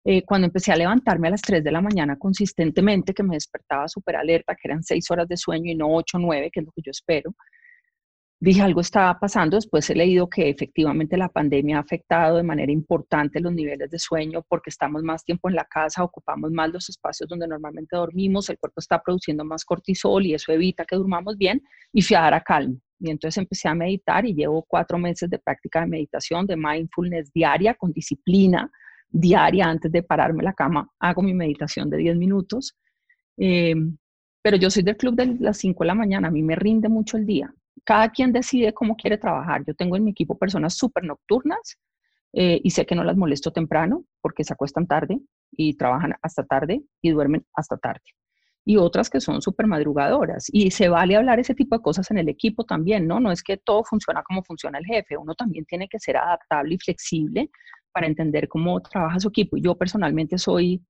Eh, 0.05 0.23
cuando 0.23 0.45
empecé 0.45 0.71
a 0.71 0.75
levantarme 0.75 1.27
a 1.27 1.31
las 1.31 1.41
3 1.41 1.63
de 1.63 1.71
la 1.71 1.81
mañana 1.81 2.15
consistentemente, 2.17 3.13
que 3.13 3.23
me 3.23 3.35
despertaba 3.35 3.87
súper 3.87 4.15
alerta, 4.15 4.55
que 4.55 4.67
eran 4.67 4.83
6 4.83 5.11
horas 5.11 5.27
de 5.27 5.35
sueño 5.35 5.71
y 5.71 5.75
no 5.75 5.93
8 5.93 6.17
o 6.17 6.19
9, 6.19 6.49
que 6.53 6.59
es 6.59 6.65
lo 6.65 6.71
que 6.71 6.81
yo 6.85 6.91
espero, 6.91 7.33
dije 8.45 8.61
algo 8.61 8.81
estaba 8.81 9.19
pasando. 9.19 9.57
Después 9.57 9.89
he 9.89 9.95
leído 9.95 10.29
que 10.29 10.49
efectivamente 10.49 11.17
la 11.17 11.29
pandemia 11.29 11.77
ha 11.77 11.79
afectado 11.81 12.37
de 12.37 12.43
manera 12.43 12.71
importante 12.71 13.39
los 13.39 13.51
niveles 13.51 13.89
de 13.89 13.97
sueño 13.97 14.45
porque 14.47 14.69
estamos 14.69 15.01
más 15.01 15.25
tiempo 15.25 15.49
en 15.49 15.55
la 15.55 15.65
casa, 15.65 16.03
ocupamos 16.03 16.51
más 16.51 16.71
los 16.71 16.87
espacios 16.87 17.27
donde 17.27 17.47
normalmente 17.47 17.95
dormimos, 17.95 18.49
el 18.49 18.59
cuerpo 18.59 18.79
está 18.79 19.01
produciendo 19.01 19.43
más 19.43 19.65
cortisol 19.65 20.25
y 20.27 20.35
eso 20.35 20.51
evita 20.51 20.85
que 20.85 20.95
durmamos 20.95 21.37
bien 21.37 21.61
y 21.91 22.03
fui 22.03 22.15
a 22.15 22.21
dar 22.21 22.35
a 22.35 22.41
calma. 22.41 22.77
Y 22.99 23.09
entonces 23.09 23.39
empecé 23.39 23.67
a 23.67 23.73
meditar 23.73 24.25
y 24.25 24.35
llevo 24.35 24.63
cuatro 24.67 24.99
meses 24.99 25.27
de 25.29 25.39
práctica 25.39 25.81
de 25.81 25.87
meditación, 25.87 26.45
de 26.45 26.55
mindfulness 26.55 27.31
diaria, 27.33 27.73
con 27.73 27.91
disciplina, 27.91 28.71
diaria 29.09 29.65
antes 29.65 29.91
de 29.91 30.03
pararme 30.03 30.43
la 30.43 30.53
cama, 30.53 30.87
hago 30.99 31.23
mi 31.23 31.33
meditación 31.33 31.89
de 31.89 31.97
10 31.97 32.15
minutos. 32.15 32.77
Em, 33.37 33.97
pero 34.43 34.57
yo 34.57 34.69
soy 34.69 34.83
del 34.83 34.97
club 34.97 35.15
de 35.15 35.35
las 35.39 35.57
5 35.57 35.83
de 35.83 35.87
la 35.87 35.95
mañana, 35.95 36.27
a 36.27 36.31
mí 36.31 36.43
me 36.43 36.55
rinde 36.55 36.89
mucho 36.89 37.17
el 37.17 37.25
día. 37.25 37.51
Cada 37.83 38.09
quien 38.09 38.31
decide 38.31 38.73
cómo 38.73 38.95
quiere 38.95 39.17
trabajar. 39.17 39.63
Yo 39.65 39.73
tengo 39.73 39.95
en 39.95 40.03
mi 40.03 40.11
equipo 40.11 40.37
personas 40.37 40.75
súper 40.75 41.03
nocturnas 41.03 41.77
eh, 42.33 42.59
y 42.63 42.69
sé 42.71 42.85
que 42.85 42.95
no 42.95 43.03
las 43.03 43.17
molesto 43.17 43.51
temprano 43.51 44.03
porque 44.21 44.43
se 44.43 44.53
acuestan 44.53 44.87
tarde 44.87 45.19
y 45.51 45.75
trabajan 45.75 46.13
hasta 46.21 46.43
tarde 46.45 46.83
y 47.01 47.11
duermen 47.11 47.45
hasta 47.53 47.77
tarde. 47.77 48.03
Y 48.65 48.77
otras 48.77 49.09
que 49.09 49.21
son 49.21 49.41
súper 49.41 49.67
madrugadoras. 49.67 50.47
Y 50.51 50.71
se 50.71 50.89
vale 50.89 51.15
hablar 51.15 51.39
ese 51.39 51.53
tipo 51.53 51.75
de 51.75 51.83
cosas 51.83 52.09
en 52.09 52.17
el 52.17 52.29
equipo 52.29 52.63
también, 52.63 53.07
¿no? 53.07 53.19
No 53.19 53.31
es 53.31 53.43
que 53.43 53.57
todo 53.57 53.83
funciona 53.83 54.23
como 54.23 54.43
funciona 54.43 54.79
el 54.79 54.85
jefe. 54.85 55.15
Uno 55.17 55.35
también 55.35 55.65
tiene 55.65 55.87
que 55.87 55.99
ser 55.99 56.17
adaptable 56.17 56.73
y 56.73 56.77
flexible 56.79 57.51
para 57.93 58.07
entender 58.07 58.47
cómo 58.49 58.81
trabaja 58.81 59.19
su 59.19 59.29
equipo. 59.29 59.55
Yo 59.57 59.77
personalmente 59.77 60.37
soy, 60.37 60.83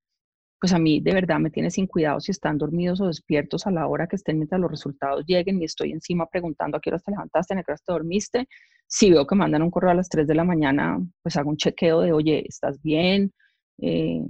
pues 0.59 0.73
a 0.73 0.79
mí 0.79 1.01
de 1.01 1.13
verdad 1.13 1.39
me 1.39 1.49
tiene 1.49 1.69
sin 1.69 1.87
cuidado 1.87 2.19
si 2.19 2.31
están 2.31 2.57
dormidos 2.57 3.01
o 3.01 3.07
despiertos 3.07 3.67
a 3.67 3.71
la 3.71 3.87
hora 3.87 4.07
que 4.07 4.15
estén 4.15 4.37
mientras 4.37 4.59
los 4.59 4.71
resultados 4.71 5.25
lleguen 5.25 5.61
y 5.61 5.65
estoy 5.65 5.91
encima 5.91 6.27
preguntando 6.27 6.77
a 6.77 6.81
qué 6.81 6.89
hora 6.89 6.99
te 6.99 7.11
levantaste, 7.11 7.53
a 7.53 7.57
qué 7.57 7.71
hora 7.71 7.81
te 7.85 7.93
dormiste. 7.93 8.47
Si 8.87 9.11
veo 9.11 9.25
que 9.27 9.35
mandan 9.35 9.61
un 9.63 9.71
correo 9.71 9.91
a 9.91 9.95
las 9.95 10.09
3 10.09 10.27
de 10.27 10.35
la 10.35 10.43
mañana, 10.43 10.99
pues 11.21 11.35
hago 11.37 11.49
un 11.49 11.57
chequeo 11.57 12.01
de, 12.01 12.13
oye, 12.13 12.45
¿estás 12.47 12.81
bien? 12.81 13.33
Eh, 13.79 14.21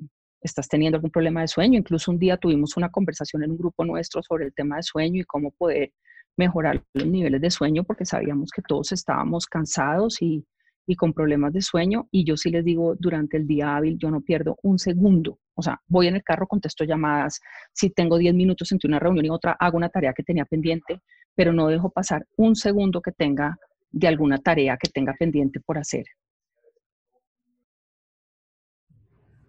¿Estás 0.41 0.67
teniendo 0.67 0.97
algún 0.97 1.11
problema 1.11 1.41
de 1.41 1.47
sueño? 1.47 1.77
Incluso 1.79 2.11
un 2.11 2.19
día 2.19 2.37
tuvimos 2.37 2.77
una 2.77 2.89
conversación 2.89 3.43
en 3.43 3.51
un 3.51 3.57
grupo 3.57 3.83
nuestro 3.83 4.21
sobre 4.23 4.45
el 4.45 4.53
tema 4.53 4.77
de 4.77 4.83
sueño 4.83 5.21
y 5.21 5.25
cómo 5.25 5.51
poder 5.51 5.91
mejorar 6.37 6.83
los 6.93 7.07
niveles 7.07 7.41
de 7.41 7.49
sueño 7.49 7.83
porque 7.83 8.05
sabíamos 8.05 8.51
que 8.51 8.61
todos 8.61 8.91
estábamos 8.91 9.45
cansados 9.45 10.21
y, 10.21 10.45
y 10.87 10.95
con 10.95 11.13
problemas 11.13 11.53
de 11.53 11.61
sueño 11.61 12.07
y 12.11 12.25
yo 12.25 12.37
sí 12.37 12.51
les 12.51 12.63
digo 12.63 12.95
durante 12.99 13.37
el 13.37 13.47
día 13.47 13.75
hábil 13.75 13.97
yo 13.97 14.11
no 14.11 14.21
pierdo 14.21 14.57
un 14.63 14.79
segundo. 14.79 15.39
O 15.55 15.61
sea, 15.61 15.81
voy 15.87 16.07
en 16.07 16.15
el 16.15 16.23
carro, 16.23 16.47
contesto 16.47 16.83
llamadas, 16.83 17.39
si 17.73 17.89
tengo 17.89 18.17
10 18.17 18.33
minutos 18.33 18.71
entre 18.71 18.87
una 18.87 18.99
reunión 18.99 19.25
y 19.25 19.29
otra, 19.29 19.55
hago 19.59 19.77
una 19.77 19.89
tarea 19.89 20.13
que 20.13 20.23
tenía 20.23 20.45
pendiente, 20.45 21.01
pero 21.33 21.53
no 21.53 21.67
dejo 21.67 21.89
pasar 21.89 22.25
un 22.37 22.55
segundo 22.55 23.01
que 23.01 23.11
tenga 23.11 23.57
de 23.91 24.07
alguna 24.07 24.37
tarea 24.37 24.77
que 24.77 24.89
tenga 24.89 25.13
pendiente 25.17 25.59
por 25.61 25.77
hacer. 25.77 26.05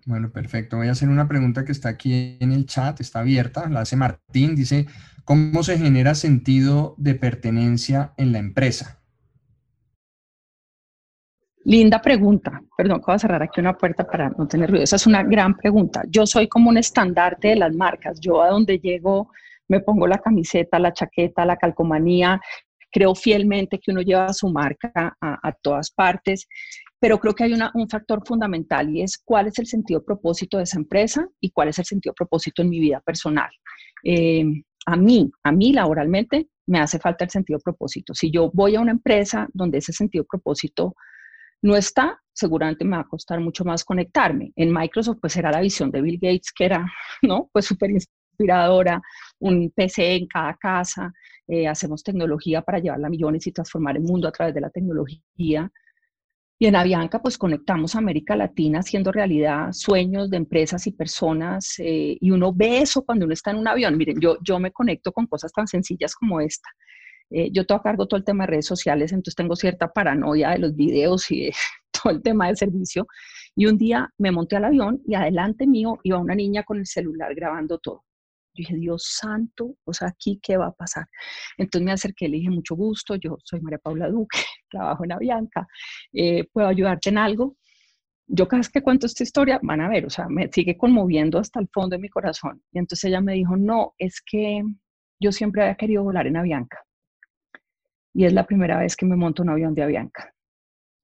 Bueno, 0.06 0.30
perfecto. 0.30 0.76
Voy 0.76 0.86
a 0.86 0.92
hacer 0.92 1.08
una 1.08 1.26
pregunta 1.26 1.64
que 1.64 1.72
está 1.72 1.88
aquí 1.88 2.36
en 2.38 2.52
el 2.52 2.66
chat, 2.66 3.00
está 3.00 3.20
abierta, 3.20 3.68
la 3.68 3.80
hace 3.80 3.96
Martín, 3.96 4.54
dice, 4.54 4.86
¿cómo 5.24 5.64
se 5.64 5.78
genera 5.78 6.14
sentido 6.14 6.94
de 6.96 7.16
pertenencia 7.16 8.14
en 8.16 8.30
la 8.30 8.38
empresa? 8.38 9.02
Linda 11.66 12.00
pregunta. 12.00 12.62
Perdón, 12.76 13.02
voy 13.04 13.16
a 13.16 13.18
cerrar 13.18 13.42
aquí 13.42 13.58
una 13.58 13.76
puerta 13.76 14.06
para 14.06 14.30
no 14.30 14.46
tener 14.46 14.70
ruido. 14.70 14.84
Esa 14.84 14.94
es 14.94 15.06
una 15.08 15.24
gran 15.24 15.56
pregunta. 15.56 16.04
Yo 16.08 16.24
soy 16.24 16.46
como 16.46 16.70
un 16.70 16.78
estandarte 16.78 17.48
de 17.48 17.56
las 17.56 17.74
marcas. 17.74 18.20
Yo 18.20 18.40
a 18.40 18.50
donde 18.50 18.78
llego 18.78 19.30
me 19.66 19.80
pongo 19.80 20.06
la 20.06 20.18
camiseta, 20.18 20.78
la 20.78 20.92
chaqueta, 20.92 21.44
la 21.44 21.56
calcomanía. 21.56 22.40
Creo 22.92 23.16
fielmente 23.16 23.80
que 23.80 23.90
uno 23.90 24.00
lleva 24.00 24.32
su 24.32 24.48
marca 24.48 25.16
a, 25.20 25.52
todas 25.60 25.90
partes, 25.90 26.46
pero 27.00 27.18
creo 27.18 27.34
que 27.34 27.42
hay 27.42 27.52
un 27.52 27.88
factor 27.88 28.22
fundamental 28.24 28.88
y 28.88 29.02
es 29.02 29.18
cuál 29.18 29.48
es 29.48 29.58
el 29.58 29.66
sentido 29.66 30.04
propósito 30.04 30.58
de 30.58 30.62
esa 30.62 30.78
empresa 30.78 31.26
y 31.40 31.50
cuál 31.50 31.66
es 31.70 31.80
el 31.80 31.84
sentido 31.84 32.14
propósito 32.14 32.62
en 32.62 32.70
mi 32.70 32.78
vida 32.78 33.00
personal. 33.00 33.50
Eh, 34.04 34.44
a 34.86 34.96
mí, 34.96 35.28
a 35.42 35.50
mí 35.50 35.72
laboralmente, 35.72 36.46
me 36.66 36.78
hace 36.78 37.00
falta 37.00 37.24
el 37.24 37.30
sentido 37.30 37.58
propósito. 37.58 38.14
Si 38.14 38.30
yo 38.30 38.52
voy 38.54 38.76
a 38.76 38.80
una 38.80 38.92
empresa 38.92 39.48
donde 39.52 39.78
ese 39.78 39.92
sentido 39.92 40.24
propósito 40.24 40.94
no 41.62 41.76
está, 41.76 42.20
seguramente 42.32 42.84
me 42.84 42.96
va 42.96 43.02
a 43.02 43.08
costar 43.08 43.40
mucho 43.40 43.64
más 43.64 43.84
conectarme. 43.84 44.52
En 44.56 44.72
Microsoft, 44.72 45.18
pues 45.20 45.36
era 45.36 45.50
la 45.50 45.60
visión 45.60 45.90
de 45.90 46.02
Bill 46.02 46.18
Gates, 46.20 46.52
que 46.52 46.64
era, 46.66 46.86
¿no? 47.22 47.48
Pues 47.52 47.66
súper 47.66 47.90
inspiradora, 47.90 49.00
un 49.40 49.70
PC 49.70 50.16
en 50.16 50.26
cada 50.26 50.54
casa, 50.54 51.12
eh, 51.48 51.66
hacemos 51.66 52.02
tecnología 52.02 52.62
para 52.62 52.78
llevarla 52.78 53.06
a 53.06 53.10
millones 53.10 53.46
y 53.46 53.52
transformar 53.52 53.96
el 53.96 54.02
mundo 54.02 54.28
a 54.28 54.32
través 54.32 54.54
de 54.54 54.60
la 54.60 54.70
tecnología. 54.70 55.70
Y 56.58 56.66
en 56.66 56.74
Avianca, 56.74 57.20
pues 57.20 57.36
conectamos 57.36 57.94
a 57.94 57.98
América 57.98 58.34
Latina 58.34 58.78
haciendo 58.78 59.12
realidad 59.12 59.72
sueños 59.72 60.30
de 60.30 60.38
empresas 60.38 60.86
y 60.86 60.92
personas. 60.92 61.74
Eh, 61.78 62.16
y 62.18 62.30
uno 62.30 62.52
ve 62.54 62.78
eso 62.78 63.04
cuando 63.04 63.26
uno 63.26 63.34
está 63.34 63.50
en 63.50 63.58
un 63.58 63.68
avión. 63.68 63.96
Miren, 63.96 64.18
yo, 64.20 64.38
yo 64.42 64.58
me 64.58 64.72
conecto 64.72 65.12
con 65.12 65.26
cosas 65.26 65.52
tan 65.52 65.66
sencillas 65.66 66.14
como 66.14 66.40
esta. 66.40 66.68
Eh, 67.30 67.50
yo 67.52 67.66
tengo 67.66 67.80
a 67.80 67.82
cargo 67.82 68.06
todo 68.06 68.18
el 68.18 68.24
tema 68.24 68.44
de 68.44 68.52
redes 68.52 68.66
sociales, 68.66 69.12
entonces 69.12 69.34
tengo 69.34 69.56
cierta 69.56 69.92
paranoia 69.92 70.50
de 70.50 70.58
los 70.58 70.74
videos 70.74 71.30
y 71.30 71.46
de 71.46 71.52
todo 71.90 72.12
el 72.12 72.22
tema 72.22 72.48
de 72.48 72.56
servicio. 72.56 73.06
Y 73.56 73.66
un 73.66 73.78
día 73.78 74.12
me 74.18 74.30
monté 74.30 74.56
al 74.56 74.66
avión 74.66 75.02
y 75.06 75.14
adelante 75.14 75.66
mío 75.66 75.98
iba 76.04 76.18
una 76.18 76.34
niña 76.34 76.62
con 76.62 76.78
el 76.78 76.86
celular 76.86 77.34
grabando 77.34 77.78
todo. 77.78 78.04
Yo 78.54 78.62
dije, 78.62 78.76
Dios 78.76 79.04
santo, 79.18 79.74
o 79.84 79.92
sea, 79.92 80.08
aquí 80.08 80.38
qué 80.42 80.56
va 80.56 80.68
a 80.68 80.72
pasar. 80.72 81.06
Entonces 81.58 81.84
me 81.84 81.92
acerqué, 81.92 82.28
le 82.28 82.38
dije, 82.38 82.50
mucho 82.50 82.74
gusto, 82.74 83.16
yo 83.16 83.36
soy 83.44 83.60
María 83.60 83.78
Paula 83.78 84.08
Duque, 84.08 84.38
trabajo 84.70 85.04
en 85.04 85.12
Avianca, 85.12 85.66
eh, 86.12 86.44
¿puedo 86.52 86.68
ayudarte 86.68 87.10
en 87.10 87.18
algo? 87.18 87.56
Yo 88.28 88.48
cada 88.48 88.60
vez 88.60 88.68
que 88.68 88.82
cuento 88.82 89.06
esta 89.06 89.22
historia, 89.22 89.60
van 89.62 89.80
a 89.80 89.88
ver, 89.88 90.06
o 90.06 90.10
sea, 90.10 90.28
me 90.28 90.50
sigue 90.52 90.76
conmoviendo 90.76 91.38
hasta 91.38 91.60
el 91.60 91.68
fondo 91.72 91.96
de 91.96 92.02
mi 92.02 92.08
corazón. 92.08 92.62
Y 92.72 92.78
entonces 92.78 93.04
ella 93.04 93.20
me 93.20 93.34
dijo, 93.34 93.56
no, 93.56 93.94
es 93.98 94.20
que 94.20 94.62
yo 95.20 95.32
siempre 95.32 95.62
había 95.62 95.76
querido 95.76 96.02
volar 96.02 96.26
en 96.26 96.36
Avianca 96.36 96.85
y 98.16 98.24
es 98.24 98.32
la 98.32 98.46
primera 98.46 98.78
vez 98.78 98.96
que 98.96 99.04
me 99.04 99.14
monto 99.14 99.42
un 99.42 99.50
avión 99.50 99.74
de 99.74 99.82
Avianca. 99.82 100.32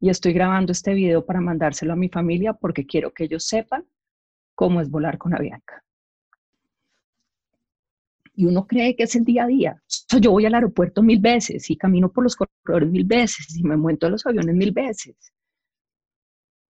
Y 0.01 0.09
estoy 0.09 0.33
grabando 0.33 0.73
este 0.73 0.95
video 0.95 1.27
para 1.27 1.43
mandárselo 1.43 1.93
a 1.93 1.97
mi 1.97 2.09
familia 2.09 2.55
porque 2.55 2.87
quiero 2.87 3.13
que 3.13 3.25
ellos 3.25 3.45
sepan 3.45 3.85
cómo 4.55 4.81
es 4.81 4.89
volar 4.89 5.19
con 5.19 5.35
Avianca. 5.35 5.85
Y 8.35 8.47
uno 8.47 8.67
cree 8.67 8.97
que 8.97 9.03
es 9.03 9.15
el 9.15 9.25
día 9.25 9.45
a 9.45 9.47
día. 9.47 9.83
yo 10.23 10.31
voy 10.31 10.47
al 10.47 10.55
aeropuerto 10.55 11.03
mil 11.03 11.21
veces 11.21 11.69
y 11.69 11.77
camino 11.77 12.11
por 12.11 12.25
los 12.25 12.35
corredores 12.35 12.89
mil 12.89 13.05
veces 13.05 13.55
y 13.59 13.63
me 13.63 13.77
monto 13.77 14.07
a 14.07 14.11
los 14.11 14.25
aviones 14.25 14.55
mil 14.55 14.73
veces. 14.73 15.15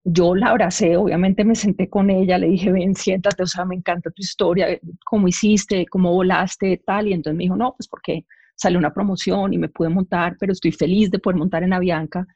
yo 0.06 0.36
la 0.36 0.52
abracé, 0.52 0.96
obviamente 0.96 1.44
me 1.44 1.56
senté 1.56 1.90
con 1.90 2.10
ella, 2.10 2.38
le 2.38 2.48
dije, 2.48 2.72
ven, 2.72 2.96
siéntate, 2.96 3.44
o 3.44 3.46
sea, 3.46 3.66
me 3.66 3.76
encanta 3.76 4.10
tu 4.10 4.22
historia, 4.22 4.68
cómo 5.06 5.28
hiciste, 5.28 5.86
cómo 5.88 6.14
volaste, 6.14 6.82
tal, 6.86 7.10
y 7.10 7.14
entonces 7.14 7.38
me 7.38 7.44
dijo, 7.44 7.58
no, 7.58 7.76
pues 7.78 7.90
porque 7.90 8.26
sale 8.60 8.78
una 8.78 8.94
promoción 8.94 9.54
y 9.54 9.58
me 9.58 9.70
pude 9.70 9.90
montar, 9.90 10.36
pero 10.38 10.52
estoy 10.52 10.72
feliz 10.74 11.10
de 11.10 11.20
poder 11.20 11.38
montar 11.38 11.64
en 11.64 11.74
Avianca. 11.74 12.28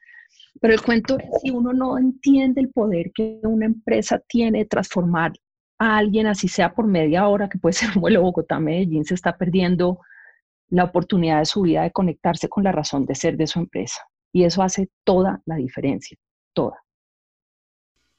Pero 0.61 0.73
el 0.73 0.81
cuento 0.81 1.17
es, 1.19 1.25
si 1.41 1.51
uno 1.51 1.73
no 1.73 1.97
entiende 1.97 2.61
el 2.61 2.69
poder 2.69 3.11
que 3.13 3.39
una 3.43 3.65
empresa 3.65 4.19
tiene 4.27 4.59
de 4.59 4.65
transformar 4.65 5.33
a 5.79 5.97
alguien, 5.97 6.27
así 6.27 6.47
sea 6.47 6.73
por 6.73 6.87
media 6.87 7.27
hora, 7.27 7.49
que 7.49 7.57
puede 7.57 7.73
ser 7.73 7.89
un 7.95 8.01
vuelo 8.01 8.21
Bogotá-Medellín, 8.21 9.03
se 9.03 9.15
está 9.15 9.37
perdiendo 9.37 9.99
la 10.69 10.85
oportunidad 10.85 11.39
de 11.39 11.45
su 11.45 11.63
vida 11.63 11.83
de 11.83 11.91
conectarse 11.91 12.47
con 12.47 12.63
la 12.63 12.71
razón 12.71 13.05
de 13.05 13.15
ser 13.15 13.35
de 13.35 13.47
su 13.47 13.59
empresa. 13.59 14.01
Y 14.31 14.45
eso 14.45 14.63
hace 14.63 14.89
toda 15.03 15.41
la 15.45 15.55
diferencia, 15.57 16.17
toda. 16.53 16.77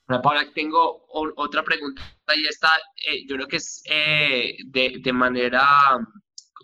Paula, 0.06 0.44
tengo 0.54 1.06
otra 1.08 1.62
pregunta 1.62 2.02
y 2.36 2.46
esta, 2.46 2.68
eh, 3.08 3.26
yo 3.26 3.36
creo 3.36 3.48
que 3.48 3.56
es 3.56 3.82
eh, 3.86 4.54
de, 4.66 5.12
manera 5.12 5.62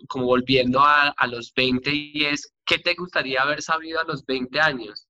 como 0.07 0.25
volviendo 0.25 0.79
a, 0.79 1.09
a, 1.09 1.27
los 1.27 1.53
20 1.55 1.91
y 1.93 2.25
es, 2.25 2.53
¿qué 2.65 2.79
te 2.79 2.93
gustaría 2.93 3.41
haber 3.41 3.61
sabido 3.61 3.99
a 3.99 4.03
los 4.03 4.25
20 4.25 4.59
años? 4.59 5.07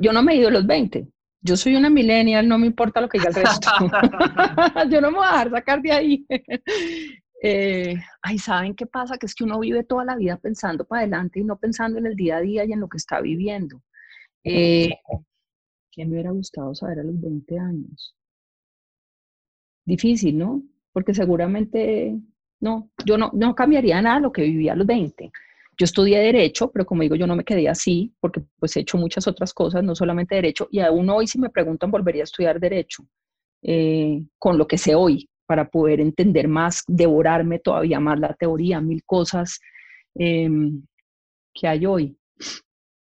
Yo 0.00 0.12
no 0.12 0.22
me 0.22 0.34
he 0.34 0.36
ido 0.36 0.48
a 0.48 0.52
los 0.52 0.66
20. 0.66 1.08
Yo 1.40 1.56
soy 1.56 1.76
una 1.76 1.88
millennial, 1.88 2.48
no 2.48 2.58
me 2.58 2.66
importa 2.66 3.00
lo 3.00 3.08
que 3.08 3.18
diga 3.18 3.30
el 3.30 3.34
resto. 3.36 3.70
yo 4.90 5.00
no 5.00 5.10
me 5.10 5.18
voy 5.18 5.26
a 5.26 5.30
dejar 5.30 5.50
sacar 5.50 5.82
de 5.82 5.92
ahí. 5.92 6.26
eh, 7.42 7.94
ay, 8.22 8.38
¿saben 8.38 8.74
qué 8.74 8.86
pasa? 8.86 9.18
Que 9.18 9.26
es 9.26 9.34
que 9.34 9.44
uno 9.44 9.60
vive 9.60 9.84
toda 9.84 10.04
la 10.04 10.16
vida 10.16 10.36
pensando 10.36 10.84
para 10.84 11.02
adelante 11.02 11.40
y 11.40 11.44
no 11.44 11.56
pensando 11.56 11.98
en 11.98 12.06
el 12.06 12.16
día 12.16 12.38
a 12.38 12.40
día 12.40 12.64
y 12.64 12.72
en 12.72 12.80
lo 12.80 12.88
que 12.88 12.96
está 12.96 13.20
viviendo. 13.20 13.82
Eh, 14.44 14.90
¿Qué 15.92 16.04
me 16.04 16.12
hubiera 16.12 16.30
gustado 16.30 16.74
saber 16.74 17.00
a 17.00 17.04
los 17.04 17.20
20 17.20 17.58
años? 17.58 18.14
Difícil, 19.84 20.36
¿no? 20.36 20.62
Porque 20.92 21.14
seguramente 21.14 22.18
no, 22.60 22.90
yo 23.04 23.16
no, 23.18 23.30
no 23.34 23.54
cambiaría 23.54 24.00
nada 24.02 24.20
lo 24.20 24.32
que 24.32 24.42
vivía 24.42 24.72
a 24.72 24.76
los 24.76 24.86
20. 24.86 25.30
Yo 25.78 25.84
estudié 25.84 26.18
Derecho, 26.18 26.70
pero 26.72 26.84
como 26.84 27.02
digo, 27.02 27.14
yo 27.14 27.26
no 27.26 27.36
me 27.36 27.44
quedé 27.44 27.68
así, 27.68 28.12
porque 28.20 28.42
pues 28.58 28.76
he 28.76 28.80
hecho 28.80 28.98
muchas 28.98 29.28
otras 29.28 29.54
cosas, 29.54 29.84
no 29.84 29.94
solamente 29.94 30.34
Derecho, 30.34 30.66
y 30.72 30.80
aún 30.80 31.08
hoy 31.08 31.28
si 31.28 31.38
me 31.38 31.50
preguntan, 31.50 31.90
volvería 31.90 32.22
a 32.22 32.24
estudiar 32.24 32.58
Derecho, 32.58 33.04
eh, 33.62 34.24
con 34.38 34.58
lo 34.58 34.66
que 34.66 34.76
sé 34.76 34.96
hoy, 34.96 35.28
para 35.46 35.68
poder 35.68 36.00
entender 36.00 36.48
más, 36.48 36.82
devorarme 36.88 37.60
todavía 37.60 38.00
más 38.00 38.18
la 38.18 38.34
teoría, 38.34 38.80
mil 38.80 39.04
cosas 39.04 39.60
em, 40.14 40.82
que 41.54 41.68
hay 41.68 41.86
hoy. 41.86 42.16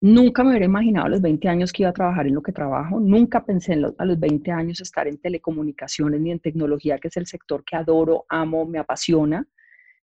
Nunca 0.04 0.44
me 0.44 0.50
hubiera 0.50 0.66
imaginado 0.66 1.06
a 1.06 1.08
los 1.08 1.22
20 1.22 1.48
años 1.48 1.72
que 1.72 1.82
iba 1.82 1.88
a 1.88 1.94
trabajar 1.94 2.26
en 2.26 2.34
lo 2.34 2.42
que 2.42 2.52
trabajo, 2.52 3.00
nunca 3.00 3.42
pensé 3.42 3.72
en 3.72 3.86
a 3.96 4.04
los 4.04 4.20
20 4.20 4.50
años 4.50 4.82
estar 4.82 5.08
en 5.08 5.16
telecomunicaciones 5.16 6.20
ni 6.20 6.30
en 6.30 6.40
tecnología, 6.40 6.98
que 6.98 7.08
es 7.08 7.16
el 7.16 7.26
sector 7.26 7.64
que 7.64 7.74
adoro, 7.74 8.26
amo, 8.28 8.66
me 8.66 8.78
apasiona. 8.78 9.48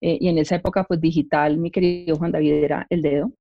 Eh, 0.03 0.19
y 0.21 0.29
en 0.29 0.37
esa 0.37 0.57
época, 0.57 0.85
pues 0.85 1.01
digital, 1.01 1.57
mi 1.57 1.71
querido 1.71 2.17
Juan 2.17 2.31
David 2.31 2.53
era 2.53 2.87
el 2.91 3.01
dedo. 3.01 3.33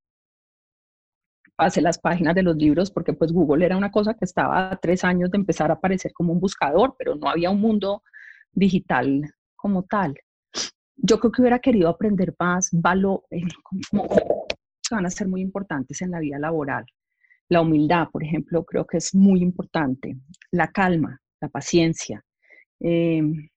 Pasé 1.58 1.82
las 1.82 2.00
páginas 2.00 2.34
de 2.36 2.44
los 2.44 2.56
libros 2.56 2.90
porque 2.90 3.12
pues 3.12 3.34
Google 3.34 3.66
era 3.66 3.76
una 3.76 3.92
cosa 3.92 4.14
que 4.14 4.24
estaba 4.24 4.72
a 4.72 4.78
tres 4.78 5.04
años 5.04 5.32
de 5.32 5.38
empezar 5.38 5.72
a 5.72 5.74
aparecer 5.74 6.14
como 6.14 6.32
un 6.32 6.40
buscador, 6.40 6.96
pero 6.98 7.16
no 7.16 7.28
había 7.28 7.50
un 7.50 7.60
mundo 7.60 8.02
digital 8.54 9.30
como 9.58 9.84
tal. 9.84 10.16
Yo 10.96 11.20
creo 11.20 11.34
que 11.34 11.42
hubiera 11.42 11.60
querido 11.60 11.90
aprender 11.90 12.34
más 12.40 12.70
valor, 12.72 13.24
eh, 13.30 13.42
van 14.92 15.06
a 15.06 15.10
ser 15.10 15.28
muy 15.28 15.42
importantes 15.42 16.02
en 16.02 16.12
la 16.12 16.20
vida 16.20 16.38
laboral. 16.38 16.86
La 17.50 17.62
humildad, 17.62 18.10
por 18.12 18.24
ejemplo, 18.24 18.64
creo 18.64 18.86
que 18.86 18.98
es 18.98 19.16
muy 19.16 19.42
importante. 19.42 20.18
La 20.52 20.72
calma, 20.72 21.20
la 21.42 21.50
paciencia, 21.50 22.24
em, 22.80 23.50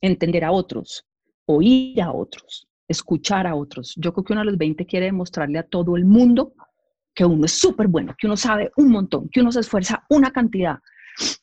entender 0.00 0.44
a 0.44 0.52
otros, 0.52 1.04
oír 1.46 2.00
a 2.00 2.12
otros, 2.12 2.68
escuchar 2.88 3.46
a 3.46 3.54
otros. 3.54 3.94
Yo 3.96 4.12
creo 4.12 4.24
que 4.24 4.32
uno 4.32 4.42
de 4.42 4.46
los 4.46 4.58
20 4.58 4.86
quiere 4.86 5.06
demostrarle 5.06 5.58
a 5.58 5.62
todo 5.62 5.96
el 5.96 6.04
mundo 6.04 6.54
que 7.14 7.24
uno 7.24 7.44
es 7.44 7.52
súper 7.52 7.88
bueno, 7.88 8.14
que 8.16 8.26
uno 8.26 8.36
sabe 8.36 8.70
un 8.76 8.90
montón, 8.90 9.28
que 9.30 9.40
uno 9.40 9.52
se 9.52 9.60
esfuerza 9.60 10.04
una 10.08 10.30
cantidad 10.30 10.78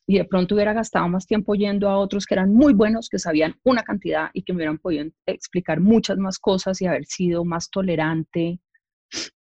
y 0.06 0.18
de 0.18 0.26
pronto 0.26 0.56
hubiera 0.56 0.74
gastado 0.74 1.08
más 1.10 1.28
tiempo 1.28 1.54
yendo 1.56 1.90
a 1.90 1.98
otros 1.98 2.26
que 2.26 2.34
eran 2.34 2.54
muy 2.54 2.74
buenos, 2.74 3.10
que 3.10 3.20
sabían 3.20 3.56
una 3.64 3.84
cantidad 3.84 4.30
y 4.34 4.44
que 4.44 4.54
me 4.54 4.58
hubieran 4.58 4.78
podido 4.78 5.06
explicar 5.26 5.80
muchas 5.80 6.18
más 6.18 6.40
cosas 6.40 6.82
y 6.82 6.88
haber 6.88 7.06
sido 7.06 7.44
más 7.44 7.70
tolerante. 7.70 8.60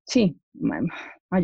Sí, 0.06 0.38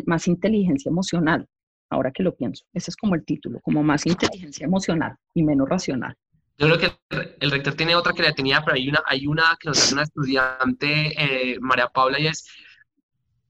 más 0.06 0.28
inteligencia 0.28 0.90
emocional, 0.90 1.48
ahora 1.90 2.12
que 2.12 2.24
lo 2.24 2.36
pienso. 2.36 2.66
Ese 2.74 2.92
es 2.92 2.96
como 2.96 3.16
el 3.16 3.26
título, 3.26 3.60
como 3.62 3.84
más 3.84 4.06
inteligencia 4.06 4.66
emocional 4.66 5.16
y 5.34 5.44
menos 5.44 5.68
racional. 5.68 6.16
Yo 6.58 6.68
creo 6.68 6.78
que 6.78 7.36
el 7.40 7.52
rector 7.52 7.74
tiene 7.74 7.96
otra 7.96 8.14
tenía, 8.34 8.62
pero 8.62 8.76
hay 8.76 8.90
una, 8.90 9.02
hay 9.06 9.28
una 9.28 9.58
que 9.60 9.70
nos 9.70 9.82
hace 9.82 9.94
una 9.94 10.04
estudiante, 10.04 11.54
eh, 11.54 11.58
María 11.62 11.88
Paula, 11.88 12.20
y 12.20 12.28
es, 12.28 12.46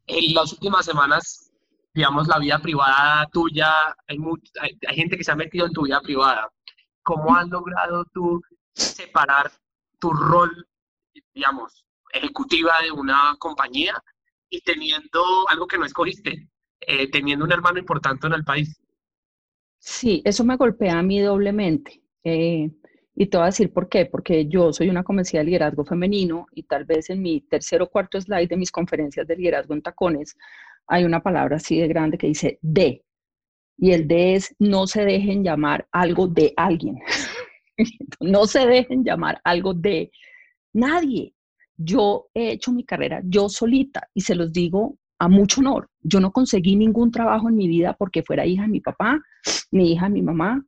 en 0.05 0.33
las 0.33 0.53
últimas 0.53 0.85
semanas, 0.85 1.48
digamos, 1.93 2.27
la 2.27 2.39
vida 2.39 2.59
privada 2.59 3.27
tuya, 3.31 3.71
hay, 4.07 4.17
hay, 4.87 4.95
gente 4.95 5.17
que 5.17 5.23
se 5.23 5.31
ha 5.31 5.35
metido 5.35 5.65
en 5.65 5.73
tu 5.73 5.83
vida 5.83 6.01
privada. 6.01 6.49
¿Cómo 7.03 7.35
has 7.35 7.47
logrado 7.47 8.05
tú 8.13 8.41
separar 8.73 9.51
tu 9.99 10.11
rol, 10.11 10.67
digamos, 11.33 11.85
ejecutiva 12.11 12.73
de 12.83 12.91
una 12.91 13.35
compañía 13.39 14.01
y 14.49 14.61
teniendo 14.61 15.47
algo 15.49 15.67
que 15.67 15.77
no 15.77 15.85
escogiste, 15.85 16.49
eh, 16.81 17.09
teniendo 17.11 17.45
un 17.45 17.51
hermano 17.51 17.79
importante 17.79 18.27
en 18.27 18.33
el 18.33 18.43
país? 18.43 18.79
Sí, 19.79 20.21
eso 20.25 20.43
me 20.43 20.57
golpea 20.57 20.99
a 20.99 21.03
mí 21.03 21.19
doblemente. 21.19 22.03
Eh, 22.23 22.69
y 23.15 23.27
te 23.27 23.37
voy 23.37 23.43
a 23.43 23.47
decir 23.47 23.73
por 23.73 23.89
qué, 23.89 24.05
porque 24.05 24.47
yo 24.47 24.71
soy 24.71 24.89
una 24.89 25.03
convencida 25.03 25.41
de 25.41 25.47
liderazgo 25.47 25.83
femenino 25.83 26.47
y 26.53 26.63
tal 26.63 26.85
vez 26.85 27.09
en 27.09 27.21
mi 27.21 27.41
tercer 27.41 27.81
o 27.81 27.89
cuarto 27.89 28.19
slide 28.19 28.47
de 28.47 28.57
mis 28.57 28.71
conferencias 28.71 29.27
de 29.27 29.35
liderazgo 29.35 29.73
en 29.73 29.81
tacones 29.81 30.37
hay 30.89 31.05
una 31.05 31.21
palabra 31.21 31.57
así 31.57 31.79
de 31.79 31.87
grande 31.87 32.17
que 32.17 32.27
dice 32.27 32.59
de. 32.61 33.03
Y 33.77 33.91
el 33.91 34.07
de 34.07 34.35
es 34.35 34.53
no 34.59 34.87
se 34.87 35.05
dejen 35.05 35.43
llamar 35.43 35.87
algo 35.91 36.27
de 36.27 36.53
alguien. 36.57 36.99
no 38.19 38.45
se 38.45 38.65
dejen 38.65 39.03
llamar 39.05 39.39
algo 39.43 39.73
de 39.73 40.11
nadie. 40.73 41.33
Yo 41.77 42.27
he 42.33 42.51
hecho 42.51 42.73
mi 42.73 42.83
carrera 42.83 43.21
yo 43.23 43.47
solita 43.47 44.09
y 44.13 44.21
se 44.21 44.35
los 44.35 44.51
digo 44.51 44.97
a 45.19 45.29
mucho 45.29 45.61
honor. 45.61 45.89
Yo 46.01 46.19
no 46.19 46.31
conseguí 46.31 46.75
ningún 46.75 47.11
trabajo 47.11 47.47
en 47.47 47.55
mi 47.55 47.67
vida 47.67 47.95
porque 47.97 48.23
fuera 48.23 48.45
hija 48.45 48.63
de 48.63 48.69
mi 48.69 48.81
papá, 48.81 49.21
mi 49.71 49.93
hija 49.93 50.07
de 50.07 50.11
mi 50.11 50.21
mamá, 50.21 50.65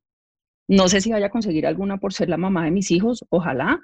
no 0.71 0.87
sé 0.87 1.01
si 1.01 1.11
vaya 1.11 1.25
a 1.25 1.31
conseguir 1.31 1.67
alguna 1.67 1.97
por 1.97 2.13
ser 2.13 2.29
la 2.29 2.37
mamá 2.37 2.63
de 2.63 2.71
mis 2.71 2.91
hijos, 2.91 3.25
ojalá. 3.29 3.81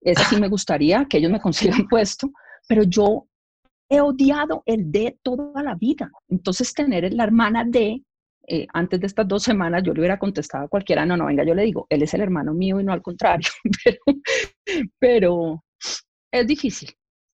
Esa 0.00 0.24
sí 0.24 0.40
me 0.40 0.48
gustaría 0.48 1.04
que 1.04 1.18
ellos 1.18 1.30
me 1.30 1.40
consigan 1.40 1.86
puesto, 1.90 2.30
pero 2.66 2.84
yo 2.84 3.26
he 3.88 4.00
odiado 4.00 4.62
el 4.66 4.90
de 4.90 5.18
toda 5.22 5.62
la 5.62 5.74
vida. 5.74 6.10
Entonces, 6.28 6.72
tener 6.74 7.12
la 7.12 7.24
hermana 7.24 7.64
de, 7.64 8.02
eh, 8.48 8.66
antes 8.72 9.00
de 9.00 9.06
estas 9.06 9.28
dos 9.28 9.42
semanas, 9.42 9.82
yo 9.84 9.92
le 9.92 10.00
hubiera 10.00 10.18
contestado 10.18 10.64
a 10.64 10.68
cualquiera, 10.68 11.06
no, 11.06 11.16
no, 11.16 11.26
venga, 11.26 11.44
yo 11.44 11.54
le 11.54 11.62
digo, 11.64 11.86
él 11.90 12.02
es 12.02 12.14
el 12.14 12.20
hermano 12.20 12.54
mío 12.54 12.80
y 12.80 12.84
no 12.84 12.92
al 12.92 13.02
contrario, 13.02 13.48
pero, 14.98 15.62
es 16.32 16.46
difícil, 16.46 16.90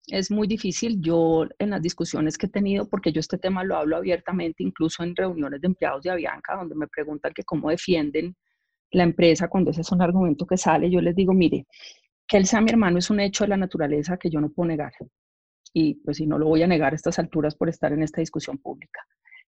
es 0.07 0.31
muy 0.31 0.47
difícil. 0.47 1.01
Yo 1.01 1.47
en 1.59 1.69
las 1.71 1.81
discusiones 1.81 2.37
que 2.37 2.47
he 2.47 2.49
tenido, 2.49 2.87
porque 2.89 3.11
yo 3.11 3.19
este 3.19 3.37
tema 3.37 3.63
lo 3.63 3.77
hablo 3.77 3.97
abiertamente, 3.97 4.63
incluso 4.63 5.03
en 5.03 5.15
reuniones 5.15 5.61
de 5.61 5.67
empleados 5.67 6.03
de 6.03 6.11
Avianca, 6.11 6.55
donde 6.55 6.75
me 6.75 6.87
preguntan 6.87 7.33
que 7.33 7.43
cómo 7.43 7.69
defienden 7.69 8.35
la 8.91 9.03
empresa, 9.03 9.47
cuando 9.47 9.71
ese 9.71 9.81
es 9.81 9.91
un 9.91 10.01
argumento 10.01 10.45
que 10.47 10.57
sale, 10.57 10.89
yo 10.89 11.01
les 11.01 11.15
digo, 11.15 11.33
mire, 11.33 11.67
que 12.27 12.37
él 12.37 12.45
sea 12.45 12.61
mi 12.61 12.71
hermano 12.71 12.99
es 12.99 13.09
un 13.09 13.19
hecho 13.19 13.43
de 13.43 13.49
la 13.49 13.57
naturaleza 13.57 14.17
que 14.17 14.29
yo 14.29 14.41
no 14.41 14.49
puedo 14.49 14.67
negar. 14.67 14.93
Y 15.73 15.95
pues 15.95 16.17
si 16.17 16.25
no 16.25 16.37
lo 16.37 16.47
voy 16.47 16.63
a 16.63 16.67
negar 16.67 16.93
a 16.93 16.95
estas 16.95 17.19
alturas 17.19 17.55
por 17.55 17.69
estar 17.69 17.91
en 17.93 18.03
esta 18.03 18.21
discusión 18.21 18.57
pública. 18.57 19.01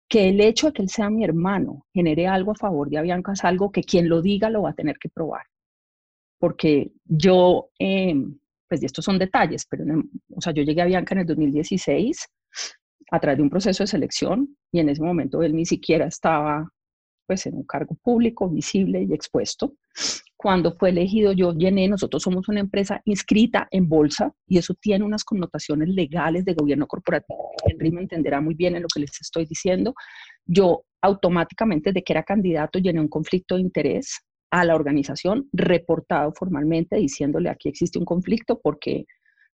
Que 0.07 0.29
el 0.29 0.41
hecho 0.41 0.67
de 0.67 0.73
que 0.73 0.81
él 0.81 0.89
sea 0.89 1.09
mi 1.09 1.23
hermano 1.23 1.85
genere 1.93 2.27
algo 2.27 2.51
a 2.51 2.55
favor 2.55 2.89
de 2.89 2.97
Avianca 2.97 3.33
es 3.33 3.43
algo 3.43 3.71
que 3.71 3.83
quien 3.83 4.09
lo 4.09 4.21
diga 4.21 4.49
lo 4.49 4.63
va 4.63 4.71
a 4.71 4.75
tener 4.75 4.97
que 4.97 5.09
probar. 5.09 5.45
Porque 6.39 6.91
yo, 7.05 7.69
em, 7.79 8.37
pues 8.67 8.83
estos 8.83 9.05
son 9.05 9.19
detalles, 9.19 9.65
pero 9.69 9.85
o 10.35 10.41
sea, 10.41 10.53
yo 10.53 10.63
llegué 10.63 10.81
a 10.81 10.85
Avianca 10.85 11.15
en 11.15 11.21
el 11.21 11.27
2016 11.27 12.27
a 13.11 13.19
través 13.19 13.37
de 13.37 13.43
un 13.43 13.49
proceso 13.49 13.83
de 13.83 13.87
selección 13.87 14.57
y 14.71 14.79
en 14.79 14.89
ese 14.89 15.01
momento 15.01 15.43
él 15.43 15.55
ni 15.55 15.65
siquiera 15.65 16.05
estaba 16.05 16.71
pues 17.31 17.45
en 17.45 17.55
un 17.55 17.63
cargo 17.63 17.95
público, 18.03 18.49
visible 18.49 19.03
y 19.03 19.13
expuesto. 19.13 19.75
Cuando 20.35 20.75
fue 20.75 20.89
elegido, 20.89 21.31
yo 21.31 21.53
llené, 21.53 21.87
nosotros 21.87 22.21
somos 22.21 22.49
una 22.49 22.59
empresa 22.59 23.01
inscrita 23.05 23.69
en 23.71 23.87
bolsa 23.87 24.33
y 24.45 24.57
eso 24.57 24.73
tiene 24.73 25.05
unas 25.05 25.23
connotaciones 25.23 25.87
legales 25.87 26.43
de 26.43 26.53
gobierno 26.53 26.87
corporativo. 26.87 27.51
Henry 27.65 27.89
me 27.89 28.01
entenderá 28.01 28.41
muy 28.41 28.53
bien 28.53 28.75
en 28.75 28.81
lo 28.81 28.89
que 28.93 28.99
les 28.99 29.11
estoy 29.21 29.45
diciendo. 29.45 29.93
Yo 30.45 30.83
automáticamente, 31.01 31.93
de 31.93 32.03
que 32.03 32.11
era 32.11 32.23
candidato, 32.23 32.79
llené 32.79 32.99
un 32.99 33.07
conflicto 33.07 33.55
de 33.55 33.61
interés 33.61 34.19
a 34.51 34.65
la 34.65 34.75
organización, 34.75 35.47
reportado 35.53 36.33
formalmente, 36.33 36.97
diciéndole 36.97 37.49
aquí 37.49 37.69
existe 37.69 37.97
un 37.97 38.03
conflicto 38.03 38.59
porque 38.61 39.05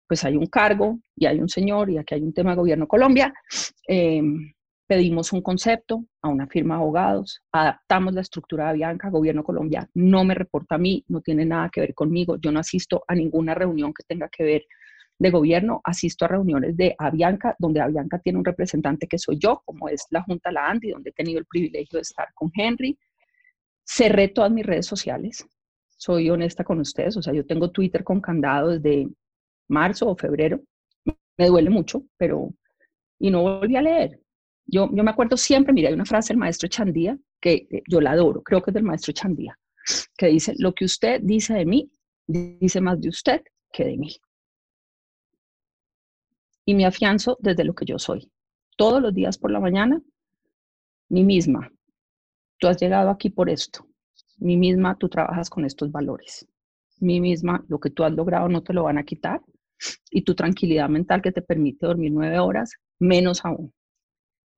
pues 0.08 0.26
hay 0.26 0.36
un 0.36 0.48
cargo 0.48 0.98
y 1.16 1.28
hay 1.28 1.40
un 1.40 1.50
señor 1.50 1.92
y 1.92 2.00
aquí 2.00 2.16
hay 2.16 2.24
un 2.24 2.34
tema 2.34 2.52
de 2.52 2.58
gobierno 2.58 2.88
Colombia. 2.88 3.32
Eh, 3.88 4.24
pedimos 4.88 5.34
un 5.34 5.42
concepto 5.42 6.06
a 6.22 6.30
una 6.30 6.48
firma 6.48 6.76
de 6.76 6.82
abogados, 6.82 7.42
adaptamos 7.52 8.14
la 8.14 8.22
estructura 8.22 8.66
de 8.66 8.70
Avianca, 8.72 9.10
gobierno 9.10 9.44
colombiano 9.44 9.88
no 9.94 10.24
me 10.24 10.34
reporta 10.34 10.76
a 10.76 10.78
mí, 10.78 11.04
no 11.10 11.22
tiene 11.22 11.46
nada 11.46 11.70
que 11.70 11.82
ver 11.82 11.94
conmigo, 11.94 12.38
yo 12.38 12.52
no 12.52 12.60
asisto 12.60 13.04
a 13.08 13.14
ninguna 13.14 13.54
reunión 13.54 13.94
que 13.94 14.04
tenga 14.08 14.30
que 14.30 14.44
ver 14.44 14.66
de 15.20 15.30
gobierno, 15.32 15.82
asisto 15.84 16.26
a 16.26 16.30
reuniones 16.30 16.78
de 16.78 16.96
Avianca, 16.98 17.56
donde 17.60 17.82
Avianca 17.82 18.20
tiene 18.20 18.40
un 18.40 18.46
representante 18.46 19.08
que 19.08 19.18
soy 19.18 19.38
yo, 19.40 19.62
como 19.66 19.90
es 19.90 20.06
la 20.12 20.22
Junta 20.22 20.52
La 20.52 20.68
Andy, 20.70 20.92
donde 20.92 21.10
he 21.10 21.14
tenido 21.14 21.40
el 21.40 21.46
privilegio 21.46 21.98
de 21.98 22.02
estar 22.02 22.28
con 22.36 22.52
Henry. 22.54 22.98
Cerré 23.84 24.30
todas 24.30 24.52
mis 24.52 24.66
redes 24.66 24.86
sociales, 24.86 25.46
soy 25.98 26.30
honesta 26.30 26.64
con 26.64 26.80
ustedes, 26.80 27.18
o 27.18 27.22
sea, 27.22 27.34
yo 27.34 27.46
tengo 27.46 27.72
Twitter 27.72 28.04
con 28.04 28.22
candado 28.22 28.70
desde 28.70 29.10
marzo 29.68 30.10
o 30.10 30.16
febrero, 30.16 30.62
me 31.38 31.48
duele 31.48 31.70
mucho, 31.70 32.04
pero, 32.18 32.54
y 33.20 33.32
no 33.32 33.42
volví 33.42 33.76
a 33.76 33.82
leer. 33.82 34.22
Yo, 34.68 34.88
me 34.88 35.10
acuerdo 35.10 35.38
siempre, 35.38 35.74
mira, 35.74 35.88
hay 35.88 35.96
una 35.96 36.06
frase 36.06 36.34
del 36.34 36.40
maestro 36.40 36.68
Chandía, 36.68 37.18
que 37.40 37.68
eh, 37.72 37.84
yo 37.88 38.02
la 38.02 38.12
adoro, 38.12 38.44
creo 38.44 38.62
que 38.62 38.72
es 38.72 38.76
del 38.76 38.84
maestro 38.84 39.14
Chandía, 39.14 39.58
que 40.18 40.28
dice, 40.28 40.54
lo 40.58 40.74
que 40.74 40.86
usted 40.86 41.22
dice 41.22 41.54
de 41.54 41.66
mí, 41.66 41.90
dice 42.28 42.82
más 42.82 43.00
de 43.00 43.10
usted 43.10 43.42
que 43.72 43.86
de 43.86 43.98
mí 43.98 44.20
y 46.68 46.76
me 46.76 46.86
afianzo 46.86 47.38
desde 47.40 47.64
lo 47.64 47.74
que 47.74 47.86
yo 47.86 47.98
soy. 47.98 48.30
Todos 48.76 49.02
los 49.02 49.14
días 49.14 49.38
por 49.38 49.52
la 49.52 49.62
mañana, 49.62 50.02
mi 51.10 51.24
misma, 51.24 51.72
tú 52.60 52.68
has 52.68 52.80
llegado 52.80 53.10
aquí 53.10 53.30
por 53.30 53.50
esto. 53.50 53.88
Mi 54.38 54.58
misma, 54.58 54.98
tú 54.98 55.08
trabajas 55.08 55.50
con 55.50 55.64
estos 55.64 55.90
valores. 55.92 56.46
Mi 57.00 57.22
misma, 57.22 57.64
lo 57.70 57.80
que 57.80 57.90
tú 57.90 58.04
has 58.04 58.12
logrado 58.12 58.50
no 58.50 58.64
te 58.64 58.74
lo 58.74 58.84
van 58.84 58.98
a 58.98 59.04
quitar. 59.04 59.42
Y 60.12 60.24
tu 60.24 60.36
tranquilidad 60.36 60.90
mental 60.90 61.22
que 61.22 61.32
te 61.32 61.42
permite 61.42 61.86
dormir 61.86 62.12
nueve 62.12 62.38
horas, 62.38 62.74
menos 63.00 63.46
aún. 63.46 63.74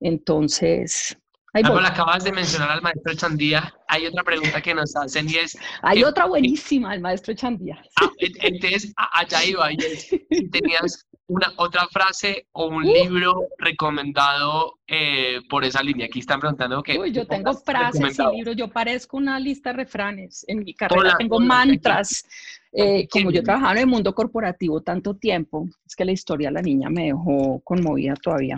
Entonces, 0.00 1.16
Ahí 1.52 1.64
acabas 1.64 2.22
de 2.22 2.30
mencionar 2.30 2.70
al 2.70 2.82
maestro 2.82 3.12
Chandía. 3.14 3.74
Hay 3.88 4.06
otra 4.06 4.22
pregunta 4.22 4.60
que 4.60 4.72
nos 4.72 4.94
hacen 4.94 5.28
y 5.28 5.34
es... 5.34 5.58
Hay 5.82 6.04
otra 6.04 6.26
buenísima, 6.26 6.94
el 6.94 7.00
maestro 7.00 7.34
Chandía. 7.34 7.82
Ah, 7.96 8.08
entonces, 8.18 8.92
allá 8.96 9.44
iba. 9.44 9.72
Y 9.72 9.80
si 9.80 10.48
tenías 10.50 11.08
una 11.26 11.52
otra 11.56 11.88
frase 11.88 12.46
o 12.52 12.66
un 12.66 12.84
libro 12.84 13.48
recomendado 13.58 14.78
eh, 14.86 15.40
por 15.48 15.64
esa 15.64 15.82
línea. 15.82 16.06
Aquí 16.06 16.20
están 16.20 16.38
preguntando 16.38 16.82
que... 16.84 16.98
Uy, 16.98 17.10
yo 17.10 17.26
tengo 17.26 17.52
frases 17.54 18.18
y 18.18 18.36
libros. 18.36 18.54
Yo 18.56 18.68
parezco 18.68 19.16
una 19.16 19.40
lista 19.40 19.70
de 19.70 19.78
refranes. 19.78 20.44
En 20.46 20.60
mi 20.60 20.74
carrera 20.74 21.16
tengo 21.18 21.40
mantras. 21.40 22.24
Eh, 22.72 23.08
como 23.10 23.32
yo 23.32 23.42
trabajaba 23.42 23.72
en 23.72 23.78
el 23.78 23.86
mundo 23.88 24.14
corporativo 24.14 24.80
tanto 24.80 25.16
tiempo, 25.16 25.68
es 25.84 25.96
que 25.96 26.04
la 26.04 26.12
historia 26.12 26.48
de 26.48 26.54
la 26.54 26.62
niña 26.62 26.88
me 26.88 27.06
dejó 27.06 27.60
conmovida 27.64 28.14
todavía. 28.14 28.56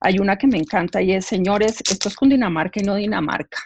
Hay 0.00 0.18
una 0.18 0.36
que 0.36 0.48
me 0.48 0.58
encanta 0.58 1.00
y 1.00 1.12
es, 1.12 1.26
señores, 1.26 1.80
esto 1.88 2.08
es 2.08 2.16
con 2.16 2.28
Dinamarca 2.28 2.80
y 2.80 2.84
no 2.84 2.96
Dinamarca, 2.96 3.58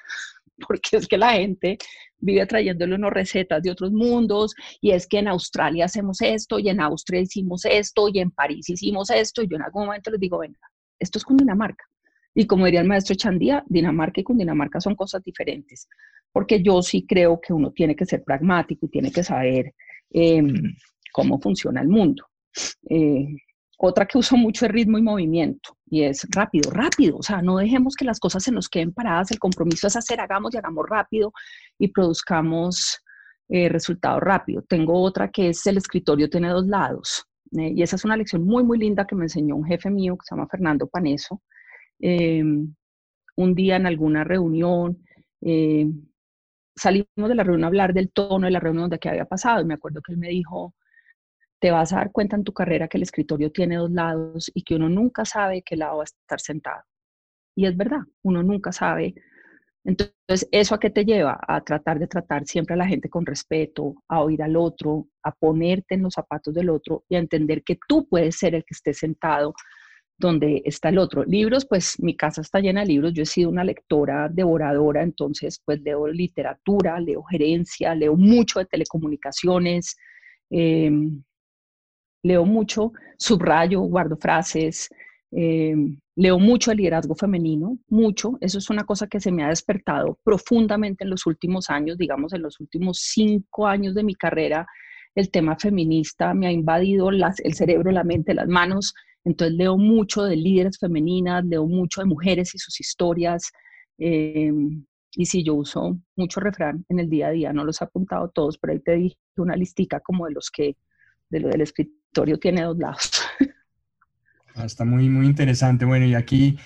porque 0.69 0.99
es 0.99 1.09
que 1.09 1.17
la 1.17 1.33
gente 1.33 1.79
vive 2.19 2.45
trayéndole 2.47 2.95
unas 2.95 3.13
recetas 3.13 3.63
de 3.63 3.71
otros 3.71 3.93
mundos 3.93 4.55
y 4.81 4.91
es 4.91 5.07
que 5.07 5.19
en 5.19 5.29
Australia 5.29 5.87
hacemos 5.87 6.21
esto 6.21 6.59
y 6.59 6.69
en 6.69 6.81
Austria 6.81 7.21
hicimos 7.21 7.65
esto 7.65 8.09
y 8.13 8.21
en 8.21 8.31
París 8.31 8.69
hicimos 8.69 9.11
esto 9.11 9.43
y 9.43 9.49
yo 9.49 9.57
en 9.57 9.63
algún 9.63 9.87
momento 9.87 10.11
les 10.11 10.21
digo, 10.21 10.39
venga, 10.39 10.59
esto 10.99 11.19
es 11.19 11.25
con 11.25 11.37
Dinamarca. 11.37 11.85
Y 12.35 12.47
como 12.47 12.67
diría 12.67 12.83
el 12.83 12.89
maestro 12.89 13.17
Chandía, 13.17 13.65
Dinamarca 13.67 14.21
y 14.21 14.25
Cundinamarca 14.25 14.79
son 14.79 14.95
cosas 14.95 15.23
diferentes, 15.25 15.89
porque 16.33 16.63
yo 16.63 16.83
sí 16.83 17.07
creo 17.07 17.41
que 17.41 17.55
uno 17.55 17.73
tiene 17.73 17.97
que 17.97 18.05
ser 18.05 18.23
pragmático 18.23 18.85
y 18.85 18.91
tiene 18.91 19.11
que 19.11 19.25
saber 19.25 19.75
em, 20.11 20.75
cómo 21.13 21.41
funciona 21.41 21.81
el 21.81 21.89
mundo. 21.89 22.27
Eh, 22.89 23.27
otra 23.79 24.07
que 24.07 24.19
uso 24.19 24.37
mucho 24.37 24.67
es 24.67 24.73
ritmo 24.73 24.99
y 24.99 25.03
movimiento, 25.03 25.77
y 25.87 26.03
es 26.03 26.27
rápido, 26.31 26.71
rápido, 26.71 27.19
o 27.19 27.23
sea, 27.23 27.43
no 27.43 27.59
dejemos 27.59 27.95
que 27.95 28.07
las 28.07 28.19
cosas 28.19 28.43
se 28.43 28.53
nos 28.53 28.69
queden 28.69 28.93
paradas, 28.93 29.31
el 29.31 29.39
compromiso 29.39 29.87
es 29.87 29.97
hacer, 29.97 30.21
hagamos 30.21 30.55
y 30.55 30.59
hagamos 30.59 30.87
rápido 30.89 31.33
y 31.79 31.89
produzcamos 31.89 33.03
eh, 33.49 33.69
resultados 33.69 34.23
rápido. 34.23 34.63
Tengo 34.63 35.01
otra 35.03 35.31
que 35.31 35.51
es 35.51 35.67
el 35.67 35.77
escritorio 35.77 36.31
tiene 36.31 36.49
dos 36.49 36.67
lados, 36.67 37.27
eh, 37.53 37.73
y 37.75 37.83
esa 37.83 37.97
es 37.97 38.05
una 38.05 38.17
lección 38.17 38.45
muy, 38.45 38.65
muy 38.65 38.79
linda 38.79 39.07
que 39.07 39.15
me 39.15 39.25
enseñó 39.25 39.57
un 39.57 39.65
jefe 39.65 39.91
mío 39.91 40.17
que 40.17 40.25
se 40.27 40.35
llama 40.35 40.49
Fernando 40.49 40.87
Paneso. 40.87 41.43
Un 43.39 43.55
día 43.55 43.77
en 43.77 43.87
alguna 43.87 44.25
reunión, 44.25 45.03
salimos 46.77 47.09
de 47.17 47.35
la 47.35 47.43
reunión 47.43 47.65
a 47.65 47.69
hablar 47.69 47.95
del 47.95 48.11
tono 48.13 48.47
de 48.47 48.53
la 48.53 48.61
reunión 48.61 48.91
de 48.91 48.99
qué 48.99 49.09
había 49.09 49.25
pasado, 49.25 49.63
y 49.63 49.65
me 49.65 49.75
acuerdo 49.75 50.01
que 50.03 50.13
él 50.13 50.19
me 50.19 50.29
dijo, 50.29 50.75
te 51.61 51.71
vas 51.71 51.93
a 51.93 51.97
dar 51.97 52.13
cuenta 52.13 52.37
en 52.37 52.45
tu 52.45 52.53
carrera 52.53 52.89
que 52.89 52.99
el 52.99 53.03
escritorio 53.03 53.51
tiene 53.51 53.77
dos 53.77 53.91
lados 53.91 54.51
y 54.55 54.63
que 54.63 54.75
uno 54.75 54.89
nunca 54.89 55.25
sabe 55.25 55.63
qué 55.63 55.77
lado 55.77 55.99
va 55.99 56.03
a 56.03 56.05
estar 56.05 56.41
sentado. 56.41 56.83
Y 57.57 57.67
es 57.67 57.77
verdad, 57.77 58.01
uno 58.23 58.43
nunca 58.43 58.73
sabe. 58.73 59.15
Entonces, 59.85 60.49
¿eso 60.51 60.75
a 60.75 60.81
qué 60.81 60.91
te 60.91 61.05
lleva? 61.05 61.39
A 61.49 61.63
tratar 61.63 61.99
de 61.99 62.09
tratar 62.09 62.45
siempre 62.45 62.75
a 62.75 62.77
la 62.77 62.87
gente 62.87 63.09
con 63.09 63.25
respeto, 63.25 63.95
a 64.09 64.21
oír 64.21 64.43
al 64.43 64.57
otro, 64.57 65.07
a 65.23 65.33
ponerte 65.33 65.95
en 65.95 66.03
los 66.03 66.15
zapatos 66.15 66.53
del 66.53 66.69
otro 66.71 67.05
y 67.09 67.15
a 67.15 67.21
entender 67.21 67.63
que 67.63 67.79
tú 67.89 68.07
puedes 68.09 68.37
ser 68.37 68.55
el 68.55 68.63
que 68.63 68.75
esté 68.75 68.93
sentado 68.93 69.55
donde 70.19 70.63
está 70.65 70.89
el 70.89 70.99
otro. 70.99 71.25
Libros, 71.25 71.67
pues 71.67 72.01
mi 72.01 72.17
casa 72.17 72.41
está 72.41 72.61
llena 72.61 72.81
de 72.81 72.87
libros, 72.87 73.13
yo 73.13 73.23
he 73.23 73.27
sido 73.27 73.51
una 73.51 73.65
lectora 73.65 74.29
devoradora, 74.29 75.03
entonces 75.03 75.61
pues 75.65 75.81
leo 75.83 76.09
literatura, 76.09 76.99
leo 77.01 77.23
gerencia, 77.25 77.95
leo 77.95 78.17
mucho 78.17 78.59
de 78.59 78.67
telecomunicaciones, 78.67 79.97
eh, 80.51 80.91
leo 82.23 82.45
mucho, 82.45 82.93
subrayo, 83.19 83.81
guardo 83.83 84.17
frases, 84.17 84.89
em, 85.31 85.99
leo 86.17 86.39
mucho 86.39 86.71
el 86.71 86.79
liderazgo 86.79 87.15
femenino, 87.15 87.79
mucho. 87.89 88.39
Eso 88.41 88.59
es 88.59 88.71
una 88.71 88.85
cosa 88.85 89.07
que 89.07 89.21
se 89.21 89.31
me 89.31 89.45
ha 89.45 89.49
despertado 89.49 90.19
profundamente 90.25 91.05
en 91.05 91.11
los 91.11 91.27
últimos 91.27 91.71
años, 91.71 91.99
digamos, 91.99 92.33
en 92.33 92.43
los 92.43 92.59
últimos 92.61 92.99
cinco 93.01 93.67
años 93.67 93.95
de 93.95 94.03
mi 94.03 94.15
carrera. 94.15 94.67
El 95.17 95.31
tema 95.33 95.57
feminista 95.59 96.33
me 96.33 96.47
ha 96.47 96.53
invadido 96.53 97.11
las, 97.11 97.41
el 97.41 97.55
cerebro, 97.55 97.91
la 97.91 98.05
mente, 98.05 98.35
las 98.35 98.47
manos. 98.47 98.95
Entonces 99.25 99.57
leo 99.57 99.77
mucho 99.77 100.23
de 100.23 100.37
líderes 100.37 100.79
femeninas, 100.79 101.45
leo 101.45 101.67
mucho 101.67 102.03
de 102.03 102.07
mujeres 102.07 102.55
y 102.55 102.59
sus 102.59 102.79
historias. 102.79 103.51
Em, 103.99 104.85
y 105.13 105.27
sí, 105.27 105.43
yo 105.43 105.55
uso 105.55 105.99
mucho 106.15 106.39
refrán 106.39 106.85
en 106.89 107.01
el 107.01 107.11
día 107.11 107.29
a 107.29 107.31
día, 107.31 107.53
no 107.53 107.65
los 107.65 107.81
he 107.81 107.85
apuntado 107.85 108.29
todos, 108.29 108.59
pero 108.59 108.75
ahí 108.75 108.81
te 108.81 108.93
dije 108.93 109.17
una 109.39 109.57
listica 109.57 109.99
como 109.99 110.27
de 110.27 110.33
los 110.33 110.51
que, 110.51 110.77
de 111.31 111.41
lo 111.41 111.49
del 111.49 111.63
escritor 111.63 111.97
tiene 112.41 112.63
dos 112.63 112.79
lados. 112.79 113.11
Ah, 114.55 114.65
está 114.65 114.85
muy, 114.85 115.09
muy 115.09 115.27
interesante. 115.27 115.85
Bueno, 115.85 116.07
y 116.07 116.15
aquí, 116.15 116.59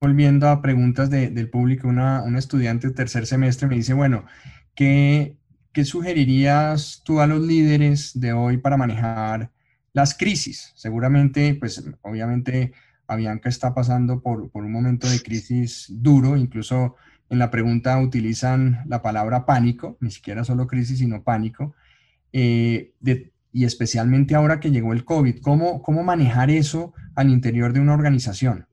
volviendo 0.00 0.48
a 0.48 0.62
preguntas 0.62 1.10
del 1.10 1.50
público, 1.50 1.88
una, 1.88 2.22
estudiante 2.38 2.88
de 2.88 2.94
tercer 2.94 3.26
semestre 3.26 3.66
me 3.66 3.74
dice, 3.74 3.92
bueno, 3.92 4.24
¿qué, 4.74 5.37
¿qué 5.78 5.84
sugerirías 5.84 7.02
tú 7.04 7.20
a 7.20 7.28
los 7.28 7.40
líderes 7.40 8.10
de 8.18 8.32
hoy 8.32 8.56
para 8.56 8.76
manejar 8.76 9.52
las 9.92 10.12
crisis? 10.18 10.72
Seguramente, 10.74 11.54
pues 11.54 11.84
obviamente 12.02 12.72
Avianca 13.06 13.48
está 13.48 13.76
pasando 13.76 14.20
por, 14.20 14.50
por 14.50 14.64
un 14.64 14.72
momento 14.72 15.08
de 15.08 15.20
crisis 15.20 15.86
duro, 15.88 16.36
incluso 16.36 16.96
en 17.30 17.38
la 17.38 17.52
pregunta 17.52 17.96
utilizan 18.00 18.82
la 18.88 19.02
palabra 19.02 19.46
pánico, 19.46 19.96
ni 20.00 20.10
siquiera 20.10 20.42
solo 20.42 20.66
crisis, 20.66 20.98
sino 20.98 21.22
pánico. 21.22 21.76
Eh, 22.32 22.94
y 23.52 23.64
especialmente 23.64 24.34
ahora 24.34 24.58
que 24.58 24.72
llegó 24.72 24.92
el 24.92 25.04
COVID, 25.04 25.38
¿cómo, 25.42 25.80
cómo 25.80 26.02
manejar 26.02 26.50
eso 26.50 26.92
al 27.14 27.30
interior 27.30 27.72
de 27.72 27.78
una 27.78 27.94
organización? 27.94 28.66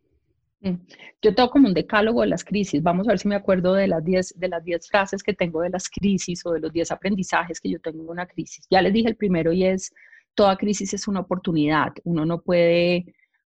Mm, 0.65 0.77
yo 1.21 1.35
tengo 1.35 1.49
como 1.51 1.67
un 1.67 1.75
decálogo 1.75 2.21
de 2.21 2.27
las 2.27 2.43
crisis. 2.43 2.81
Vamos 2.81 3.07
a 3.07 3.11
ver 3.11 3.19
si 3.19 3.27
me 3.27 3.35
acuerdo 3.35 3.73
de 3.75 3.87
las 3.87 4.03
10 4.03 4.33
de 4.39 4.49
las 4.49 4.63
diez 4.63 4.87
frases 4.87 5.21
que 5.21 5.33
tengo 5.33 5.61
de 5.61 5.69
las 5.69 5.87
crisis 5.89 6.43
o 6.45 6.53
de 6.53 6.59
los 6.59 6.73
10 6.73 6.91
aprendizajes 6.91 7.61
que 7.61 7.69
yo 7.69 7.79
tengo 7.79 8.01
en 8.01 8.09
una 8.09 8.25
crisis. 8.25 8.65
Ya 8.71 8.81
les 8.81 8.91
dije 8.91 9.07
el 9.09 9.15
primero 9.15 9.53
y 9.53 9.63
es 9.63 9.93
toda 10.33 10.57
crisis 10.57 10.93
es 10.95 11.07
una 11.07 11.19
oportunidad. 11.21 11.93
Uno 12.03 12.25
no 12.25 12.41
puede 12.41 13.05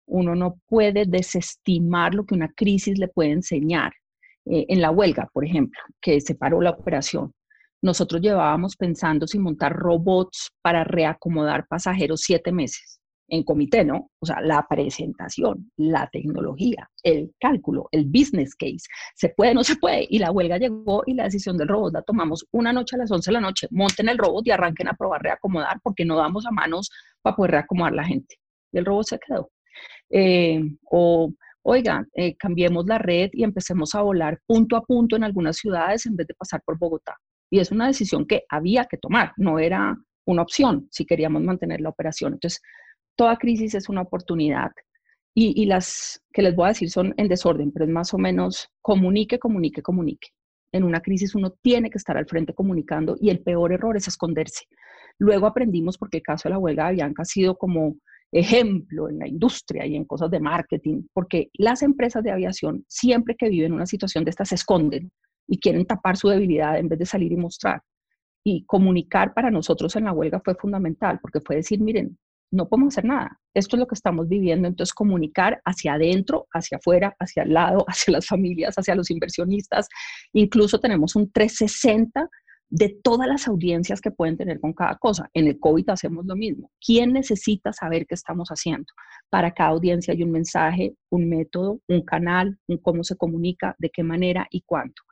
uno 0.07 0.35
no 0.35 0.59
puede 0.69 1.05
desestimar 1.07 2.15
lo 2.15 2.25
que 2.25 2.35
una 2.35 2.49
crisis 2.49 2.99
le 2.99 3.09
puede 3.09 3.33
enseñar. 3.33 3.93
Eh, 4.47 4.67
en 4.69 4.81
la 4.81 4.91
huelga, 4.91 5.29
por 5.33 5.45
ejemplo, 5.45 5.81
que 6.01 6.21
se 6.21 6.35
paró 6.35 6.61
la 6.61 6.71
operación 6.71 7.33
nosotros 7.83 8.23
llevábamos 8.23 8.77
pensando 8.77 9.27
si 9.27 9.41
montar 9.41 9.75
robots 9.75 10.53
para 10.63 10.85
reacomodar 10.85 11.67
pasajeros 11.67 12.21
siete 12.21 12.53
meses 12.53 13.02
en 13.29 13.43
comité, 13.45 13.85
¿no? 13.85 14.11
O 14.21 14.27
sea, 14.27 14.41
la 14.41 14.67
presentación, 14.69 15.71
la 15.77 16.09
tecnología, 16.13 16.89
el 17.03 17.33
cálculo, 17.41 17.89
el 17.93 18.05
business 18.07 18.55
case, 18.55 18.85
se 19.15 19.31
puede, 19.31 19.55
no 19.55 19.65
se 19.65 19.77
puede. 19.77 20.07
Y 20.11 20.19
la 20.19 20.31
huelga 20.31 20.59
llegó 20.59 21.03
y 21.07 21.15
la 21.15 21.25
decisión 21.25 21.57
del 21.57 21.69
robot 21.69 21.95
la 21.95 22.03
tomamos 22.03 22.47
una 22.53 22.73
noche 22.73 22.97
a 22.97 22.99
las 22.99 23.11
11 23.11 23.31
de 23.31 23.33
la 23.33 23.41
noche. 23.41 23.69
Monten 23.71 24.09
el 24.09 24.19
robot 24.19 24.47
y 24.47 24.51
arranquen 24.51 24.89
a 24.89 24.95
probar 24.95 25.23
reacomodar 25.23 25.81
porque 25.83 26.05
no 26.05 26.17
damos 26.17 26.47
a 26.47 26.51
manos 26.51 26.91
para 27.23 27.37
poder 27.37 27.53
reacomodar 27.53 27.95
la 27.95 28.05
gente. 28.05 28.37
Y 28.73 28.79
el 28.79 28.85
robot 28.85 29.07
se 29.07 29.19
quedó. 29.19 29.51
Eh, 30.11 30.61
o, 30.91 31.33
oiga, 31.63 32.07
eh, 32.15 32.37
cambiemos 32.37 32.87
la 32.87 32.99
red 32.99 33.31
y 33.33 33.45
empecemos 33.45 33.95
a 33.95 34.03
volar 34.03 34.41
punto 34.47 34.77
a 34.77 34.83
punto 34.83 35.17
en 35.17 35.25
algunas 35.25 35.57
ciudades 35.57 36.07
en 36.07 36.17
vez 36.17 36.27
de 36.27 36.35
pasar 36.35 36.61
por 36.65 36.79
Bogotá. 36.79 37.17
Y 37.51 37.61
es 37.61 37.71
una 37.71 37.87
decisión 37.87 38.27
que 38.27 38.43
había 38.49 38.85
que 38.85 38.99
tomar, 38.99 39.33
no 39.37 39.59
era 39.59 39.97
una 40.27 40.43
opción 40.43 40.89
si 40.91 41.05
queríamos 41.05 41.43
mantener 41.43 41.81
la 41.81 41.91
operación. 41.91 42.35
Entonces, 42.35 42.61
toda 43.17 43.37
crisis 43.37 43.75
es 43.75 43.89
una 43.89 44.03
oportunidad. 44.03 44.71
y, 45.35 45.65
las 45.65 46.21
que 46.31 46.43
les 46.43 46.55
voy 46.55 46.67
a 46.67 46.69
decir 46.69 46.91
son 46.91 47.15
en 47.17 47.27
desorden, 47.27 47.73
pero 47.73 47.87
es 47.87 47.91
más 47.91 48.13
o 48.13 48.19
menos 48.19 48.69
comunique, 48.83 49.39
comunique, 49.39 49.81
comunique. 49.81 50.29
En 50.73 50.85
una 50.85 51.01
crisis 51.01 51.35
uno 51.35 51.55
tiene 51.63 51.91
que 51.91 51.99
estar 51.99 52.17
al 52.17 52.27
frente 52.27 52.55
comunicando 52.55 53.17
y 53.21 53.31
el 53.31 53.41
peor 53.43 53.73
error 53.73 53.97
es 53.97 54.09
esconderse. 54.09 54.65
Luego 55.19 55.47
aprendimos, 55.47 55.99
porque 55.99 56.19
el 56.19 56.23
caso 56.23 56.49
de 56.49 56.55
la 56.55 56.59
huelga 56.59 56.89
de 56.89 56.95
Bianca 56.95 57.23
ha 57.23 57.25
sido 57.25 57.57
como 57.57 57.97
ejemplo 58.33 59.11
en 59.11 59.19
la 59.19 59.29
industria 59.29 59.87
y 59.87 59.95
en 59.95 60.07
cosas 60.07 60.31
de 60.31 60.41
marketing, 60.41 61.03
porque 61.13 61.51
las 61.55 61.83
empresas 61.83 62.25
de 62.25 62.31
aviación 62.31 62.85
siempre 62.89 63.37
que 63.37 63.51
viven 63.51 63.75
una 63.75 63.87
situación 63.87 64.25
de 64.25 64.31
estas 64.31 64.49
se 64.49 64.55
esconden 64.55 65.13
y 65.47 65.59
quieren 65.59 65.85
tapar 65.85 66.17
su 66.17 66.29
debilidad 66.29 66.79
en 66.79 66.89
vez 66.89 66.99
de 66.99 67.07
salir 67.07 67.33
y 67.33 67.37
mostrar. 67.37 67.83
Y 68.45 68.65
comunicar 68.65 69.35
para 69.35 69.51
nosotros 69.51 69.95
en 69.97 70.05
la 70.05 70.13
huelga 70.13 70.41
fue 70.43 70.55
fundamental, 70.55 71.19
porque 71.21 71.41
fue 71.41 71.57
decir, 71.57 71.81
miren, 71.81 72.19
no 72.53 72.69
podemos 72.69 72.95
hacer 72.95 73.07
nada. 73.07 73.41
Esto 73.55 73.77
es 73.77 73.81
lo 73.81 73.87
que 73.87 73.95
estamos 73.95 74.29
viviendo. 74.29 74.69
Entonces, 74.69 74.93
comunicar 74.93 75.61
hacia 75.65 75.95
adentro, 75.95 76.47
hacia 76.53 76.77
afuera, 76.77 77.17
hacia 77.19 77.43
el 77.43 77.55
lado, 77.55 77.85
hacia 77.89 78.13
las 78.13 78.27
familias, 78.27 78.77
hacia 78.77 78.95
los 78.95 79.11
inversionistas. 79.11 79.89
Incluso 80.33 80.79
tenemos 80.79 81.17
un 81.17 81.33
360 81.33 82.29
de 82.69 82.89
todas 83.03 83.29
las 83.29 83.49
audiencias 83.49 84.01
que 84.01 84.11
pueden 84.11 84.37
tener 84.37 84.61
con 84.61 84.73
cada 84.73 84.97
cosa. 84.97 85.29
En 85.35 85.47
el 85.47 85.59
COVID 85.59 85.91
hacemos 85.91 86.25
lo 86.27 86.37
mismo. 86.37 86.71
¿Quién 86.81 87.13
necesita 87.13 87.73
saber 87.73 88.07
qué 88.07 88.15
estamos 88.15 88.49
haciendo? 88.49 88.87
Para 89.31 89.53
cada 89.53 89.71
audiencia 89.71 90.15
hay 90.15 90.23
un 90.23 90.31
mensaje, 90.31 90.95
un 91.11 91.29
método, 91.29 91.81
un 91.89 92.03
canal, 92.03 92.59
un 92.69 92.79
cómo 92.79 93.03
se 93.03 93.17
comunica, 93.17 93.75
de 93.79 93.91
qué 93.91 94.03
manera 94.03 94.47
y 94.51 94.63
cuánto. 94.63 95.03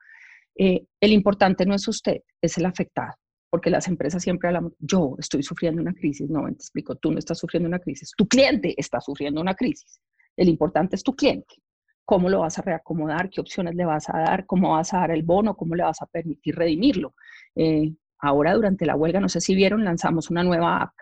Eh, 0.56 0.84
el 1.00 1.12
importante 1.12 1.66
no 1.66 1.74
es 1.74 1.86
usted, 1.88 2.20
es 2.42 2.56
el 2.58 2.66
afectado 2.66 3.14
porque 3.50 3.68
las 3.68 3.88
empresas 3.88 4.22
siempre 4.22 4.48
hablan, 4.48 4.72
yo 4.78 5.16
estoy 5.18 5.42
sufriendo 5.42 5.82
una 5.82 5.92
crisis, 5.92 6.30
no, 6.30 6.44
te 6.46 6.52
explico, 6.52 6.94
tú 6.94 7.10
no 7.10 7.18
estás 7.18 7.38
sufriendo 7.38 7.68
una 7.68 7.80
crisis, 7.80 8.12
tu 8.16 8.26
cliente 8.26 8.74
está 8.78 9.00
sufriendo 9.00 9.40
una 9.40 9.54
crisis, 9.54 10.00
el 10.36 10.48
importante 10.48 10.96
es 10.96 11.02
tu 11.02 11.14
cliente, 11.14 11.56
cómo 12.04 12.28
lo 12.28 12.40
vas 12.40 12.58
a 12.58 12.62
reacomodar, 12.62 13.28
qué 13.28 13.40
opciones 13.40 13.74
le 13.74 13.84
vas 13.84 14.08
a 14.08 14.18
dar, 14.18 14.46
cómo 14.46 14.72
vas 14.72 14.94
a 14.94 14.98
dar 14.98 15.10
el 15.10 15.22
bono, 15.22 15.56
cómo 15.56 15.74
le 15.74 15.82
vas 15.82 16.00
a 16.02 16.06
permitir 16.06 16.56
redimirlo. 16.56 17.14
Eh, 17.54 17.92
ahora 18.18 18.54
durante 18.54 18.86
la 18.86 18.96
huelga, 18.96 19.20
no 19.20 19.28
sé 19.28 19.40
si 19.40 19.54
vieron, 19.54 19.84
lanzamos 19.84 20.30
una 20.30 20.42
nueva 20.42 20.82
app, 20.82 20.94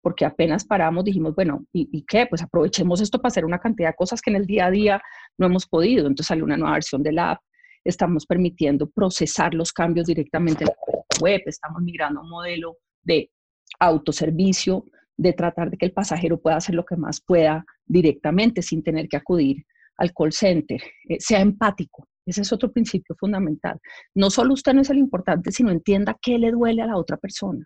porque 0.00 0.24
apenas 0.24 0.64
paramos, 0.64 1.04
dijimos, 1.04 1.34
bueno, 1.34 1.64
¿y, 1.72 1.88
¿y, 1.92 2.04
qué? 2.04 2.26
Pues 2.26 2.42
aprovechemos 2.42 3.00
esto 3.00 3.18
para 3.20 3.28
hacer 3.28 3.44
una 3.44 3.60
cantidad 3.60 3.90
de 3.90 3.94
cosas 3.94 4.20
que 4.20 4.30
en 4.30 4.36
el 4.36 4.46
día 4.46 4.66
a 4.66 4.70
día 4.70 5.02
no 5.38 5.46
hemos 5.46 5.66
podido. 5.66 6.08
Entonces 6.08 6.26
salió 6.26 6.44
una 6.44 6.56
nueva 6.56 6.74
versión 6.74 7.02
de 7.04 7.12
la 7.12 7.32
app, 7.32 7.40
estamos 7.84 8.26
permitiendo 8.26 8.90
procesar 8.90 9.54
los 9.54 9.72
cambios 9.72 10.06
directamente 10.06 10.64
en 10.64 10.68
la 10.70 11.01
web, 11.22 11.42
estamos 11.46 11.82
migrando 11.82 12.20
a 12.20 12.22
un 12.24 12.30
modelo 12.30 12.78
de 13.02 13.30
autoservicio, 13.78 14.84
de 15.16 15.32
tratar 15.32 15.70
de 15.70 15.76
que 15.76 15.86
el 15.86 15.92
pasajero 15.92 16.40
pueda 16.40 16.56
hacer 16.56 16.74
lo 16.74 16.84
que 16.84 16.96
más 16.96 17.20
pueda 17.20 17.64
directamente 17.86 18.62
sin 18.62 18.82
tener 18.82 19.08
que 19.08 19.16
acudir 19.16 19.64
al 19.98 20.12
call 20.12 20.32
center, 20.32 20.82
eh, 21.08 21.18
sea 21.20 21.40
empático. 21.40 22.08
Ese 22.26 22.42
es 22.42 22.52
otro 22.52 22.72
principio 22.72 23.14
fundamental. 23.18 23.78
No 24.14 24.30
solo 24.30 24.54
usted 24.54 24.74
no 24.74 24.80
es 24.80 24.90
el 24.90 24.98
importante, 24.98 25.52
sino 25.52 25.70
entienda 25.70 26.18
qué 26.20 26.38
le 26.38 26.50
duele 26.50 26.82
a 26.82 26.86
la 26.86 26.96
otra 26.96 27.16
persona, 27.16 27.64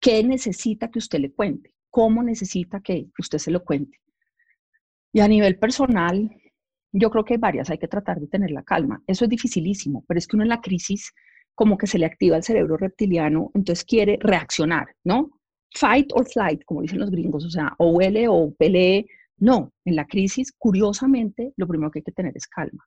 qué 0.00 0.22
necesita 0.24 0.90
que 0.90 0.98
usted 0.98 1.18
le 1.20 1.32
cuente, 1.32 1.74
cómo 1.90 2.22
necesita 2.22 2.80
que 2.80 3.08
usted 3.18 3.38
se 3.38 3.50
lo 3.50 3.64
cuente. 3.64 3.98
Y 5.12 5.20
a 5.20 5.28
nivel 5.28 5.58
personal, 5.58 6.30
yo 6.92 7.10
creo 7.10 7.24
que 7.24 7.34
hay 7.34 7.40
varias, 7.40 7.70
hay 7.70 7.78
que 7.78 7.88
tratar 7.88 8.20
de 8.20 8.28
tener 8.28 8.50
la 8.50 8.62
calma. 8.62 9.02
Eso 9.06 9.24
es 9.24 9.30
dificilísimo, 9.30 10.04
pero 10.06 10.18
es 10.18 10.26
que 10.26 10.36
uno 10.36 10.44
en 10.44 10.48
la 10.48 10.60
crisis 10.60 11.12
como 11.54 11.78
que 11.78 11.86
se 11.86 11.98
le 11.98 12.06
activa 12.06 12.36
el 12.36 12.42
cerebro 12.42 12.76
reptiliano, 12.76 13.50
entonces 13.54 13.84
quiere 13.84 14.18
reaccionar, 14.20 14.88
¿no? 15.04 15.30
Fight 15.74 16.12
or 16.14 16.26
flight, 16.26 16.64
como 16.64 16.82
dicen 16.82 17.00
los 17.00 17.10
gringos, 17.10 17.44
o 17.44 17.50
sea, 17.50 17.74
o 17.78 17.90
huele 17.90 18.28
o 18.28 18.52
pelee. 18.54 19.06
No, 19.38 19.72
en 19.84 19.96
la 19.96 20.06
crisis, 20.06 20.52
curiosamente, 20.56 21.52
lo 21.56 21.66
primero 21.66 21.90
que 21.90 22.00
hay 22.00 22.04
que 22.04 22.12
tener 22.12 22.36
es 22.36 22.46
calma 22.46 22.84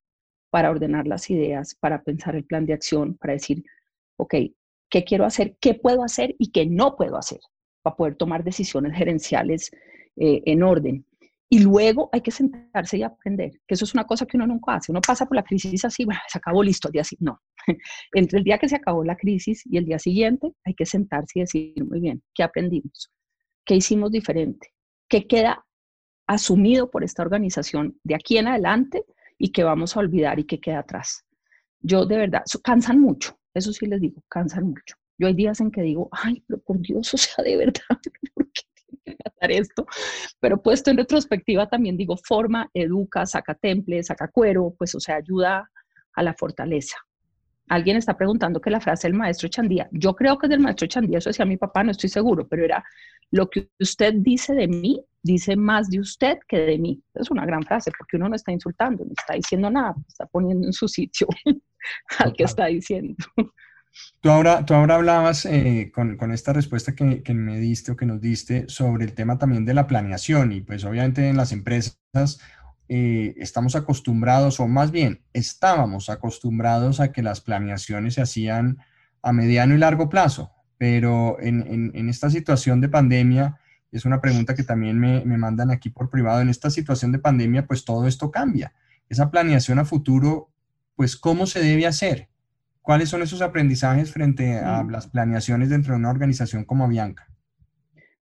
para 0.49 0.72
ordenar 0.72 1.07
las 1.07 1.30
ideas, 1.30 1.76
para 1.76 2.01
pensar 2.03 2.36
el 2.36 2.45
plan 2.45 2.65
de 2.65 2.74
acción, 2.74 3.15
para 3.15 3.34
decir, 3.34 3.63
ok, 4.18 4.36
¿qué 4.89 5.03
quiero 5.03 5.26
hacer? 5.26 5.57
¿Qué 5.59 5.74
puedo 5.74 6.03
hacer 6.03 6.36
y 6.39 6.51
qué 6.51 6.65
no 6.65 6.95
puedo 6.95 7.18
hacer? 7.18 7.39
Para 7.82 7.95
poder 7.95 8.15
tomar 8.15 8.43
decisiones 8.43 8.95
gerenciales 8.95 9.72
eh, 10.15 10.41
en 10.45 10.63
orden. 10.63 11.05
Y 11.49 11.59
luego 11.59 12.09
hay 12.11 12.21
que 12.21 12.31
sentarse 12.31 12.97
y 12.97 13.03
aprender, 13.03 13.51
que 13.65 13.75
eso 13.75 13.85
es 13.85 13.93
una 13.93 14.03
cosa 14.03 14.25
que 14.25 14.35
uno 14.35 14.47
nunca 14.47 14.75
hace. 14.75 14.91
Uno 14.91 14.99
pasa 14.99 15.25
por 15.25 15.37
la 15.37 15.43
crisis 15.43 15.85
así, 15.85 16.03
bueno, 16.03 16.19
se 16.27 16.37
acabó 16.37 16.61
listo, 16.61 16.89
el 16.89 16.91
día 16.91 17.01
así. 17.01 17.15
No. 17.19 17.41
Entre 18.13 18.39
el 18.39 18.43
día 18.43 18.57
que 18.57 18.67
se 18.67 18.75
acabó 18.75 19.03
la 19.03 19.15
crisis 19.15 19.63
y 19.65 19.77
el 19.77 19.85
día 19.85 19.97
siguiente, 19.97 20.51
hay 20.65 20.73
que 20.73 20.85
sentarse 20.85 21.39
y 21.39 21.41
decir, 21.41 21.85
muy 21.85 22.01
bien, 22.01 22.21
¿qué 22.33 22.43
aprendimos? 22.43 23.11
¿Qué 23.65 23.75
hicimos 23.75 24.11
diferente? 24.11 24.73
¿Qué 25.09 25.25
queda 25.25 25.65
asumido 26.27 26.91
por 26.91 27.05
esta 27.05 27.23
organización 27.23 27.97
de 28.03 28.15
aquí 28.15 28.37
en 28.37 28.47
adelante 28.47 29.05
y 29.37 29.51
que 29.53 29.63
vamos 29.63 29.95
a 29.95 30.01
olvidar 30.01 30.39
y 30.39 30.45
que 30.45 30.59
queda 30.59 30.79
atrás? 30.79 31.23
Yo 31.79 32.05
de 32.05 32.17
verdad, 32.17 32.43
cansan 32.61 32.99
mucho, 32.99 33.39
eso 33.53 33.71
sí 33.71 33.85
les 33.85 34.01
digo, 34.01 34.21
cansan 34.27 34.65
mucho. 34.65 34.95
Yo 35.17 35.27
hay 35.27 35.33
días 35.33 35.61
en 35.61 35.71
que 35.71 35.81
digo, 35.81 36.09
ay, 36.11 36.43
pero 36.47 36.61
por 36.61 36.79
Dios, 36.79 37.13
o 37.13 37.17
sea, 37.17 37.43
de 37.43 37.55
verdad, 37.57 37.81
¿por 38.33 38.51
qué 38.51 38.61
esto, 39.41 39.86
pero 40.39 40.62
puesto 40.62 40.91
en 40.91 40.97
retrospectiva 40.97 41.68
también 41.68 41.97
digo, 41.97 42.16
forma, 42.18 42.70
educa, 42.74 43.26
saca 43.26 43.55
temple, 43.55 44.03
saca 44.03 44.28
cuero, 44.28 44.74
pues 44.78 44.95
o 44.95 44.99
sea, 44.99 45.16
ayuda 45.16 45.70
a 46.14 46.24
la 46.24 46.34
fortaleza. 46.34 46.97
Alguien 47.70 47.97
está 47.97 48.16
preguntando 48.18 48.62
que 48.62 48.70
la 48.70 48.80
frase 48.80 49.08
del 49.08 49.18
maestro 49.18 49.49
Chandía, 49.49 49.89
yo 49.91 50.16
creo 50.16 50.38
que 50.38 50.45
es 50.45 50.49
del 50.49 50.62
maestro 50.62 50.88
Chandía, 50.88 51.18
eso 51.18 51.30
decía 51.30 51.45
mi 51.45 51.58
papá, 51.58 51.84
no 51.84 51.91
estoy 51.91 52.10
seguro, 52.10 52.47
pero 52.47 52.64
era, 52.64 52.84
lo 53.32 53.49
que 53.49 53.70
usted 53.80 54.14
dice 54.16 54.53
de 54.53 54.68
mí, 54.68 55.03
dice 55.22 55.55
más 55.55 55.89
de 55.89 55.99
usted 55.99 56.38
que 56.47 56.60
de 56.60 56.78
mí. 56.78 57.01
Es 57.14 57.30
una 57.30 57.45
gran 57.45 57.64
frase, 57.64 57.91
porque 57.97 58.18
uno 58.18 58.30
no 58.30 58.36
está 58.36 58.51
insultando, 58.51 59.03
no 59.03 59.12
está 59.18 59.34
diciendo 59.34 59.70
nada, 59.70 59.95
está 60.08 60.26
poniendo 60.26 60.68
en 60.68 60.74
su 60.74 60.88
sitio 60.88 61.28
al 62.20 62.34
que 62.34 62.43
está 62.43 62.68
diciendo. 62.68 63.16
Tú 64.21 64.31
ahora, 64.31 64.65
tú 64.65 64.73
ahora 64.73 64.95
hablabas 64.95 65.45
eh, 65.45 65.91
con, 65.93 66.17
con, 66.17 66.31
esta 66.31 66.51
respuesta 66.53 66.95
que, 66.95 67.21
que, 67.21 67.33
me 67.33 67.59
diste 67.59 67.91
o 67.91 67.95
que 67.95 68.05
nos 68.05 68.19
diste 68.19 68.65
sobre 68.67 69.05
el 69.05 69.13
tema 69.13 69.37
también 69.37 69.63
de 69.63 69.73
la 69.73 69.87
planeación 69.87 70.51
y 70.51 70.61
pues 70.61 70.83
obviamente 70.85 71.29
en 71.29 71.37
las 71.37 71.51
empresas 71.51 71.99
eh, 72.89 73.35
estamos 73.37 73.75
acostumbrados 73.75 74.59
o 74.59 74.67
más 74.67 74.91
bien 74.91 75.21
estábamos 75.33 76.09
acostumbrados 76.09 76.99
a 76.99 77.11
que 77.11 77.21
las 77.21 77.41
planeaciones 77.41 78.15
se 78.15 78.21
hacían 78.21 78.77
a 79.21 79.33
mediano 79.33 79.75
y 79.75 79.77
largo 79.77 80.09
plazo, 80.09 80.51
pero 80.77 81.37
en, 81.39 81.61
en, 81.67 81.91
en 81.93 82.09
esta 82.09 82.29
situación 82.29 82.81
de 82.81 82.89
pandemia, 82.89 83.59
es 83.91 84.05
una 84.05 84.21
pregunta 84.21 84.55
que 84.55 84.63
también 84.63 84.99
me, 84.99 85.23
me 85.25 85.37
mandan 85.37 85.69
aquí 85.69 85.89
por 85.89 86.09
privado, 86.09 86.41
en 86.41 86.49
esta 86.49 86.69
situación 86.69 87.11
de 87.11 87.19
pandemia 87.19 87.67
pues 87.67 87.83
todo 87.83 88.07
esto 88.07 88.31
cambia. 88.31 88.73
Esa 89.09 89.31
planeación 89.31 89.79
a 89.79 89.85
futuro, 89.85 90.49
pues 90.95 91.15
¿cómo 91.17 91.45
se 91.45 91.59
debe 91.59 91.87
hacer? 91.87 92.29
¿Cuáles 92.88 93.09
son 93.09 93.21
esos 93.21 93.41
aprendizajes 93.41 94.13
frente 94.13 94.59
a 94.59 94.81
mm. 94.81 94.91
las 94.91 95.07
planeaciones 95.07 95.69
dentro 95.69 95.91
de 95.91 95.99
una 95.99 96.09
organización 96.09 96.63
como 96.63 96.85
Avianca? 96.85 97.27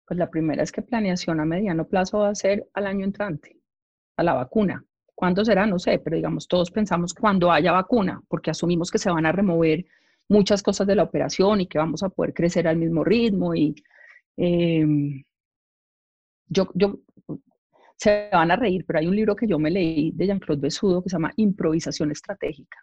Pues 0.07 0.17
la 0.17 0.29
primera 0.29 0.63
es 0.63 0.71
que 0.71 0.81
planeación 0.81 1.41
a 1.41 1.45
mediano 1.45 1.85
plazo 1.85 2.19
va 2.19 2.29
a 2.29 2.35
ser 2.35 2.65
al 2.73 2.87
año 2.87 3.03
entrante, 3.03 3.57
a 4.15 4.23
la 4.23 4.31
vacuna. 4.31 4.81
¿Cuándo 5.13 5.43
será? 5.43 5.65
No 5.65 5.79
sé, 5.79 5.99
pero 5.99 6.15
digamos, 6.15 6.47
todos 6.47 6.71
pensamos 6.71 7.13
cuando 7.13 7.51
haya 7.51 7.73
vacuna, 7.73 8.21
porque 8.29 8.51
asumimos 8.51 8.89
que 8.89 8.99
se 8.99 9.11
van 9.11 9.25
a 9.25 9.33
remover 9.33 9.83
muchas 10.29 10.63
cosas 10.63 10.87
de 10.87 10.95
la 10.95 11.03
operación 11.03 11.59
y 11.59 11.67
que 11.67 11.77
vamos 11.77 12.01
a 12.01 12.07
poder 12.07 12.33
crecer 12.33 12.65
al 12.65 12.77
mismo 12.77 13.03
ritmo 13.03 13.53
y 13.53 13.75
em, 14.37 15.25
yo, 16.47 16.69
yo, 16.73 17.01
se 17.97 18.29
van 18.31 18.49
a 18.49 18.55
reír, 18.55 18.85
pero 18.87 18.99
hay 18.99 19.07
un 19.07 19.15
libro 19.17 19.35
que 19.35 19.45
yo 19.45 19.59
me 19.59 19.71
leí 19.71 20.11
de 20.11 20.25
Jean-Claude 20.25 20.61
Besudo 20.61 21.03
que 21.03 21.09
se 21.09 21.17
llama 21.17 21.33
Improvisación 21.35 22.11
Estratégica. 22.11 22.77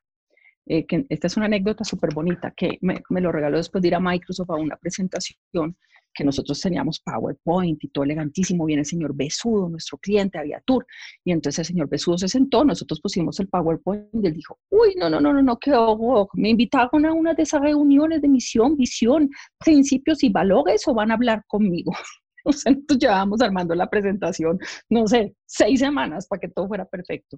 Eh, 0.72 0.86
que 0.86 1.04
esta 1.08 1.26
es 1.26 1.36
una 1.36 1.46
anécdota 1.46 1.82
súper 1.82 2.14
bonita 2.14 2.52
que 2.56 2.78
me, 2.80 3.02
me, 3.08 3.20
lo 3.20 3.32
regaló 3.32 3.56
después 3.56 3.82
de 3.82 3.88
ir 3.88 3.96
a 3.96 3.98
Microsoft 3.98 4.50
a 4.50 4.54
una 4.54 4.76
presentación 4.76 5.76
que 6.14 6.22
nosotros 6.22 6.60
teníamos 6.60 7.00
PowerPoint 7.00 7.82
y 7.82 7.88
todo 7.88 8.04
elegantísimo, 8.04 8.66
viene 8.66 8.82
el 8.82 8.86
señor 8.86 9.12
Besudo, 9.12 9.68
nuestro 9.68 9.98
cliente, 9.98 10.38
había 10.38 10.60
tour, 10.60 10.86
y 11.24 11.32
entonces 11.32 11.58
el 11.58 11.64
señor 11.64 11.88
Besudo 11.88 12.18
se 12.18 12.28
sentó, 12.28 12.64
nosotros 12.64 13.00
pusimos 13.00 13.40
el 13.40 13.48
PowerPoint 13.48 14.06
y 14.12 14.28
él 14.28 14.34
dijo, 14.34 14.60
uy, 14.70 14.94
no, 14.96 15.10
no, 15.10 15.20
no, 15.20 15.32
no, 15.32 15.42
no, 15.42 15.58
qué 15.58 15.74
ojo, 15.74 16.28
me 16.34 16.50
invitaron 16.50 17.04
a 17.04 17.12
una 17.12 17.34
de 17.34 17.42
esas 17.42 17.62
reuniones 17.62 18.22
de 18.22 18.28
misión, 18.28 18.76
visión, 18.76 19.28
principios 19.58 20.22
y 20.22 20.28
valores 20.28 20.86
o 20.86 20.94
van 20.94 21.10
a 21.10 21.14
hablar 21.14 21.42
conmigo. 21.48 21.90
O 22.42 22.52
sea, 22.54 22.72
entonces 22.72 23.02
llevábamos 23.02 23.42
armando 23.42 23.74
la 23.74 23.90
presentación, 23.90 24.58
no 24.88 25.06
sé, 25.06 25.34
seis 25.44 25.78
semanas 25.78 26.26
para 26.26 26.40
que 26.40 26.48
todo 26.48 26.68
fuera 26.68 26.86
perfecto. 26.86 27.36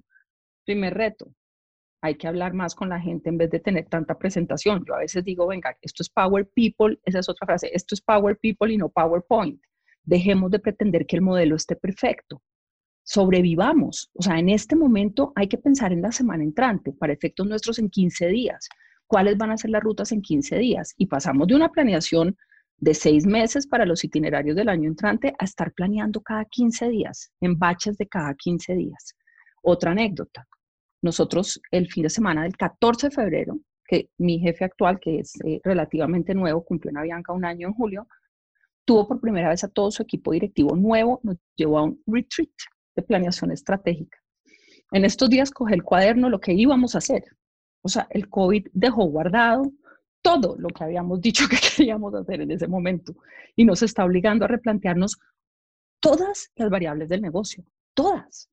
Primer 0.63 0.93
reto, 0.93 1.33
hay 2.03 2.15
que 2.15 2.27
hablar 2.27 2.53
más 2.53 2.75
con 2.75 2.89
la 2.89 2.99
gente 2.99 3.29
en 3.29 3.37
vez 3.37 3.49
de 3.49 3.61
tener 3.61 3.85
tanta 3.85 4.19
presentación. 4.19 4.83
Yo 4.85 4.93
a 4.93 4.99
veces 4.99 5.23
digo, 5.23 5.47
venga, 5.47 5.77
esto 5.81 6.03
es 6.03 6.09
Power 6.09 6.45
People, 6.53 6.99
esa 7.05 7.19
es 7.19 7.29
otra 7.29 7.47
frase, 7.47 7.69
esto 7.73 7.95
es 7.95 8.01
Power 8.01 8.37
People 8.37 8.73
y 8.73 8.77
no 8.77 8.89
PowerPoint. 8.89 9.61
Dejemos 10.03 10.51
de 10.51 10.59
pretender 10.59 11.05
que 11.05 11.15
el 11.15 11.21
modelo 11.21 11.55
esté 11.55 11.77
perfecto. 11.77 12.41
Sobrevivamos. 13.03 14.11
O 14.15 14.21
sea, 14.21 14.37
en 14.37 14.49
este 14.49 14.75
momento 14.75 15.31
hay 15.37 15.47
que 15.47 15.57
pensar 15.57 15.93
en 15.93 16.01
la 16.01 16.11
semana 16.11 16.43
entrante, 16.43 16.91
para 16.91 17.13
efectos 17.13 17.47
nuestros 17.47 17.79
en 17.79 17.89
15 17.89 18.27
días. 18.27 18.67
¿Cuáles 19.07 19.37
van 19.37 19.51
a 19.51 19.57
ser 19.57 19.69
las 19.69 19.81
rutas 19.81 20.11
en 20.11 20.21
15 20.21 20.57
días? 20.57 20.93
Y 20.97 21.05
pasamos 21.05 21.47
de 21.47 21.55
una 21.55 21.71
planeación 21.71 22.35
de 22.79 22.93
seis 22.95 23.25
meses 23.25 23.65
para 23.65 23.85
los 23.85 24.03
itinerarios 24.03 24.57
del 24.57 24.67
año 24.67 24.89
entrante 24.89 25.33
a 25.39 25.45
estar 25.45 25.71
planeando 25.71 26.19
cada 26.19 26.43
15 26.43 26.89
días, 26.89 27.31
en 27.39 27.57
baches 27.57 27.97
de 27.97 28.09
cada 28.09 28.33
15 28.33 28.75
días. 28.75 29.15
Otra 29.61 29.91
anécdota. 29.91 30.45
Nosotros 31.03 31.61
el 31.69 31.91
fin 31.91 32.03
de 32.03 32.09
semana 32.09 32.43
del 32.43 32.55
14 32.55 33.09
de 33.09 33.15
febrero, 33.15 33.59
que 33.85 34.09
mi 34.17 34.39
jefe 34.39 34.63
actual, 34.63 34.99
que 35.01 35.19
es 35.19 35.33
eh, 35.45 35.59
relativamente 35.63 36.33
nuevo, 36.33 36.63
cumplió 36.63 36.91
en 36.91 36.97
Avianca 36.97 37.33
un 37.33 37.43
año 37.43 37.67
en 37.67 37.73
julio, 37.73 38.07
tuvo 38.85 39.07
por 39.07 39.19
primera 39.19 39.49
vez 39.49 39.65
a 39.65 39.67
todo 39.67 39.91
su 39.91 40.01
equipo 40.01 40.31
directivo 40.31 40.77
nuevo, 40.77 41.19
nos 41.23 41.37
llevó 41.57 41.79
a 41.79 41.83
un 41.83 42.01
retreat 42.07 42.49
de 42.95 43.03
planeación 43.03 43.51
estratégica. 43.51 44.17
En 44.91 45.03
estos 45.03 45.29
días 45.29 45.51
cogí 45.51 45.73
el 45.73 45.83
cuaderno, 45.83 46.29
lo 46.29 46.39
que 46.39 46.53
íbamos 46.53 46.95
a 46.95 46.99
hacer. 46.99 47.23
O 47.81 47.89
sea, 47.89 48.07
el 48.09 48.29
COVID 48.29 48.67
dejó 48.71 49.03
guardado 49.05 49.69
todo 50.21 50.55
lo 50.57 50.69
que 50.69 50.85
habíamos 50.85 51.19
dicho 51.21 51.49
que 51.49 51.57
queríamos 51.57 52.15
hacer 52.15 52.39
en 52.39 52.51
ese 52.51 52.67
momento 52.67 53.13
y 53.57 53.65
nos 53.65 53.83
está 53.83 54.05
obligando 54.05 54.45
a 54.45 54.47
replantearnos 54.47 55.19
todas 55.99 56.49
las 56.55 56.69
variables 56.69 57.09
del 57.09 57.21
negocio, 57.21 57.65
todas. 57.93 58.49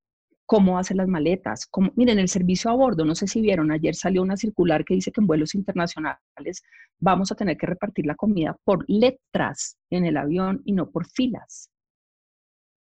Cómo 0.50 0.78
hacer 0.78 0.96
las 0.96 1.06
maletas, 1.06 1.64
cómo, 1.66 1.92
miren, 1.94 2.18
el 2.18 2.28
servicio 2.28 2.72
a 2.72 2.74
bordo, 2.74 3.04
no 3.04 3.14
sé 3.14 3.28
si 3.28 3.40
vieron, 3.40 3.70
ayer 3.70 3.94
salió 3.94 4.20
una 4.20 4.36
circular 4.36 4.84
que 4.84 4.94
dice 4.94 5.12
que 5.12 5.20
en 5.20 5.28
vuelos 5.28 5.54
internacionales 5.54 6.64
vamos 6.98 7.30
a 7.30 7.36
tener 7.36 7.56
que 7.56 7.68
repartir 7.68 8.04
la 8.04 8.16
comida 8.16 8.56
por 8.64 8.84
letras 8.88 9.78
en 9.90 10.06
el 10.06 10.16
avión 10.16 10.60
y 10.64 10.72
no 10.72 10.90
por 10.90 11.06
filas. 11.06 11.70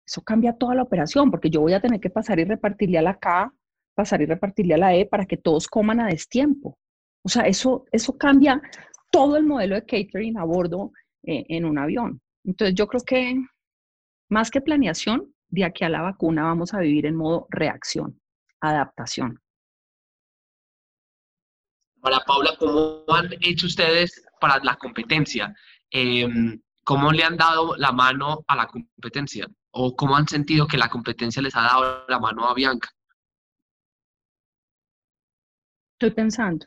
Eso 0.08 0.22
cambia 0.22 0.54
toda 0.54 0.76
la 0.76 0.84
operación 0.84 1.30
porque 1.30 1.50
yo 1.50 1.60
voy 1.60 1.74
a 1.74 1.82
tener 1.82 2.00
que 2.00 2.10
pasar 2.10 2.40
y 2.40 2.46
repartirle 2.46 3.00
a 3.00 3.02
la 3.02 3.20
K, 3.20 3.54
pasar 3.96 4.22
y 4.22 4.28
repartirle 4.28 4.76
a 4.76 4.78
la 4.78 4.96
E 4.96 5.06
para 5.06 5.26
que 5.26 5.36
todos 5.36 5.68
coman 5.68 6.00
a 6.00 6.08
destiempo. 6.08 6.78
O 7.22 7.28
sea, 7.28 7.44
eso, 7.44 7.84
eso 7.92 8.18
cambia 8.18 8.62
todo 9.10 9.36
el 9.36 9.46
modelo 9.46 9.76
de 9.76 9.86
catering 9.86 10.38
a 10.38 10.46
bordo 10.46 10.94
eh, 11.24 11.44
en 11.50 11.66
un 11.66 11.78
avión. 11.78 12.22
Entonces 12.46 12.76
yo 12.76 12.88
creo 12.88 13.04
que 13.06 13.36
más 14.30 14.50
que 14.50 14.62
planeación, 14.62 15.34
de 15.52 15.66
aquí 15.66 15.84
a 15.84 15.90
la 15.90 16.02
vacuna 16.02 16.44
vamos 16.44 16.74
a 16.74 16.80
vivir 16.80 17.06
en 17.06 17.16
modo 17.16 17.48
reacción, 17.50 18.20
adaptación. 18.60 19.40
Para 22.02 22.20
Paula, 22.22 22.56
¿cómo 22.58 23.04
han 23.10 23.30
hecho 23.42 23.68
ustedes 23.68 24.26
para 24.40 24.58
la 24.64 24.76
competencia? 24.76 25.54
Em, 25.92 26.60
¿Cómo 26.84 27.12
le 27.12 27.24
han 27.24 27.38
dado 27.38 27.76
la 27.78 27.92
mano 27.92 28.44
a 28.48 28.56
la 28.56 28.66
competencia? 28.66 29.48
¿O 29.72 29.96
cómo 29.96 30.16
han 30.16 30.28
sentido 30.28 30.66
que 30.68 30.78
la 30.78 30.90
competencia 30.90 31.42
les 31.42 31.56
ha 31.56 31.62
dado 31.62 32.06
la 32.08 32.20
mano 32.20 32.48
a 32.48 32.56
Bianca? 32.56 32.90
Estoy 35.94 36.12
pensando. 36.12 36.66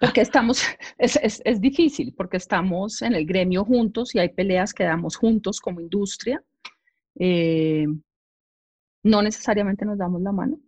Porque 0.00 0.20
estamos, 0.20 0.62
es, 0.98 1.60
difícil, 1.60 2.14
porque 2.14 2.36
estamos 2.36 3.02
en 3.02 3.14
el 3.14 3.26
gremio 3.26 3.64
juntos 3.64 4.14
y 4.14 4.20
hay 4.20 4.28
peleas 4.28 4.72
que 4.72 4.84
damos 4.84 5.16
juntos 5.16 5.60
como 5.60 5.80
industria. 5.80 6.42
Eh, 7.18 7.86
no 9.02 9.22
necesariamente 9.22 9.84
nos 9.84 9.98
damos 9.98 10.22
la 10.22 10.32
mano. 10.32 10.58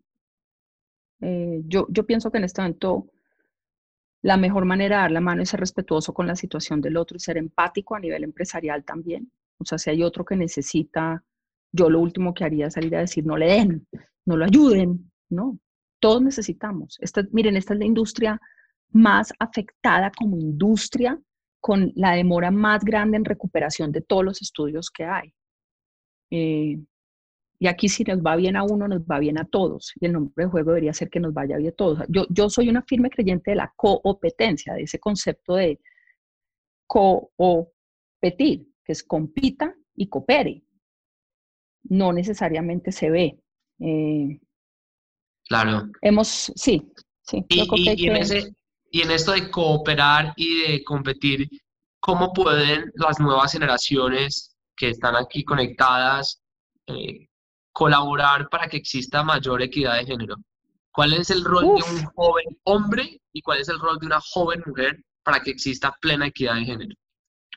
Eh, 1.21 1.63
yo, 1.67 1.87
yo 1.91 2.07
pienso 2.07 2.31
que 2.31 2.39
en 2.39 2.45
este 2.45 2.63
momento 2.63 3.11
la 4.23 4.37
mejor 4.37 4.65
manera 4.65 4.97
de 4.97 5.03
dar 5.03 5.11
la 5.13 5.21
mano 5.21 5.43
es 5.43 5.51
ser 5.51 5.61
respetuoso 5.61 6.13
con 6.13 6.27
la 6.27 6.37
situación 6.37 6.81
del 6.81 6.97
otro 6.97 7.17
y 7.17 7.21
ser 7.21 7.39
empático 7.39 7.95
a 7.95 8.01
nivel 8.01 8.25
empresarial 8.25 8.85
también. 8.85 9.31
O 9.59 9.65
sea, 9.65 9.79
si 9.79 9.91
hay 9.91 10.03
otro 10.03 10.25
que 10.25 10.37
necesita, 10.37 11.25
yo 11.73 11.89
lo 11.89 12.01
último 12.01 12.35
que 12.35 12.45
haría 12.45 12.67
es 12.67 12.75
salir 12.75 12.97
a 12.97 13.01
decir, 13.01 13.25
no 13.25 13.37
le 13.37 13.47
den, 13.47 13.87
no 14.27 14.37
lo 14.37 14.45
ayuden, 14.45 15.11
no. 15.31 15.59
Todos 16.01 16.23
necesitamos. 16.23 16.99
Esta, 17.01 17.23
miren, 17.31 17.57
esta 17.57 17.75
es 17.75 17.79
la 17.79 17.87
industria 17.87 18.41
más 18.91 19.33
afectada 19.39 20.11
como 20.11 20.39
industria 20.39 21.19
con 21.61 21.93
la 21.95 22.13
demora 22.13 22.51
más 22.51 22.83
grande 22.85 23.19
en 23.19 23.25
recuperación 23.25 23.93
de 23.93 24.01
todos 24.01 24.25
los 24.25 24.43
estudios 24.43 24.91
que 24.91 25.05
hay. 25.05 25.35
Eh, 26.31 26.79
y 27.63 27.67
aquí 27.67 27.91
si 27.91 28.05
nos 28.05 28.21
va 28.21 28.37
bien 28.37 28.57
a 28.57 28.63
uno, 28.63 28.89
nos 28.89 29.03
va 29.03 29.19
bien 29.19 29.39
a 29.39 29.45
todos. 29.45 29.93
Y 30.01 30.07
el 30.07 30.13
nombre 30.13 30.45
de 30.45 30.51
juego 30.51 30.71
debería 30.71 30.95
ser 30.95 31.11
que 31.11 31.21
nos 31.21 31.35
vaya 31.35 31.59
bien 31.59 31.73
a 31.73 31.77
todos. 31.77 32.01
Yo, 32.09 32.25
yo 32.31 32.49
soy 32.49 32.71
una 32.71 32.83
firme 32.83 33.11
creyente 33.11 33.51
de 33.51 33.57
la 33.57 33.73
competencia, 33.77 34.73
de 34.73 34.85
ese 34.85 34.99
concepto 34.99 35.57
de 35.57 35.79
competir, 36.87 38.67
que 38.83 38.93
es 38.93 39.03
compita 39.03 39.75
y 39.95 40.09
coopere. 40.09 40.65
No 41.83 42.15
necesariamente 42.15 42.93
se 42.93 43.11
ve. 43.11 43.39
Eh, 43.79 44.41
claro. 45.47 45.91
Hemos, 46.01 46.51
sí, 46.57 46.91
sí. 47.21 47.45
Y, 47.49 48.09
en 48.09 48.17
ese, 48.17 48.55
y 48.91 49.03
en 49.03 49.11
esto 49.11 49.33
de 49.33 49.51
cooperar 49.51 50.33
y 50.35 50.63
de 50.63 50.83
competir, 50.83 51.47
¿cómo 52.01 52.33
pueden 52.33 52.91
las 52.95 53.21
nuevas 53.21 53.53
generaciones 53.53 54.57
que 54.81 54.89
están 54.89 55.15
aquí 55.15 55.45
conectadas 55.45 56.43
eh, 56.87 57.29
colaborar 57.71 58.49
para 58.49 58.67
que 58.67 58.79
exista 58.79 59.23
mayor 59.23 59.61
equidad 59.61 59.99
de 59.99 60.07
género? 60.07 60.37
¿Cuál 60.91 61.13
es 61.13 61.29
el 61.29 61.45
rol 61.45 61.65
de 61.65 61.85
un 61.93 62.05
joven 62.15 62.47
hombre 62.65 63.21
y 63.35 63.43
cuál 63.43 63.61
es 63.61 63.69
el 63.69 63.79
rol 63.79 63.99
de 63.99 64.07
una 64.07 64.21
joven 64.21 64.63
mujer 64.65 65.05
para 65.23 65.41
que 65.41 65.51
exista 65.51 65.95
plena 66.01 66.29
equidad 66.29 66.55
de 66.55 66.65
género? 66.65 66.95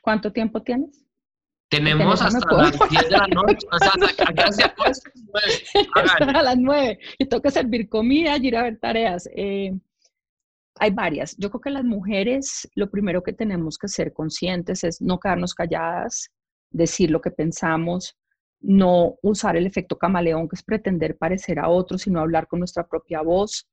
¿Cuánto 0.02 0.30
tiempo 0.30 0.62
tienes? 0.62 1.02
Tenemos 1.70 2.20
hasta 2.20 2.54
las 2.54 2.78
10 2.90 3.04
de 3.04 3.10
la 3.10 3.26
noche, 3.26 3.66
o 3.72 3.78
sea, 3.78 3.92
acá 4.28 4.52
se 4.52 4.64
acuesta 4.64 5.10
a 6.38 6.42
las 6.42 6.58
9 6.58 6.98
y 7.18 7.26
toca 7.26 7.50
servir 7.50 7.88
comida 7.88 8.36
y 8.36 8.48
ir 8.48 8.56
a 8.56 8.64
ver 8.64 8.78
tareas. 8.78 9.26
Eh, 9.34 9.72
hay 10.78 10.90
varias. 10.90 11.34
Yo 11.38 11.48
creo 11.48 11.62
que 11.62 11.70
las 11.70 11.84
mujeres 11.84 12.68
lo 12.74 12.90
primero 12.90 13.22
que 13.22 13.32
tenemos 13.32 13.78
que 13.78 13.88
ser 13.88 14.12
conscientes 14.12 14.84
es 14.84 15.00
no 15.00 15.18
quedarnos 15.18 15.54
calladas, 15.54 16.30
decir 16.74 17.10
lo 17.10 17.20
que 17.20 17.30
pensamos, 17.30 18.18
no 18.60 19.16
usar 19.22 19.56
el 19.56 19.66
efecto 19.66 19.96
camaleón, 19.96 20.48
que 20.48 20.56
es 20.56 20.62
pretender 20.62 21.16
parecer 21.16 21.58
a 21.58 21.68
otros, 21.68 22.02
sino 22.02 22.20
hablar 22.20 22.46
con 22.48 22.58
nuestra 22.58 22.86
propia 22.86 23.22
voz 23.22 23.66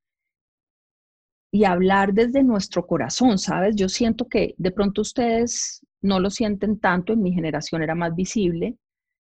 y 1.51 1.65
hablar 1.65 2.13
desde 2.13 2.43
nuestro 2.43 2.85
corazón, 2.85 3.37
¿sabes? 3.37 3.75
Yo 3.75 3.89
siento 3.89 4.27
que 4.27 4.53
de 4.57 4.71
pronto 4.71 5.01
ustedes 5.01 5.81
no 6.01 6.19
lo 6.19 6.29
sienten 6.29 6.79
tanto, 6.79 7.13
en 7.13 7.21
mi 7.21 7.33
generación 7.33 7.81
era 7.81 7.95
más 7.95 8.15
visible, 8.15 8.77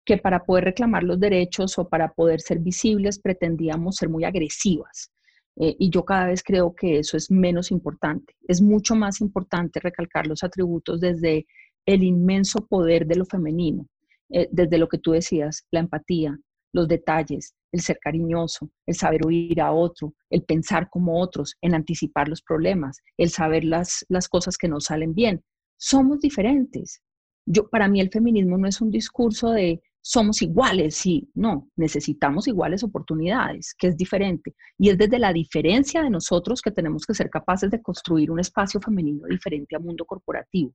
que 0.05 0.17
para 0.17 0.43
poder 0.43 0.65
reclamar 0.65 1.03
los 1.03 1.19
derechos 1.19 1.77
o 1.77 1.87
para 1.87 2.11
poder 2.11 2.41
ser 2.41 2.59
visibles 2.59 3.19
pretendíamos 3.19 3.97
ser 3.97 4.09
muy 4.09 4.23
agresivas. 4.23 5.11
Eh, 5.55 5.75
y 5.77 5.89
yo 5.89 6.03
cada 6.03 6.27
vez 6.27 6.41
creo 6.41 6.73
que 6.73 6.99
eso 6.99 7.17
es 7.17 7.29
menos 7.29 7.69
importante. 7.69 8.33
Es 8.47 8.61
mucho 8.61 8.95
más 8.95 9.21
importante 9.21 9.79
recalcar 9.79 10.25
los 10.25 10.43
atributos 10.43 10.99
desde 10.99 11.45
el 11.85 12.03
inmenso 12.03 12.65
poder 12.67 13.05
de 13.05 13.15
lo 13.15 13.25
femenino, 13.25 13.87
eh, 14.29 14.47
desde 14.51 14.77
lo 14.77 14.87
que 14.87 14.99
tú 14.99 15.11
decías, 15.11 15.65
la 15.71 15.79
empatía, 15.79 16.37
los 16.73 16.87
detalles, 16.87 17.55
el 17.71 17.81
ser 17.81 17.97
cariñoso, 17.99 18.69
el 18.85 18.95
saber 18.95 19.25
oír 19.25 19.59
a 19.61 19.71
otro, 19.71 20.13
el 20.29 20.43
pensar 20.43 20.89
como 20.89 21.19
otros, 21.19 21.55
en 21.61 21.75
anticipar 21.75 22.27
los 22.27 22.41
problemas, 22.41 22.99
el 23.17 23.29
saber 23.29 23.63
las, 23.63 24.05
las 24.09 24.27
cosas 24.27 24.57
que 24.57 24.67
no 24.67 24.79
salen 24.79 25.13
bien. 25.13 25.41
Somos 25.77 26.19
diferentes. 26.19 27.01
Yo, 27.45 27.67
para 27.69 27.87
mí 27.87 27.99
el 28.01 28.11
feminismo 28.11 28.57
no 28.57 28.67
es 28.67 28.81
un 28.81 28.91
discurso 28.91 29.51
de 29.51 29.81
somos 30.01 30.41
iguales, 30.41 30.95
sí, 30.95 31.29
no, 31.33 31.69
necesitamos 31.75 32.47
iguales 32.47 32.83
oportunidades, 32.83 33.75
que 33.77 33.87
es 33.87 33.97
diferente. 33.97 34.55
Y 34.77 34.89
es 34.89 34.97
desde 34.97 35.19
la 35.19 35.33
diferencia 35.33 36.01
de 36.01 36.09
nosotros 36.09 36.61
que 36.61 36.71
tenemos 36.71 37.05
que 37.05 37.13
ser 37.13 37.29
capaces 37.29 37.69
de 37.69 37.81
construir 37.81 38.31
un 38.31 38.39
espacio 38.39 38.79
femenino 38.79 39.27
diferente 39.27 39.75
al 39.75 39.83
mundo 39.83 40.05
corporativo. 40.05 40.73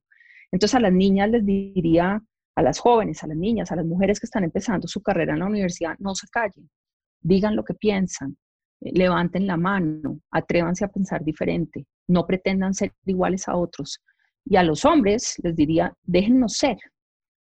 Entonces 0.55 0.75
a 0.75 0.79
las 0.79 0.93
niñas 0.93 1.29
les 1.31 1.45
diría, 1.45 2.23
a 2.55 2.61
las 2.61 2.79
jóvenes, 2.79 3.21
a 3.21 3.27
las 3.27 3.35
niñas, 3.35 3.73
a 3.73 3.75
las 3.75 3.85
mujeres 3.85 4.21
que 4.21 4.25
están 4.25 4.45
empezando 4.45 4.87
su 4.87 5.01
carrera 5.01 5.33
en 5.33 5.39
la 5.39 5.47
universidad, 5.47 5.97
no 5.99 6.15
se 6.15 6.27
callen, 6.29 6.69
digan 7.19 7.57
lo 7.57 7.65
que 7.65 7.73
piensan, 7.73 8.37
eh, 8.79 8.91
levanten 8.93 9.47
la 9.47 9.57
mano, 9.57 10.21
atrévanse 10.31 10.85
a 10.85 10.87
pensar 10.87 11.25
diferente, 11.25 11.85
no 12.07 12.25
pretendan 12.25 12.73
ser 12.73 12.93
iguales 13.05 13.49
a 13.49 13.57
otros. 13.57 13.99
Y 14.45 14.55
a 14.55 14.63
los 14.63 14.85
hombres 14.85 15.35
les 15.43 15.57
diría, 15.57 15.93
déjennos 16.03 16.53
ser, 16.53 16.77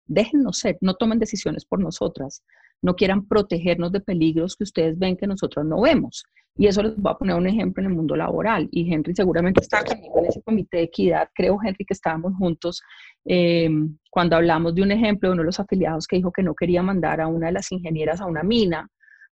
déjennos 0.06 0.60
ser, 0.60 0.78
no 0.80 0.94
tomen 0.94 1.18
decisiones 1.18 1.66
por 1.66 1.80
nosotras, 1.80 2.42
no 2.84 2.94
quieran 2.94 3.26
protegernos 3.26 3.92
de 3.92 4.00
peligros 4.00 4.56
que 4.56 4.64
ustedes 4.64 4.98
ven 4.98 5.16
que 5.16 5.26
nosotros 5.26 5.64
no 5.64 5.80
vemos. 5.80 6.24
Y 6.54 6.66
eso 6.66 6.82
les 6.82 6.94
voy 6.96 7.10
a 7.10 7.16
poner 7.16 7.34
un 7.34 7.46
ejemplo 7.46 7.82
en 7.82 7.90
el 7.90 7.96
mundo 7.96 8.14
laboral. 8.14 8.68
Y 8.70 8.92
Henry 8.92 9.14
seguramente 9.14 9.62
está 9.62 9.82
conmigo 9.82 10.18
en 10.18 10.26
ese 10.26 10.42
comité 10.42 10.76
de 10.76 10.82
equidad. 10.84 11.28
Creo, 11.34 11.58
Henry, 11.64 11.86
que 11.86 11.94
estábamos 11.94 12.34
juntos 12.36 12.82
eh, 13.24 13.70
cuando 14.10 14.36
hablamos 14.36 14.74
de 14.74 14.82
un 14.82 14.92
ejemplo 14.92 15.30
de 15.30 15.32
uno 15.32 15.42
de 15.42 15.46
los 15.46 15.58
afiliados 15.58 16.06
que 16.06 16.16
dijo 16.16 16.30
que 16.30 16.42
no 16.42 16.54
quería 16.54 16.82
mandar 16.82 17.22
a 17.22 17.26
una 17.26 17.46
de 17.46 17.52
las 17.52 17.72
ingenieras 17.72 18.20
a 18.20 18.26
una 18.26 18.42
mina 18.42 18.86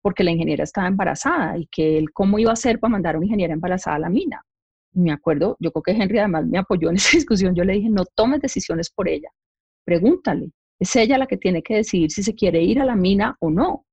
porque 0.02 0.24
la 0.24 0.32
ingeniera 0.32 0.64
estaba 0.64 0.88
embarazada 0.88 1.56
y 1.56 1.68
que 1.68 1.98
él 1.98 2.10
cómo 2.12 2.40
iba 2.40 2.50
a 2.50 2.54
hacer 2.54 2.80
para 2.80 2.90
mandar 2.90 3.14
a 3.14 3.18
una 3.18 3.26
ingeniera 3.26 3.54
embarazada 3.54 3.96
a 3.96 4.00
la 4.00 4.10
mina. 4.10 4.42
Y 4.92 5.00
me 5.00 5.12
acuerdo, 5.12 5.56
yo 5.60 5.70
creo 5.70 5.82
que 5.84 6.02
Henry 6.02 6.18
además 6.18 6.46
me 6.46 6.58
apoyó 6.58 6.90
en 6.90 6.96
esa 6.96 7.10
discusión. 7.16 7.54
Yo 7.54 7.62
le 7.62 7.74
dije, 7.74 7.90
no 7.90 8.04
tomes 8.16 8.40
decisiones 8.40 8.90
por 8.90 9.08
ella, 9.08 9.30
pregúntale. 9.84 10.50
Es 10.78 10.94
ella 10.96 11.18
la 11.18 11.26
que 11.26 11.36
tiene 11.36 11.62
que 11.62 11.76
decidir 11.76 12.10
si 12.10 12.22
se 12.22 12.34
quiere 12.34 12.62
ir 12.62 12.80
a 12.80 12.84
la 12.84 12.96
mina 12.96 13.36
o 13.40 13.50
no. 13.50 13.86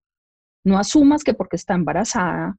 No 0.66 0.78
asumas 0.78 1.24
que 1.24 1.34
porque 1.34 1.56
está 1.56 1.74
embarazada 1.74 2.58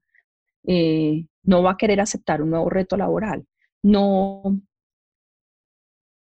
eh, 0.67 1.27
no 1.43 1.63
va 1.63 1.73
a 1.73 1.77
querer 1.77 2.01
aceptar 2.01 2.43
un 2.43 2.51
nuevo 2.51 2.71
reto 2.71 2.97
laboral. 2.97 3.47
No 3.83 4.61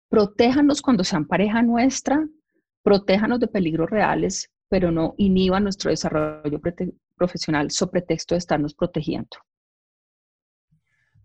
protéjanos 0.10 0.82
cuando 0.82 1.04
sean 1.04 1.28
pareja 1.28 1.62
nuestra, 1.62 2.28
protéjanos 2.84 3.40
de 3.40 3.48
peligros 3.48 3.90
reales, 3.90 4.52
pero 4.70 4.92
no 4.92 5.14
inhiban 5.18 5.64
nuestro 5.64 5.92
desarrollo 5.92 6.60
profesional 7.16 7.72
sobre 7.72 8.02
pretexto 8.02 8.36
de 8.36 8.40
estarnos 8.40 8.74
protegiendo. 8.74 9.38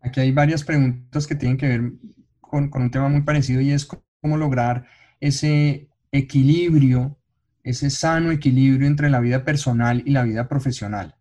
Aquí 0.00 0.20
hay 0.20 0.32
varias 0.32 0.64
preguntas 0.64 1.26
que 1.26 1.34
tienen 1.34 1.56
que 1.56 1.68
ver 1.68 1.92
con, 2.40 2.70
con 2.70 2.82
un 2.82 2.90
tema 2.90 3.08
muy 3.08 3.22
parecido 3.22 3.60
y 3.60 3.72
es 3.72 3.86
cómo 3.86 4.36
lograr 4.36 4.86
ese 5.20 5.87
equilibrio, 6.12 7.16
ese 7.62 7.90
sano 7.90 8.30
equilibrio 8.30 8.86
entre 8.86 9.10
la 9.10 9.20
vida 9.20 9.44
personal 9.44 10.02
y 10.04 10.10
la 10.10 10.22
vida 10.22 10.48
profesional. 10.48 11.14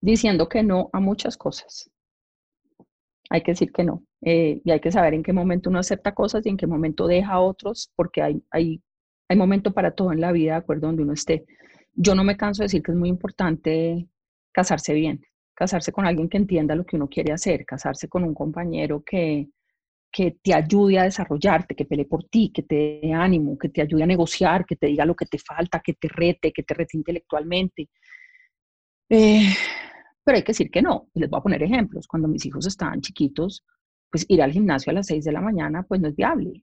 Diciendo 0.00 0.48
que 0.48 0.62
no 0.62 0.90
a 0.92 1.00
muchas 1.00 1.36
cosas. 1.36 1.90
Hay 3.30 3.42
que 3.42 3.52
decir 3.52 3.72
que 3.72 3.84
no. 3.84 4.04
Eh, 4.20 4.60
y 4.64 4.70
hay 4.70 4.80
que 4.80 4.92
saber 4.92 5.14
en 5.14 5.22
qué 5.22 5.32
momento 5.32 5.70
uno 5.70 5.78
acepta 5.78 6.12
cosas 6.14 6.44
y 6.46 6.50
en 6.50 6.56
qué 6.56 6.66
momento 6.66 7.06
deja 7.06 7.32
a 7.32 7.40
otros, 7.40 7.90
porque 7.96 8.22
hay, 8.22 8.42
hay, 8.50 8.82
hay 9.28 9.36
momento 9.36 9.72
para 9.72 9.92
todo 9.92 10.12
en 10.12 10.20
la 10.20 10.32
vida, 10.32 10.52
de 10.52 10.58
acuerdo 10.58 10.86
donde 10.86 11.02
uno 11.02 11.12
esté. 11.12 11.44
Yo 11.94 12.14
no 12.14 12.24
me 12.24 12.36
canso 12.36 12.62
de 12.62 12.66
decir 12.66 12.82
que 12.82 12.92
es 12.92 12.98
muy 12.98 13.08
importante 13.08 14.08
casarse 14.52 14.94
bien, 14.94 15.22
casarse 15.54 15.92
con 15.92 16.06
alguien 16.06 16.28
que 16.28 16.36
entienda 16.36 16.74
lo 16.74 16.84
que 16.84 16.96
uno 16.96 17.08
quiere 17.08 17.32
hacer, 17.32 17.64
casarse 17.64 18.08
con 18.08 18.24
un 18.24 18.34
compañero 18.34 19.02
que, 19.04 19.48
que 20.14 20.38
te 20.40 20.54
ayude 20.54 20.96
a 21.00 21.02
desarrollarte, 21.02 21.74
que 21.74 21.86
pelee 21.86 22.04
por 22.04 22.22
ti, 22.28 22.52
que 22.54 22.62
te 22.62 23.00
dé 23.02 23.12
ánimo, 23.12 23.58
que 23.58 23.68
te 23.68 23.82
ayude 23.82 24.04
a 24.04 24.06
negociar, 24.06 24.64
que 24.64 24.76
te 24.76 24.86
diga 24.86 25.04
lo 25.04 25.16
que 25.16 25.26
te 25.26 25.38
falta, 25.38 25.80
que 25.80 25.94
te 25.94 26.06
rete, 26.06 26.52
que 26.52 26.62
te 26.62 26.72
rete 26.72 26.96
intelectualmente. 26.96 27.88
Eh, 29.08 29.52
pero 30.22 30.36
hay 30.36 30.44
que 30.44 30.52
decir 30.52 30.70
que 30.70 30.82
no. 30.82 31.08
Les 31.14 31.28
voy 31.28 31.38
a 31.38 31.42
poner 31.42 31.64
ejemplos. 31.64 32.06
Cuando 32.06 32.28
mis 32.28 32.46
hijos 32.46 32.64
estaban 32.64 33.00
chiquitos, 33.00 33.64
pues 34.08 34.24
ir 34.28 34.40
al 34.40 34.52
gimnasio 34.52 34.92
a 34.92 34.94
las 34.94 35.08
6 35.08 35.24
de 35.24 35.32
la 35.32 35.40
mañana, 35.40 35.82
pues 35.82 36.00
no 36.00 36.06
es 36.06 36.14
viable. 36.14 36.62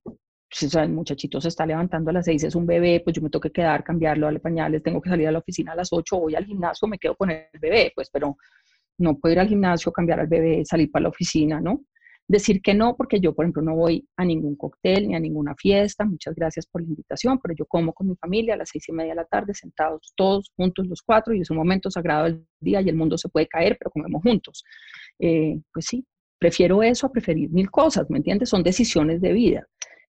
Si 0.50 0.68
pues, 0.68 0.76
el 0.76 0.94
muchachito 0.94 1.42
se 1.42 1.50
está 1.50 1.66
levantando 1.66 2.10
a 2.10 2.14
las 2.14 2.26
6, 2.26 2.46
es 2.46 2.56
un 2.56 2.66
bebé, 2.66 3.02
pues 3.04 3.18
yo 3.18 3.22
me 3.22 3.30
tengo 3.30 3.42
que 3.42 3.52
quedar, 3.52 3.84
cambiarlo, 3.84 4.28
darle 4.28 4.40
pañales, 4.40 4.82
tengo 4.82 5.02
que 5.02 5.10
salir 5.10 5.28
a 5.28 5.32
la 5.34 5.40
oficina 5.40 5.74
a 5.74 5.76
las 5.76 5.92
8, 5.92 6.18
voy 6.18 6.36
al 6.36 6.46
gimnasio, 6.46 6.88
me 6.88 6.98
quedo 6.98 7.18
con 7.18 7.32
el 7.32 7.48
bebé, 7.60 7.92
pues, 7.94 8.10
pero 8.10 8.38
no 9.00 9.18
puedo 9.18 9.34
ir 9.34 9.40
al 9.40 9.50
gimnasio, 9.50 9.92
cambiar 9.92 10.22
al 10.22 10.28
bebé, 10.28 10.64
salir 10.64 10.90
para 10.90 11.04
la 11.04 11.10
oficina, 11.10 11.60
¿no? 11.60 11.82
Decir 12.28 12.62
que 12.62 12.74
no, 12.74 12.96
porque 12.96 13.20
yo, 13.20 13.34
por 13.36 13.44
ejemplo, 13.44 13.62
no 13.62 13.76
voy 13.76 14.08
a 14.16 14.24
ningún 14.24 14.56
cóctel 14.56 15.08
ni 15.08 15.16
a 15.16 15.20
ninguna 15.20 15.54
fiesta. 15.56 16.06
Muchas 16.06 16.34
gracias 16.34 16.66
por 16.66 16.82
la 16.82 16.88
invitación, 16.88 17.40
pero 17.42 17.54
yo 17.56 17.66
como 17.66 17.92
con 17.94 18.08
mi 18.08 18.16
familia 18.16 18.54
a 18.54 18.58
las 18.58 18.70
seis 18.70 18.88
y 18.88 18.94
media 18.94 19.12
de 19.12 19.18
la 19.18 19.26
tarde, 19.26 19.54
sentados 19.54 20.14
todos 20.16 20.52
juntos 20.56 20.88
los 20.88 21.02
cuatro, 21.02 21.34
y 21.34 21.42
es 21.42 21.50
un 21.50 21.58
momento 21.58 21.92
sagrado 21.92 22.26
del 22.26 22.46
día 22.60 22.82
y 22.82 22.90
el 22.90 22.96
mundo 22.96 23.18
se 23.18 23.28
puede 23.28 23.48
caer, 23.48 23.76
pero 23.78 23.92
comemos 23.92 24.22
juntos. 24.22 24.64
Eh, 25.20 25.60
pues 25.74 25.86
sí, 25.86 26.06
prefiero 26.40 26.82
eso 26.82 27.08
a 27.08 27.12
preferir 27.12 27.50
mil 27.52 27.70
cosas, 27.70 28.10
¿me 28.10 28.18
entiendes? 28.18 28.50
Son 28.50 28.64
decisiones 28.64 29.20
de 29.20 29.34
vida. 29.34 29.68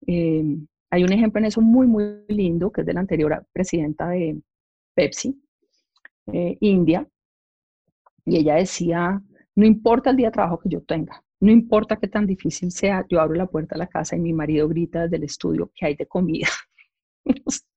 Eh, 0.07 0.43
hay 0.89 1.03
un 1.03 1.11
ejemplo 1.11 1.39
en 1.39 1.45
eso 1.45 1.61
muy, 1.61 1.85
muy 1.87 2.23
lindo, 2.29 2.71
que 2.71 2.81
es 2.81 2.87
de 2.87 2.93
la 2.93 3.01
anterior 3.01 3.45
presidenta 3.53 4.09
de 4.09 4.41
Pepsi, 4.95 5.39
eh, 6.33 6.57
India, 6.61 7.07
y 8.25 8.37
ella 8.37 8.55
decía, 8.55 9.21
no 9.55 9.65
importa 9.65 10.09
el 10.09 10.17
día 10.17 10.27
de 10.27 10.33
trabajo 10.33 10.59
que 10.59 10.69
yo 10.69 10.81
tenga, 10.81 11.23
no 11.39 11.51
importa 11.51 11.97
qué 11.97 12.07
tan 12.07 12.25
difícil 12.25 12.71
sea, 12.71 13.05
yo 13.09 13.19
abro 13.19 13.35
la 13.35 13.47
puerta 13.47 13.75
de 13.75 13.79
la 13.79 13.87
casa 13.87 14.15
y 14.15 14.19
mi 14.19 14.33
marido 14.33 14.67
grita 14.67 15.03
desde 15.03 15.17
el 15.17 15.23
estudio 15.23 15.71
que 15.75 15.85
hay 15.85 15.95
de 15.95 16.07
comida. 16.07 16.47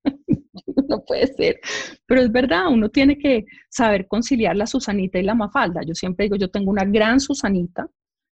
no 0.89 1.05
puede 1.05 1.27
ser. 1.29 1.61
Pero 2.07 2.21
es 2.21 2.33
verdad, 2.33 2.69
uno 2.69 2.89
tiene 2.89 3.19
que 3.19 3.45
saber 3.69 4.07
conciliar 4.07 4.57
la 4.57 4.67
Susanita 4.67 5.19
y 5.19 5.23
la 5.23 5.35
Mafalda. 5.35 5.83
Yo 5.83 5.95
siempre 5.95 6.25
digo, 6.25 6.37
yo 6.37 6.51
tengo 6.51 6.71
una 6.71 6.85
gran 6.85 7.21
Susanita 7.21 7.89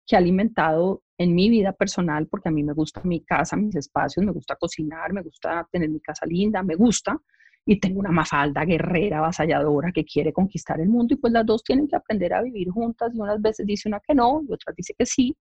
que 0.05 0.15
ha 0.15 0.19
alimentado 0.19 1.03
en 1.17 1.33
mi 1.33 1.49
vida 1.49 1.71
personal, 1.71 2.27
porque 2.27 2.49
a 2.49 2.51
mí 2.51 2.63
me 2.63 2.73
gusta 2.73 3.01
mi 3.03 3.23
casa, 3.23 3.55
mis 3.55 3.75
espacios, 3.75 4.25
me 4.25 4.31
gusta 4.31 4.55
cocinar, 4.55 5.13
me 5.13 5.21
gusta 5.21 5.67
tener 5.71 5.89
mi 5.89 6.01
casa 6.01 6.25
linda, 6.25 6.61
me 6.63 6.75
gusta, 6.75 7.17
y 7.65 7.79
tengo 7.79 7.99
una 7.99 8.11
mafalda 8.11 8.65
guerrera, 8.65 9.19
avasalladora, 9.19 9.91
que 9.91 10.03
quiere 10.03 10.33
conquistar 10.33 10.79
el 10.81 10.89
mundo, 10.89 11.13
y 11.13 11.17
pues 11.17 11.31
las 11.33 11.45
dos 11.45 11.63
tienen 11.63 11.87
que 11.87 11.95
aprender 11.95 12.33
a 12.33 12.41
vivir 12.41 12.69
juntas, 12.69 13.13
y 13.13 13.19
unas 13.19 13.41
veces 13.41 13.65
dice 13.65 13.87
una 13.87 13.99
que 13.99 14.13
no, 14.13 14.41
y 14.47 14.51
otras 14.53 14.75
dice 14.75 14.93
que 14.97 15.05
sí. 15.05 15.35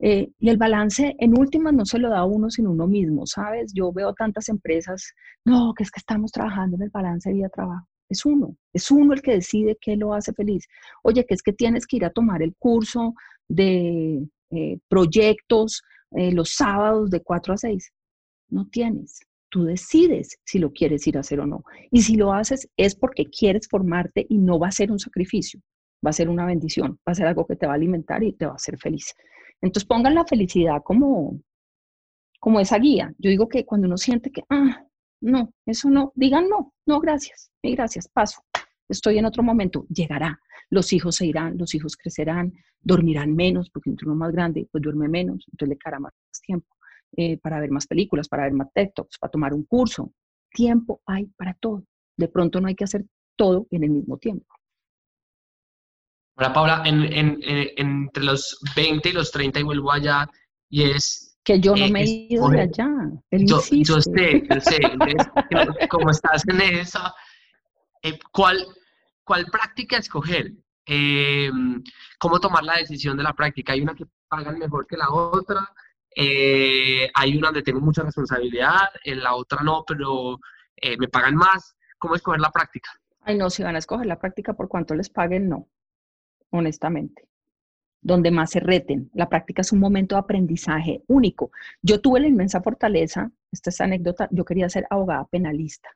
Eh, 0.00 0.30
y 0.38 0.48
el 0.48 0.56
balance 0.56 1.16
en 1.18 1.36
últimas 1.36 1.74
no 1.74 1.84
se 1.84 1.98
lo 1.98 2.08
da 2.08 2.24
uno 2.24 2.50
sin 2.50 2.68
uno 2.68 2.86
mismo, 2.86 3.26
¿sabes? 3.26 3.72
Yo 3.74 3.92
veo 3.92 4.14
tantas 4.14 4.48
empresas, 4.48 5.12
no, 5.44 5.74
que 5.76 5.82
es 5.82 5.90
que 5.90 5.98
estamos 5.98 6.30
trabajando 6.30 6.76
en 6.76 6.82
el 6.82 6.90
balance 6.90 7.32
vida-trabajo. 7.32 7.86
Es 8.08 8.24
uno, 8.24 8.56
es 8.72 8.90
uno 8.90 9.12
el 9.12 9.20
que 9.22 9.32
decide 9.32 9.76
qué 9.80 9.96
lo 9.96 10.14
hace 10.14 10.32
feliz. 10.32 10.66
Oye, 11.02 11.26
que 11.26 11.34
es 11.34 11.42
que 11.42 11.52
tienes 11.52 11.86
que 11.86 11.96
ir 11.96 12.04
a 12.04 12.10
tomar 12.10 12.42
el 12.42 12.54
curso 12.58 13.14
de 13.48 14.24
eh, 14.50 14.78
proyectos 14.88 15.82
eh, 16.12 16.32
los 16.32 16.54
sábados 16.54 17.10
de 17.10 17.20
4 17.22 17.54
a 17.54 17.56
6. 17.56 17.92
No 18.50 18.66
tienes. 18.70 19.20
Tú 19.50 19.64
decides 19.64 20.38
si 20.44 20.58
lo 20.58 20.72
quieres 20.72 21.06
ir 21.06 21.16
a 21.16 21.20
hacer 21.20 21.40
o 21.40 21.46
no. 21.46 21.64
Y 21.90 22.02
si 22.02 22.16
lo 22.16 22.32
haces 22.32 22.68
es 22.76 22.94
porque 22.94 23.26
quieres 23.26 23.68
formarte 23.68 24.26
y 24.28 24.38
no 24.38 24.58
va 24.58 24.68
a 24.68 24.72
ser 24.72 24.90
un 24.92 24.98
sacrificio, 24.98 25.60
va 26.04 26.10
a 26.10 26.14
ser 26.14 26.28
una 26.28 26.44
bendición, 26.44 26.98
va 27.08 27.12
a 27.12 27.14
ser 27.14 27.26
algo 27.26 27.46
que 27.46 27.56
te 27.56 27.66
va 27.66 27.72
a 27.72 27.76
alimentar 27.76 28.22
y 28.22 28.32
te 28.32 28.46
va 28.46 28.52
a 28.52 28.56
hacer 28.56 28.78
feliz. 28.78 29.14
Entonces 29.60 29.86
pongan 29.86 30.14
la 30.14 30.24
felicidad 30.24 30.82
como, 30.84 31.40
como 32.40 32.60
esa 32.60 32.78
guía. 32.78 33.12
Yo 33.18 33.30
digo 33.30 33.48
que 33.48 33.64
cuando 33.64 33.86
uno 33.86 33.96
siente 33.96 34.30
que, 34.30 34.42
ah, 34.50 34.84
no, 35.20 35.52
eso 35.66 35.90
no, 35.90 36.12
digan 36.14 36.48
no, 36.48 36.72
no, 36.86 37.00
gracias, 37.00 37.50
y 37.62 37.74
gracias, 37.74 38.08
paso. 38.08 38.42
Estoy 38.88 39.18
en 39.18 39.26
otro 39.26 39.42
momento, 39.42 39.86
llegará. 39.88 40.38
Los 40.70 40.92
hijos 40.92 41.16
se 41.16 41.26
irán, 41.26 41.58
los 41.58 41.74
hijos 41.74 41.96
crecerán, 41.96 42.52
dormirán 42.80 43.34
menos, 43.34 43.70
porque 43.70 43.90
entre 43.90 44.06
uno 44.06 44.16
más 44.16 44.32
grande, 44.32 44.68
pues 44.70 44.82
duerme 44.82 45.08
menos, 45.08 45.44
entonces 45.50 45.68
le 45.68 45.78
cara 45.78 45.98
más 45.98 46.12
tiempo. 46.46 46.77
Eh, 47.16 47.38
para 47.38 47.58
ver 47.60 47.70
más 47.70 47.86
películas, 47.86 48.28
para 48.28 48.44
ver 48.44 48.52
más 48.52 48.68
TikToks, 48.72 49.18
para 49.18 49.30
tomar 49.30 49.54
un 49.54 49.64
curso. 49.64 50.12
Tiempo 50.50 51.00
hay 51.06 51.26
para 51.36 51.54
todo. 51.54 51.84
De 52.16 52.28
pronto 52.28 52.60
no 52.60 52.68
hay 52.68 52.74
que 52.74 52.84
hacer 52.84 53.04
todo 53.36 53.66
en 53.70 53.84
el 53.84 53.90
mismo 53.90 54.18
tiempo. 54.18 54.46
Hola 56.36 56.52
Paula, 56.52 56.82
entre 56.84 58.22
los 58.22 58.60
20 58.76 59.08
y 59.08 59.12
los 59.12 59.32
30 59.32 59.58
y 59.58 59.62
vuelvo 59.64 59.90
allá 59.90 60.28
y 60.68 60.84
es... 60.84 61.36
Que 61.42 61.58
yo 61.58 61.74
no 61.74 61.86
eh, 61.86 61.90
me 61.90 62.02
he 62.02 62.26
ido 62.28 62.48
de 62.48 62.60
allá. 62.60 62.88
yo, 63.32 63.58
sé, 63.58 63.82
yo 63.82 64.00
sé. 64.00 64.42
como 65.88 66.10
estás 66.10 66.46
en 66.46 66.60
eso, 66.60 67.00
eh, 68.02 68.18
¿cuál, 68.30 68.64
¿cuál 69.24 69.46
práctica 69.46 69.96
escoger? 69.96 70.52
¿Cómo 72.18 72.38
tomar 72.38 72.62
la 72.62 72.76
decisión 72.76 73.16
de 73.16 73.22
la 73.22 73.32
práctica? 73.32 73.72
Hay 73.72 73.80
una 73.80 73.94
que 73.94 74.04
pagan 74.28 74.58
mejor 74.58 74.86
que 74.86 74.96
la 74.96 75.10
otra, 75.10 75.68
eh, 76.20 77.08
hay 77.14 77.36
una 77.36 77.48
donde 77.48 77.62
tengo 77.62 77.80
mucha 77.80 78.02
responsabilidad, 78.02 78.88
en 79.04 79.22
la 79.22 79.36
otra 79.36 79.62
no, 79.62 79.84
pero 79.86 80.40
eh, 80.74 80.96
me 80.98 81.06
pagan 81.06 81.36
más. 81.36 81.76
¿Cómo 81.96 82.16
escoger 82.16 82.40
la 82.40 82.50
práctica? 82.50 82.90
Ay, 83.20 83.38
no, 83.38 83.48
si 83.50 83.62
van 83.62 83.76
a 83.76 83.78
escoger 83.78 84.06
la 84.06 84.18
práctica 84.18 84.52
por 84.54 84.66
cuánto 84.66 84.96
les 84.96 85.10
paguen, 85.10 85.48
no, 85.48 85.68
honestamente. 86.50 87.28
Donde 88.00 88.32
más 88.32 88.50
se 88.50 88.58
reten. 88.58 89.10
La 89.14 89.28
práctica 89.28 89.60
es 89.60 89.70
un 89.70 89.78
momento 89.78 90.16
de 90.16 90.20
aprendizaje 90.20 91.04
único. 91.06 91.52
Yo 91.82 92.00
tuve 92.00 92.18
la 92.18 92.26
inmensa 92.26 92.60
fortaleza, 92.62 93.30
esta 93.52 93.70
es 93.70 93.80
anécdota, 93.80 94.28
yo 94.32 94.44
quería 94.44 94.68
ser 94.68 94.88
abogada 94.90 95.24
penalista, 95.26 95.88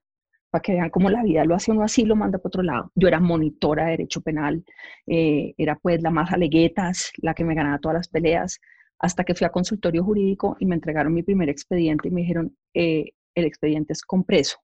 para 0.51 0.63
que 0.63 0.75
vean 0.75 0.91
cómo 0.91 1.11
la 1.11 1.25
vida 1.25 1.45
lo 1.45 1.57
hace 1.57 1.73
uno 1.73 1.83
así, 1.83 2.05
lo 2.05 2.15
manda 2.15 2.39
para 2.39 2.49
otro 2.49 2.63
lado. 2.63 2.93
Yo 2.95 3.09
era 3.09 3.19
monitora 3.19 3.87
de 3.87 3.91
derecho 3.91 4.21
penal, 4.21 4.65
eh, 5.05 5.53
era 5.59 5.75
pues 5.75 6.01
la 6.01 6.11
más 6.11 6.31
aleguetas, 6.33 7.11
la 7.17 7.35
que 7.35 7.45
me 7.45 7.57
ganaba 7.57 7.79
todas 7.79 7.97
las 7.97 8.09
peleas, 8.09 8.61
hasta 9.03 9.25
que 9.25 9.35
fui 9.35 9.45
a 9.45 9.51
consultorio 9.51 10.05
jurídico 10.05 10.57
y 10.61 10.67
me 10.67 10.77
entregaron 10.77 11.13
mi 11.13 11.25
primer 11.25 11.49
expediente 11.49 12.09
y 12.09 12.11
me 12.13 12.21
dijeron, 12.21 12.57
eh, 12.73 13.11
el 13.35 13.45
expediente 13.45 13.93
es 13.93 14.03
con 14.03 14.23
preso. 14.25 14.59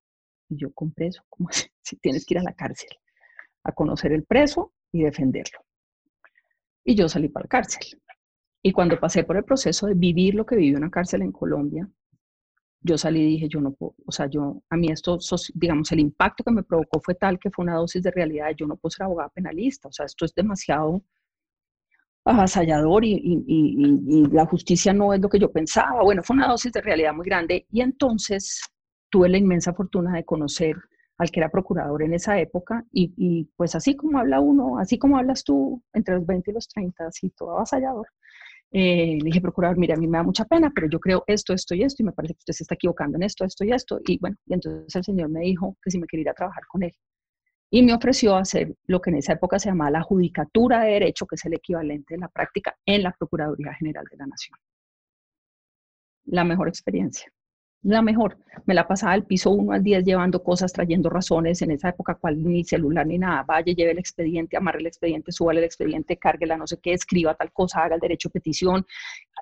Y 0.49 0.57
yo, 0.57 0.73
¿con 0.73 0.93
preso? 0.93 1.23
¿Cómo 1.29 1.51
Si 1.83 1.97
tienes 1.97 2.25
que 2.25 2.35
ir 2.35 2.39
a 2.39 2.43
la 2.43 2.55
cárcel 2.55 2.91
a 3.65 3.73
conocer 3.73 4.13
el 4.13 4.25
preso 4.25 4.73
y 4.93 5.03
defenderlo. 5.03 5.59
Y 6.85 6.95
yo 6.95 7.09
salí 7.09 7.29
para 7.29 7.45
la 7.45 7.49
cárcel. 7.49 7.83
Y 8.63 8.73
cuando 8.73 8.99
pasé 8.99 9.25
por 9.25 9.37
el 9.37 9.45
proceso 9.45 9.87
de 9.87 9.95
vivir 9.95 10.35
lo 10.35 10.47
que 10.47 10.57
vive 10.57 10.79
una 10.79 10.91
cárcel 10.91 11.23
en 11.23 11.33
Colombia, 11.33 11.89
yo 12.81 12.97
salí 12.97 13.21
y 13.21 13.27
dije, 13.27 13.49
yo 13.49 13.61
no 13.61 13.73
puedo, 13.73 13.97
o 14.07 14.13
sea, 14.13 14.27
yo, 14.27 14.63
a 14.71 14.77
mí 14.77 14.89
esto, 14.89 15.19
digamos, 15.55 15.91
el 15.91 15.99
impacto 15.99 16.45
que 16.45 16.53
me 16.53 16.63
provocó 16.63 17.01
fue 17.01 17.17
tal 17.17 17.39
que 17.39 17.51
fue 17.51 17.65
una 17.65 17.75
dosis 17.75 18.03
de 18.05 18.13
realidad, 18.13 18.51
yo 18.57 18.67
no 18.67 18.77
puedo 18.77 18.91
ser 18.91 19.05
abogada 19.05 19.31
penalista, 19.31 19.89
o 19.89 19.93
sea, 19.93 20.07
esto 20.07 20.25
es 20.25 20.33
demasiado 20.35 21.03
avasallador 22.29 23.05
y, 23.05 24.29
la 24.31 24.47
justicia 24.47 24.93
no 24.93 25.13
es 25.15 25.21
lo 25.21 25.29
que 25.29 25.39
yo 25.39 25.51
pensaba. 25.51 26.03
Bueno, 26.03 26.23
fue 26.23 26.37
una 26.37 26.49
dosis 26.49 26.73
de 26.73 26.81
realidad 26.81 27.15
muy 27.15 27.27
grande 27.27 27.67
y 27.71 27.81
entonces 27.81 28.61
tuve 29.11 29.29
la 29.29 29.39
inmensa 29.39 29.73
fortuna 29.73 30.15
de 30.15 30.25
conocer 30.25 30.77
al 31.17 31.31
que 31.31 31.41
era 31.41 31.51
procurador 31.51 32.03
en 32.03 32.15
esa 32.15 32.39
época 32.39 32.85
y, 32.93 33.49
pues 33.57 33.75
así 33.75 33.97
como 33.97 34.19
habla 34.19 34.41
uno, 34.41 34.79
así 34.79 34.99
como 34.99 35.17
hablas 35.17 35.43
tú 35.43 35.83
entre 35.93 36.15
los 36.17 36.27
20 36.27 36.51
y 36.51 36.55
los 36.55 36.69
30, 36.69 37.07
así 37.07 37.31
todo 37.31 37.53
avasallador. 37.53 38.07
Eh, 38.71 39.19
le 39.19 39.25
dije, 39.25 39.41
procurador, 39.41 39.79
mira, 39.79 39.95
a 39.95 39.99
mí 39.99 40.07
me 40.07 40.19
da 40.19 40.23
mucha 40.23 40.45
pena, 40.45 40.71
pero 40.75 40.89
yo 40.89 41.01
creo 41.01 41.25
esto, 41.27 41.55
esto 41.55 41.75
y 41.75 41.83
esto, 41.83 42.03
y 42.03 42.07
me 42.07 42.13
parece 42.13 42.35
que 42.35 42.41
usted 42.41 42.53
se 42.53 42.65
está 42.65 42.75
equivocando 42.75 43.17
en 43.17 43.23
esto, 43.23 43.45
esto 43.45 43.65
y 43.65 43.73
esto. 43.73 43.99
Y 44.07 44.19
bueno, 44.19 44.37
y 44.47 44.55
entonces 44.55 44.95
el 44.95 45.05
señor 45.05 45.31
me 45.31 45.41
dijo 45.41 45.77
que 45.83 45.91
si 45.91 45.99
me 45.99 46.07
quería 46.07 46.23
ir 46.25 46.29
a 46.29 46.35
trabajar 46.35 46.63
con 46.71 46.83
él 46.83 46.93
y 47.71 47.83
me 47.83 47.95
ofreció 47.95 48.37
hacer 48.37 48.75
lo 48.87 49.01
que 49.01 49.11
en 49.11 49.17
esa 49.17 49.35
época 49.35 49.59
se 49.59 49.69
llamaba 49.69 49.91
la 49.91 50.03
judicatura 50.03 50.81
de 50.83 50.93
derecho, 50.93 51.27
que 51.27 51.37
es 51.37 51.45
el 51.45 51.55
equivalente 51.55 52.15
de 52.15 52.21
la 52.21 52.29
práctica 52.29 52.77
en 52.87 53.03
la 53.03 53.13
Procuraduría 53.13 53.75
General 53.75 54.05
de 54.11 54.17
la 54.17 54.27
Nación. 54.27 54.59
la 56.27 56.45
mejor 56.45 56.69
experiencia 56.69 57.33
la 57.83 58.03
mejor. 58.03 58.39
Me 58.67 58.75
la 58.75 58.87
pasaba 58.87 59.13
del 59.13 59.25
piso 59.25 59.51
1 59.51 59.73
al 59.73 59.83
10 59.83 60.05
llevando 60.05 60.43
cosas, 60.43 60.73
trayendo 60.73 61.09
razones. 61.09 61.63
En 61.63 61.71
esa 61.71 61.91
época, 61.91 62.17
cual 62.17 62.43
ni 62.43 62.65
celular 62.65 63.07
ni 63.07 63.19
nada. 63.19 63.45
Vaya, 63.47 63.73
lleve 63.73 63.93
el 63.93 63.99
expediente, 63.99 64.57
amarre 64.57 64.81
el 64.81 64.87
expediente, 64.87 65.33
suba 65.33 65.53
el 65.53 65.65
expediente, 65.65 66.17
cárguela, 66.17 66.57
no 66.57 66.67
sé 66.67 66.79
qué, 66.83 66.93
escriba 66.93 67.35
tal 67.35 67.53
cosa, 67.53 67.85
haga 67.85 67.95
el 67.95 68.01
derecho 68.01 68.31
petición, 68.31 68.85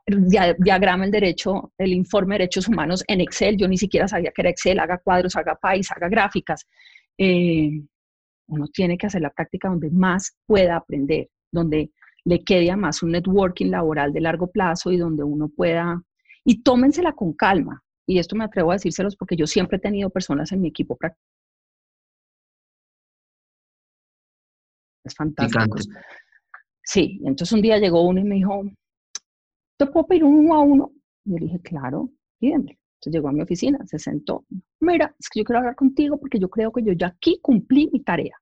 diagrama 0.07 1.05
el 1.07 1.11
derecho, 1.11 1.73
el 1.79 1.93
informe 1.93 2.35
de 2.35 2.41
derechos 2.41 2.69
humanos 2.69 3.05
en 3.09 3.21
Excel. 3.21 3.57
Yo 3.57 3.69
ni 3.69 3.79
siquiera 3.79 4.07
sabía 4.07 4.33
que 4.33 4.43
era 4.43 4.51
Excel. 4.51 4.79
Haga 4.81 4.99
cuadros, 4.99 5.35
haga 5.37 5.55
país, 5.55 5.91
haga 5.91 6.09
gráficas. 6.09 6.67
Eh, 7.19 7.83
uno 8.49 8.67
tiene 8.69 8.97
que 8.97 9.07
hacer 9.07 9.23
la 9.23 9.31
práctica 9.31 9.69
donde 9.69 9.91
más 9.91 10.37
pueda 10.47 10.77
aprender, 10.77 11.29
donde 11.53 11.91
le 12.25 12.43
quede 12.45 12.75
más 12.77 13.03
un 13.03 13.13
networking 13.13 13.71
laboral 13.71 14.13
de 14.13 14.21
largo 14.21 14.51
plazo 14.51 14.91
y 14.91 14.97
donde 14.97 15.23
uno 15.23 15.49
pueda. 15.49 16.03
Y 16.45 16.63
tómensela 16.63 17.13
con 17.13 17.33
calma 17.33 17.83
y 18.07 18.19
esto 18.19 18.37
me 18.37 18.45
atrevo 18.45 18.71
a 18.71 18.75
decírselos 18.75 19.17
porque 19.17 19.37
yo 19.37 19.47
siempre 19.47 19.79
he 19.79 19.81
tenido 19.81 20.11
personas 20.11 20.53
en 20.53 20.61
mi 20.61 20.69
equipo 20.69 20.97
es 25.05 25.15
fantástico. 25.15 25.79
Sí, 26.83 27.21
entonces 27.25 27.53
un 27.53 27.63
día 27.63 27.79
llegó 27.79 28.07
uno 28.07 28.21
y 28.21 28.25
me 28.25 28.37
dijo, 28.37 28.65
¿te 29.77 29.87
puedo 29.87 30.07
pedir 30.07 30.25
uno 30.25 30.55
a 30.55 30.61
uno? 30.61 30.91
Y 31.25 31.33
yo 31.33 31.39
le 31.39 31.47
dije, 31.47 31.61
claro, 31.61 32.11
pídeme. 32.39 32.79
Llegó 33.11 33.29
a 33.29 33.33
mi 33.33 33.43
oficina, 33.43 33.87
se 33.87 33.99
sentó. 33.99 34.45
Mira, 34.81 35.15
es 35.19 35.29
que 35.29 35.41
yo 35.41 35.45
quiero 35.45 35.61
hablar 35.61 35.77
contigo 35.77 36.19
porque 36.19 36.39
yo 36.39 36.49
creo 36.51 36.73
que 36.73 36.83
yo 36.83 36.93
ya 36.93 37.09
aquí 37.09 37.39
cumplí 37.43 37.89
mi 37.93 38.01
tarea. 38.01 38.37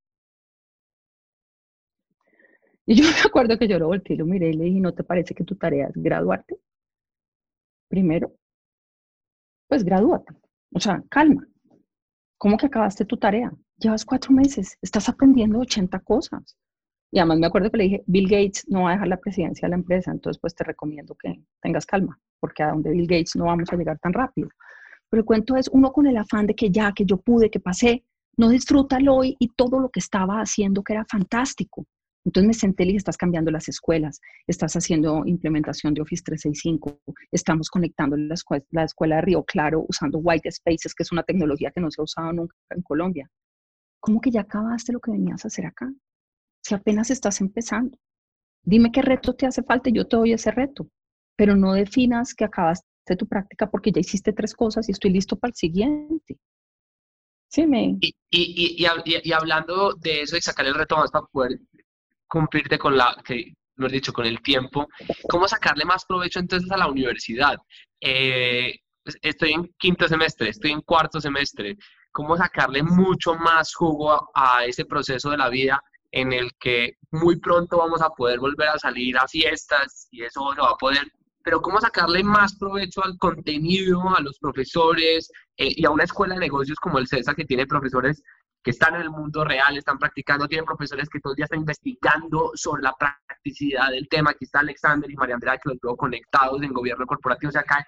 Y 2.87 2.95
yo 2.97 3.05
me 3.11 3.21
acuerdo 3.27 3.59
que 3.59 3.69
yo 3.69 3.79
lo 3.79 3.89
volteé 3.89 4.15
y 4.17 4.19
lo 4.19 4.27
miré 4.27 4.51
y 4.51 4.55
le 4.55 4.65
dije, 4.65 4.81
¿no 4.81 4.93
te 4.95 5.05
parece 5.05 5.35
que 5.35 5.45
tu 5.45 5.57
tarea 5.57 5.89
es 5.89 5.95
graduarte? 5.97 6.57
Primero 7.89 8.35
pues 9.69 9.85
gradúate. 9.85 10.33
O 10.73 10.81
sea, 10.81 11.03
calma. 11.11 11.47
¿Cómo 12.39 12.57
que 12.57 12.67
acabaste 12.67 13.05
tu 13.05 13.17
tarea? 13.17 13.53
Llevas 13.79 14.05
cuatro 14.05 14.33
meses, 14.33 14.79
estás 14.83 15.09
aprendiendo 15.09 15.59
80 15.59 15.99
cosas. 16.01 16.57
Y 17.15 17.21
además 17.21 17.39
me 17.39 17.47
acuerdo 17.47 17.71
que 17.71 17.77
le 17.77 17.85
dije, 17.85 18.03
Bill 18.09 18.29
Gates 18.29 18.65
no 18.67 18.83
va 18.83 18.91
a 18.91 18.93
dejar 18.95 19.07
la 19.07 19.19
presidencia 19.19 19.67
de 19.67 19.71
la 19.71 19.77
empresa, 19.77 20.11
entonces 20.11 20.41
pues 20.41 20.53
te 20.53 20.65
recomiendo 20.65 21.15
que 21.15 21.41
tengas 21.63 21.87
calma, 21.87 22.19
porque 22.41 22.65
a 22.65 22.71
donde 22.71 22.91
Bill 22.91 23.07
Gates 23.07 23.37
no 23.37 23.45
vamos 23.45 23.73
a 23.73 23.77
llegar 23.77 24.01
tan 24.01 24.13
rápido. 24.13 24.49
Pero 25.09 25.21
el 25.21 25.25
cuento 25.25 25.55
es 25.55 25.69
uno 25.69 25.93
con 25.93 26.09
el 26.09 26.17
afán 26.17 26.49
de 26.49 26.57
que 26.57 26.71
ya, 26.71 26.91
que 26.91 27.05
yo 27.05 27.19
pude, 27.19 27.51
que 27.51 27.61
pasé, 27.61 28.03
no 28.37 28.49
disfruta 28.49 28.97
el 28.97 29.09
hoy 29.09 29.37
y 29.39 29.47
todo 29.51 29.79
lo 29.79 29.91
que 29.91 30.01
estaba 30.01 30.41
haciendo 30.41 30.83
que 30.83 30.95
era 30.95 31.05
fantástico. 31.09 31.87
Entonces 32.25 32.49
me 32.49 32.53
senté 32.55 32.83
y 32.83 32.87
dije, 32.87 32.97
estás 32.97 33.17
cambiando 33.17 33.53
las 33.53 33.69
escuelas, 33.69 34.21
estás 34.49 34.75
haciendo 34.75 35.23
implementación 35.25 35.95
de 35.95 36.03
Office 36.03 36.25
365, 36.25 36.99
estamos 37.31 37.71
conectando 37.71 38.17
la, 38.17 38.35
escuela, 38.35 38.65
la 38.73 38.83
escuela 38.83 39.17
de 39.17 39.23
Río 39.23 39.45
Claro 39.45 39.87
usando 39.89 40.19
White 40.19 40.51
Spaces, 40.51 40.93
que 40.93 41.05
es 41.05 41.13
una 41.13 41.23
tecnología 41.23 41.71
que 41.71 41.81
no 41.81 41.93
se 41.93 42.01
ha 42.01 42.05
usado 42.05 42.33
nunca 42.33 42.57
en 42.71 42.83
Colombia. 42.83 43.31
¿Cómo 44.01 44.21
que 44.21 44.33
ya 44.33 44.41
acabaste 44.41 44.93
lo 44.93 44.99
que 44.99 45.13
venías 45.13 45.45
a 45.45 45.49
hacer 45.49 45.67
acá? 45.67 45.89
Si 46.65 46.75
apenas 46.75 47.11
estás 47.11 47.41
empezando. 47.41 47.99
Dime 48.63 48.91
qué 48.91 49.03
reto 49.03 49.35
te 49.35 49.47
hace 49.47 49.63
falta 49.63 49.91
y 49.91 49.93
yo 49.93 50.07
te 50.07 50.17
doy 50.17 50.33
ese 50.33 50.51
reto. 50.51 50.89
Pero 51.37 51.57
no 51.57 51.75
definas 51.75 52.35
que 52.35 52.45
acabaste 52.45 53.17
tu 53.19 53.27
práctica 53.27 53.71
porque 53.71 53.93
ya 53.93 54.01
hiciste 54.01 54.33
tres 54.33 54.55
cosas 54.55 54.89
y 54.89 54.93
estoy 54.93 55.11
listo 55.11 55.37
para 55.37 55.51
el 55.51 55.57
siguiente. 55.57 56.39
Sí, 57.49 57.67
me... 57.67 57.99
Y, 58.01 58.15
y, 58.31 58.85
y, 58.85 59.21
y, 59.23 59.33
hablando 59.33 59.93
de 59.95 60.23
eso 60.23 60.37
y 60.37 60.41
sacar 60.41 60.67
el 60.67 60.75
reto 60.75 60.97
más 60.97 61.11
para 61.11 61.27
poder 61.27 61.61
cumplirte 62.27 62.79
con 62.79 62.97
la, 62.97 63.17
que 63.25 63.53
lo 63.77 63.87
he 63.87 63.93
dicho, 63.93 64.13
con 64.13 64.27
el 64.27 64.41
tiempo, 64.43 64.89
¿cómo 65.29 65.47
sacarle 65.47 65.85
más 65.85 66.05
provecho 66.05 66.41
entonces 66.41 66.71
a 66.71 66.77
la 66.77 66.89
universidad? 66.89 67.57
Eh, 68.01 68.75
pues, 69.05 69.19
estoy 69.23 69.53
en 69.53 69.73
quinto 69.79 70.09
semestre, 70.09 70.49
estoy 70.49 70.73
en 70.73 70.81
cuarto 70.81 71.21
semestre, 71.21 71.77
¿cómo 72.11 72.37
sacarle 72.37 72.83
mucho 72.83 73.35
más 73.35 73.75
jugo 73.75 74.31
a, 74.35 74.65
ese 74.65 74.85
proceso 74.85 75.31
de 75.31 75.37
la 75.37 75.49
vida 75.49 75.81
en 76.15 76.33
el 76.33 76.53
que 76.61 76.97
muy 77.11 77.41
pronto 77.41 77.79
vamos 77.79 78.01
a 78.01 78.11
poder 78.11 78.39
volver 78.39 78.69
a 78.69 78.79
salir 78.79 79.19
a 79.19 79.27
fiestas 79.27 80.07
y 80.13 80.23
eso 80.23 80.53
se 80.55 80.61
va 80.61 80.71
a 80.71 80.77
poder 80.77 81.13
pero 81.43 81.61
cómo 81.61 81.79
sacarle 81.79 82.25
más 82.25 82.57
provecho 82.57 83.05
al 83.05 83.19
contenido, 83.19 84.01
a 84.17 84.23
los 84.23 84.39
profesores 84.39 85.31
eh, 85.59 85.75
y 85.77 85.85
a 85.85 85.91
una 85.91 86.05
escuela 86.05 86.35
de 86.35 86.41
negocios 86.41 86.79
como 86.79 86.99
el 86.99 87.07
CESA 87.07 87.35
que 87.35 87.45
tiene 87.45 87.67
profesores 87.67 88.23
que 88.63 88.71
están 88.71 88.95
en 88.95 89.03
el 89.03 89.11
mundo 89.11 89.45
real, 89.45 89.77
están 89.77 89.99
practicando, 89.99 90.49
tienen 90.49 90.65
profesores 90.65 91.07
que 91.11 91.21
todo 91.21 91.35
el 91.35 91.37
día 91.37 91.45
están 91.45 91.61
investigando 91.61 92.53
sobre 92.55 92.83
la 92.83 92.95
practicidad 92.95 93.91
del 93.91 94.09
tema. 94.09 94.31
Aquí 94.31 94.47
está 94.47 94.61
Alexander 94.61 95.11
y 95.11 95.17
María 95.17 95.35
Andrea, 95.35 95.59
que 95.59 95.69
los 95.69 95.79
veo 95.83 95.95
conectados 95.97 96.63
en 96.63 96.73
gobierno 96.73 97.05
corporativo. 97.05 97.51
O 97.51 97.53
sea, 97.53 97.61
acá 97.61 97.87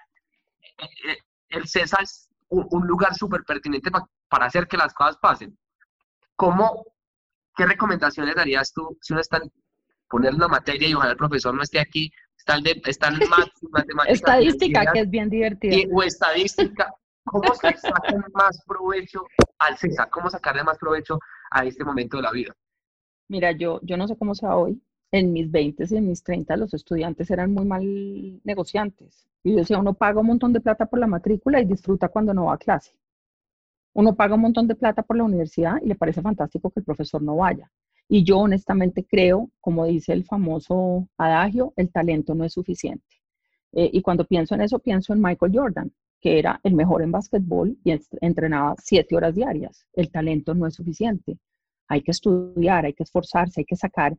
eh, 0.61 1.09
eh, 1.09 1.17
el 1.49 1.67
CESA 1.67 2.03
es 2.03 2.29
un, 2.49 2.85
lugar 2.85 3.15
súper 3.15 3.43
pertinente 3.43 3.89
para 4.29 4.45
hacer 4.45 4.67
que 4.67 4.77
las 4.77 4.93
cosas 4.93 5.17
pasen. 5.17 5.57
¿Cómo, 6.35 6.85
qué 7.57 7.65
recomendaciones 7.65 8.35
darías 8.35 8.71
tú 8.71 8.97
si 9.01 9.13
uno 9.13 9.21
está 9.21 9.37
en 9.37 9.51
poner 10.07 10.33
una 10.33 10.47
materia 10.47 10.87
y 10.87 10.93
ojalá 10.93 11.11
el 11.11 11.17
profesor 11.17 11.53
no 11.53 11.63
esté 11.63 11.79
aquí? 11.79 12.11
Está 12.37 12.59
de, 12.61 12.81
está 12.85 13.09
el 13.09 13.19
matemática. 13.71 14.13
estadística, 14.13 14.91
que 14.93 14.99
es 14.99 15.09
bien 15.09 15.29
divertida. 15.29 15.75
o 15.91 16.03
estadística. 16.03 16.93
¿Cómo 17.25 17.53
se 17.55 17.75
saca 17.77 18.15
más 18.33 18.63
provecho 18.65 19.25
al 19.59 19.77
CESA? 19.77 20.05
¿Cómo 20.09 20.29
sacarle 20.29 20.63
más 20.63 20.77
provecho 20.77 21.19
a 21.51 21.65
este 21.65 21.83
momento 21.83 22.17
de 22.17 22.23
la 22.23 22.31
vida? 22.31 22.55
Mira, 23.27 23.51
yo, 23.51 23.81
yo 23.83 23.97
no 23.97 24.07
sé 24.07 24.15
cómo 24.15 24.33
sea 24.33 24.55
hoy. 24.55 24.81
En 25.11 25.33
mis 25.33 25.49
20 25.51 25.85
y 25.89 25.97
en 25.97 26.07
mis 26.07 26.23
30 26.23 26.55
los 26.57 26.73
estudiantes 26.73 27.29
eran 27.31 27.53
muy 27.53 27.65
mal 27.65 27.83
negociantes. 28.45 29.27
Y 29.43 29.51
yo 29.51 29.57
decía, 29.57 29.79
uno 29.79 29.93
paga 29.93 30.21
un 30.21 30.27
montón 30.27 30.53
de 30.53 30.61
plata 30.61 30.85
por 30.85 30.99
la 30.99 31.07
matrícula 31.07 31.59
y 31.59 31.65
disfruta 31.65 32.07
cuando 32.07 32.33
no 32.33 32.45
va 32.45 32.53
a 32.53 32.57
clase. 32.57 32.93
Uno 33.97 34.15
paga 34.15 34.35
un 34.35 34.41
montón 34.41 34.67
de 34.67 34.75
plata 34.75 35.01
por 35.01 35.17
la 35.17 35.23
universidad 35.23 35.81
y 35.81 35.87
le 35.87 35.95
parece 35.95 36.21
fantástico 36.21 36.69
que 36.69 36.81
el 36.81 36.85
profesor 36.85 37.21
no 37.21 37.35
vaya. 37.35 37.71
Y 38.07 38.23
yo 38.23 38.37
honestamente 38.37 39.03
creo, 39.03 39.49
como 39.59 39.85
dice 39.85 40.13
el 40.13 40.23
famoso 40.23 41.09
adagio, 41.17 41.73
el 41.75 41.91
talento 41.91 42.35
no 42.35 42.45
es 42.45 42.53
suficiente. 42.53 43.03
Eh, 43.73 43.89
y 43.91 44.01
cuando 44.01 44.25
pienso 44.25 44.53
en 44.55 44.61
eso, 44.61 44.79
pienso 44.79 45.13
en 45.13 45.21
Michael 45.21 45.51
Jordan 45.53 45.91
que 46.19 46.39
era 46.39 46.59
el 46.63 46.73
mejor 46.73 47.01
en 47.01 47.11
básquetbol 47.11 47.77
y 47.83 47.99
entrenaba 48.21 48.75
siete 48.79 49.15
horas 49.15 49.35
diarias. 49.35 49.85
El 49.93 50.11
talento 50.11 50.53
no 50.53 50.67
es 50.67 50.75
suficiente. 50.75 51.37
Hay 51.87 52.01
que 52.01 52.11
estudiar, 52.11 52.85
hay 52.85 52.93
que 52.93 53.03
esforzarse, 53.03 53.61
hay 53.61 53.65
que 53.65 53.75
sacar 53.75 54.15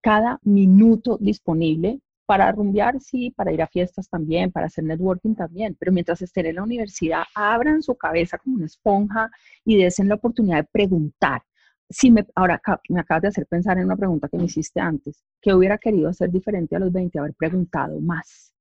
cada 0.00 0.38
minuto 0.42 1.18
disponible 1.20 2.00
para 2.26 2.50
rumbear, 2.52 3.00
sí, 3.00 3.30
para 3.30 3.52
ir 3.52 3.62
a 3.62 3.66
fiestas 3.66 4.08
también, 4.08 4.50
para 4.52 4.66
hacer 4.66 4.84
networking 4.84 5.34
también, 5.34 5.76
pero 5.78 5.92
mientras 5.92 6.22
estén 6.22 6.46
en 6.46 6.56
la 6.56 6.62
universidad, 6.62 7.24
abran 7.34 7.82
su 7.82 7.94
cabeza 7.96 8.38
como 8.38 8.56
una 8.56 8.66
esponja 8.66 9.30
y 9.64 9.76
desen 9.76 10.08
la 10.08 10.14
oportunidad 10.16 10.58
de 10.58 10.64
preguntar. 10.64 11.42
Si 11.90 12.10
me, 12.10 12.26
ahora 12.34 12.60
me 12.88 13.00
acabas 13.00 13.22
de 13.22 13.28
hacer 13.28 13.46
pensar 13.46 13.76
en 13.78 13.84
una 13.84 13.96
pregunta 13.96 14.28
que 14.28 14.38
me 14.38 14.44
hiciste 14.44 14.80
antes, 14.80 15.22
¿qué 15.40 15.52
hubiera 15.52 15.76
querido 15.78 16.08
hacer 16.08 16.30
diferente 16.30 16.76
a 16.76 16.78
los 16.78 16.92
20? 16.92 17.18
Haber 17.18 17.34
preguntado 17.34 18.00
más, 18.00 18.54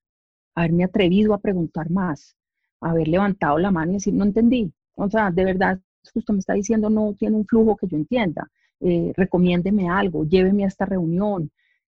haberme 0.56 0.84
atrevido 0.84 1.34
a 1.34 1.40
preguntar 1.40 1.90
más, 1.90 2.36
haber 2.82 3.08
levantado 3.08 3.58
la 3.58 3.72
mano 3.72 3.92
y 3.92 3.96
decir, 3.96 4.14
no 4.14 4.26
entendí. 4.26 4.74
O 4.96 5.10
sea, 5.10 5.32
de 5.32 5.46
verdad, 5.46 5.80
usted 6.04 6.34
me 6.34 6.40
está 6.40 6.54
diciendo 6.54 6.90
no 6.90 7.14
tiene 7.18 7.38
un 7.38 7.46
flujo 7.46 7.78
que 7.78 7.88
yo 7.88 7.98
entienda. 7.98 8.50
Eh, 8.80 9.14
recomiéndeme 9.16 9.90
algo, 9.90 10.26
lléveme 10.26 10.64
a 10.64 10.68
esta 10.68 10.86
reunión, 10.86 11.52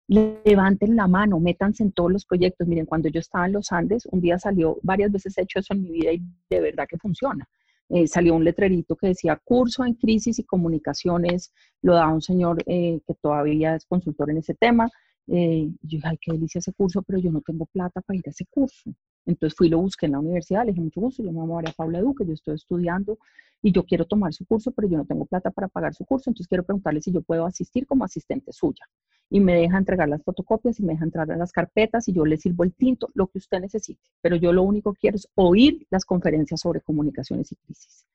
levanten 0.10 0.95
la 0.95 1.07
mano, 1.07 1.39
métanse 1.39 1.84
en 1.84 1.91
todos 1.91 2.12
los 2.12 2.26
proyectos. 2.26 2.68
Miren, 2.68 2.86
cuando 2.86 3.10
yo 3.10 3.20
estaba 3.20 3.45
en 3.45 3.53
los 3.53 3.72
Andes, 3.72 4.07
un 4.07 4.22
día 4.22 4.39
salió, 4.39 4.80
varias 4.82 5.12
veces 5.12 5.38
he 5.38 5.43
hecho 5.43 5.60
eso 5.60 5.74
en 5.74 5.84
mi 5.84 5.91
vida 5.91 6.12
y 6.12 6.22
de 6.49 6.62
verdad 6.62 6.88
que 6.89 6.97
funciona. 6.97 7.47
Eh, 7.89 8.07
salió 8.07 8.36
un 8.36 8.43
letrerito 8.43 8.95
que 8.95 9.07
decía 9.07 9.39
curso 9.43 9.86
en 9.86 9.95
crisis 9.95 10.39
y 10.39 10.43
comunicaciones, 10.43 11.51
lo 11.82 11.95
da 11.95 12.07
un 12.07 12.22
señor 12.22 12.64
eh, 12.66 12.99
que 13.05 13.14
todavía 13.16 13.76
es 13.76 13.86
consultor 13.86 14.30
en 14.32 14.38
ese 14.38 14.53
tema. 14.55 14.89
yo 15.28 15.70
dije, 15.82 16.07
ay, 16.07 16.18
qué 16.20 16.32
delicia 16.32 16.60
ese 16.60 16.74
curso, 16.74 17.03
pero 17.03 17.20
yo 17.20 17.32
no 17.32 17.41
tengo 17.41 17.66
plata 17.68 18.01
para 18.01 18.18
ir 18.18 18.24
a 18.28 18.32
ese 18.32 18.45
curso. 18.49 18.91
Entonces 19.28 19.55
fui, 19.55 19.70
lo 19.70 19.80
busqué 19.80 20.07
en 20.07 20.14
la 20.14 20.20
universidad, 20.20 20.66
le 20.66 20.72
dije, 20.72 20.82
mucho 20.82 21.01
gusto, 21.01 21.22
yo 21.24 21.32
me 21.32 21.39
llamo 21.39 21.55
María 21.55 21.74
Paula 21.78 22.01
Duque, 22.01 22.26
yo 22.26 22.34
estoy 22.34 22.55
estudiando 22.55 23.20
y 23.62 23.72
yo 23.72 23.84
quiero 23.84 24.05
tomar 24.05 24.34
su 24.34 24.45
curso, 24.45 24.72
pero 24.72 24.88
yo 24.88 24.97
no 24.97 25.05
tengo 25.05 25.26
plata 25.26 25.51
para 25.51 25.68
pagar 25.68 25.93
su 25.93 26.05
curso, 26.05 26.32
entonces 26.32 26.47
quiero 26.47 26.64
preguntarle 26.64 27.01
si 27.01 27.12
yo 27.12 27.22
puedo 27.22 27.45
asistir 27.45 27.86
como 27.86 28.05
asistente 28.05 28.51
suya. 28.51 28.86
Y 29.30 29.39
me 29.39 29.55
deja 29.55 29.77
entregar 29.77 30.09
las 30.09 30.23
fotocopias 30.23 30.80
y 30.80 30.84
me 30.84 30.93
deja 30.93 31.05
entrar 31.05 31.32
a 31.32 31.38
las 31.38 31.51
carpetas 31.51 32.07
y 32.07 32.13
yo 32.13 32.25
le 32.25 32.38
sirvo 32.38 32.63
el 32.63 32.73
tinto, 32.73 33.09
lo 33.13 33.27
que 33.27 33.38
usted 33.38 33.59
necesite. 33.59 34.01
Pero 34.21 34.36
yo 34.36 34.51
lo 34.51 34.63
único 34.63 34.93
que 34.93 34.99
quiero 35.01 35.17
es 35.17 35.27
oír 35.36 35.86
las 35.91 36.05
conferencias 36.05 36.61
sobre 36.61 36.82
comunicaciones 36.82 37.51
y 37.51 37.55
crisis. 37.55 38.05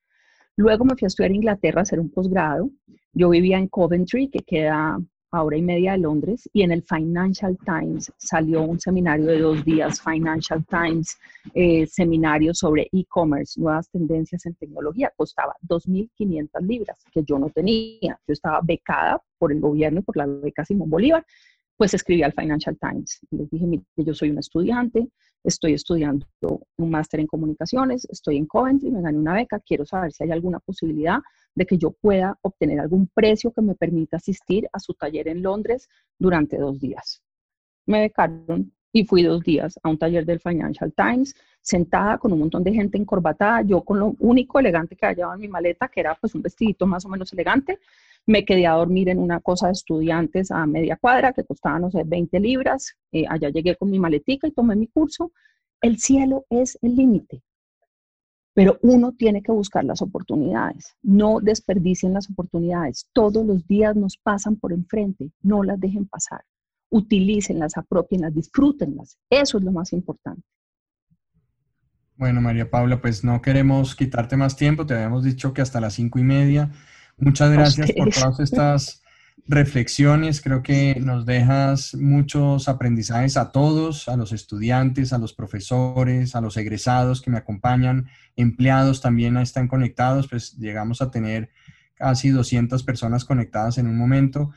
Luego 0.57 0.85
me 0.85 0.95
fui 0.95 1.05
a 1.05 1.07
estudiar 1.07 1.31
Inglaterra 1.31 1.81
a 1.81 1.83
hacer 1.83 1.99
un 1.99 2.09
posgrado. 2.09 2.69
Yo 3.13 3.29
vivía 3.29 3.57
en 3.57 3.67
Coventry, 3.67 4.29
que 4.29 4.39
queda 4.39 4.97
hora 5.43 5.57
y 5.57 5.61
media 5.61 5.93
de 5.93 5.99
Londres, 5.99 6.49
y 6.53 6.61
en 6.63 6.71
el 6.71 6.83
Financial 6.83 7.57
Times 7.65 8.11
salió 8.17 8.63
un 8.63 8.79
seminario 8.79 9.27
de 9.27 9.39
dos 9.39 9.63
días, 9.63 10.01
Financial 10.01 10.63
Times, 10.65 11.17
eh, 11.53 11.85
seminario 11.87 12.53
sobre 12.53 12.87
e-commerce, 12.91 13.59
nuevas 13.59 13.89
tendencias 13.89 14.45
en 14.45 14.55
tecnología, 14.55 15.11
costaba 15.15 15.55
2.500 15.67 16.61
libras, 16.61 16.97
que 17.11 17.23
yo 17.23 17.39
no 17.39 17.49
tenía. 17.49 18.19
Yo 18.27 18.33
estaba 18.33 18.59
becada 18.63 19.21
por 19.37 19.51
el 19.51 19.59
gobierno 19.59 19.99
y 19.99 20.03
por 20.03 20.17
la 20.17 20.25
beca 20.25 20.65
Simón 20.65 20.89
Bolívar, 20.89 21.25
pues 21.77 21.93
escribí 21.93 22.23
al 22.23 22.33
Financial 22.33 22.77
Times. 22.77 23.19
Les 23.31 23.49
dije, 23.49 23.65
mire, 23.65 23.83
yo 23.97 24.13
soy 24.13 24.29
una 24.29 24.39
estudiante, 24.39 25.07
estoy 25.43 25.73
estudiando 25.73 26.25
un 26.77 26.89
máster 26.89 27.19
en 27.19 27.27
comunicaciones, 27.27 28.07
estoy 28.09 28.37
en 28.37 28.45
Coventry, 28.45 28.91
me 28.91 29.01
gané 29.01 29.17
una 29.17 29.33
beca, 29.33 29.59
quiero 29.59 29.85
saber 29.85 30.11
si 30.11 30.23
hay 30.23 30.31
alguna 30.31 30.59
posibilidad 30.59 31.19
de 31.53 31.65
que 31.65 31.77
yo 31.77 31.91
pueda 31.91 32.37
obtener 32.41 32.79
algún 32.79 33.07
precio 33.13 33.51
que 33.51 33.61
me 33.61 33.75
permita 33.75 34.17
asistir 34.17 34.67
a 34.73 34.79
su 34.79 34.93
taller 34.93 35.27
en 35.27 35.41
Londres 35.41 35.87
durante 36.17 36.57
dos 36.57 36.79
días. 36.79 37.21
Me 37.85 38.01
becaron 38.01 38.73
y 38.95 39.03
fui 39.03 39.23
dos 39.23 39.43
días 39.43 39.77
a 39.83 39.89
un 39.89 39.97
taller 39.97 40.25
del 40.25 40.39
Financial 40.39 40.93
Times, 40.93 41.35
sentada 41.59 42.17
con 42.17 42.31
un 42.31 42.39
montón 42.39 42.63
de 42.63 42.71
gente 42.71 42.97
encorbatada, 42.97 43.61
yo 43.61 43.81
con 43.81 43.99
lo 43.99 44.15
único 44.19 44.57
elegante 44.57 44.95
que 44.95 45.05
hallaba 45.05 45.33
en 45.33 45.41
mi 45.41 45.49
maleta, 45.49 45.89
que 45.89 45.99
era 45.99 46.15
pues 46.15 46.33
un 46.33 46.41
vestidito 46.41 46.87
más 46.87 47.03
o 47.03 47.09
menos 47.09 47.33
elegante, 47.33 47.79
me 48.25 48.45
quedé 48.45 48.65
a 48.65 48.71
dormir 48.71 49.09
en 49.09 49.19
una 49.19 49.41
cosa 49.41 49.67
de 49.67 49.73
estudiantes 49.73 50.49
a 50.49 50.65
media 50.65 50.95
cuadra 50.95 51.33
que 51.33 51.43
costaba, 51.43 51.77
no 51.77 51.91
sé, 51.91 52.03
20 52.05 52.39
libras. 52.39 52.95
Eh, 53.11 53.25
allá 53.27 53.49
llegué 53.49 53.75
con 53.75 53.89
mi 53.89 53.99
maletica 53.99 54.47
y 54.47 54.51
tomé 54.51 54.77
mi 54.77 54.87
curso. 54.87 55.33
El 55.81 55.99
cielo 55.99 56.45
es 56.49 56.79
el 56.81 56.95
límite, 56.95 57.43
pero 58.53 58.79
uno 58.81 59.11
tiene 59.11 59.43
que 59.43 59.51
buscar 59.51 59.83
las 59.83 60.01
oportunidades. 60.01 60.95
No 61.01 61.41
desperdicien 61.41 62.13
las 62.13 62.29
oportunidades. 62.29 63.09
Todos 63.11 63.45
los 63.45 63.67
días 63.67 63.93
nos 63.93 64.15
pasan 64.15 64.55
por 64.55 64.71
enfrente. 64.71 65.31
No 65.41 65.63
las 65.63 65.81
dejen 65.81 66.07
pasar. 66.07 66.45
Utilícenlas, 66.95 67.77
apropienlas, 67.77 68.33
disfrútenlas. 68.33 69.17
Eso 69.29 69.57
es 69.57 69.63
lo 69.63 69.71
más 69.71 69.91
importante. 69.93 70.41
Bueno, 72.15 72.39
María 72.41 72.69
Paula, 72.69 73.01
pues 73.01 73.23
no 73.23 73.41
queremos 73.41 73.95
quitarte 73.95 74.37
más 74.37 74.55
tiempo. 74.55 74.85
Te 74.85 74.93
habíamos 74.93 75.23
dicho 75.23 75.53
que 75.53 75.61
hasta 75.61 75.81
las 75.81 75.93
cinco 75.93 76.19
y 76.19 76.23
media 76.23 76.71
Muchas 77.17 77.51
gracias 77.51 77.91
por 77.93 78.09
todas 78.09 78.39
estas 78.39 79.01
reflexiones. 79.47 80.41
Creo 80.41 80.63
que 80.63 80.97
nos 80.99 81.25
dejas 81.25 81.95
muchos 81.95 82.67
aprendizajes 82.67 83.37
a 83.37 83.51
todos, 83.51 84.09
a 84.09 84.17
los 84.17 84.31
estudiantes, 84.33 85.13
a 85.13 85.17
los 85.17 85.33
profesores, 85.33 86.35
a 86.35 86.41
los 86.41 86.57
egresados 86.57 87.21
que 87.21 87.31
me 87.31 87.37
acompañan, 87.37 88.07
empleados 88.35 89.01
también 89.01 89.37
están 89.37 89.67
conectados, 89.67 90.27
pues 90.27 90.57
llegamos 90.57 91.01
a 91.01 91.11
tener 91.11 91.49
casi 91.93 92.29
200 92.29 92.83
personas 92.83 93.23
conectadas 93.23 93.77
en 93.77 93.87
un 93.87 93.97
momento. 93.97 94.51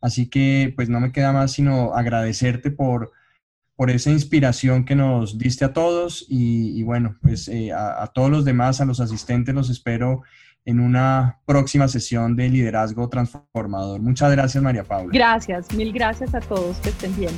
Así 0.00 0.28
que 0.28 0.72
pues 0.76 0.88
no 0.88 1.00
me 1.00 1.12
queda 1.12 1.32
más 1.32 1.52
sino 1.52 1.94
agradecerte 1.94 2.70
por, 2.70 3.12
por 3.76 3.90
esa 3.90 4.10
inspiración 4.10 4.84
que 4.84 4.94
nos 4.94 5.38
diste 5.38 5.64
a 5.64 5.72
todos 5.72 6.26
y, 6.28 6.82
bueno, 6.82 7.16
pues 7.22 7.48
eh, 7.48 7.72
a, 7.72 8.02
a 8.02 8.06
todos 8.08 8.30
los 8.30 8.44
demás, 8.44 8.80
a 8.80 8.84
los 8.84 9.00
asistentes, 9.00 9.54
los 9.54 9.70
espero 9.70 10.22
en 10.64 10.80
una 10.80 11.40
próxima 11.46 11.88
sesión 11.88 12.36
de 12.36 12.48
liderazgo 12.48 13.08
transformador. 13.08 14.00
Muchas 14.00 14.30
gracias, 14.32 14.62
María 14.62 14.84
Paula. 14.84 15.10
Gracias, 15.12 15.72
mil 15.72 15.92
gracias 15.92 16.34
a 16.34 16.40
todos, 16.40 16.76
que 16.78 16.90
estén 16.90 17.16
bien. 17.16 17.32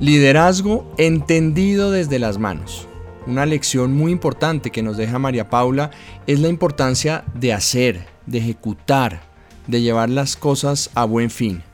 Liderazgo 0.00 0.94
entendido 0.96 1.90
desde 1.90 2.20
las 2.20 2.38
manos. 2.38 2.86
Una 3.26 3.46
lección 3.46 3.94
muy 3.94 4.12
importante 4.12 4.70
que 4.70 4.80
nos 4.80 4.96
deja 4.96 5.18
María 5.18 5.50
Paula 5.50 5.90
es 6.28 6.38
la 6.38 6.46
importancia 6.46 7.24
de 7.34 7.52
hacer, 7.52 8.06
de 8.26 8.38
ejecutar, 8.38 9.22
de 9.66 9.80
llevar 9.80 10.08
las 10.08 10.36
cosas 10.36 10.90
a 10.94 11.04
buen 11.04 11.30
fin. 11.30 11.64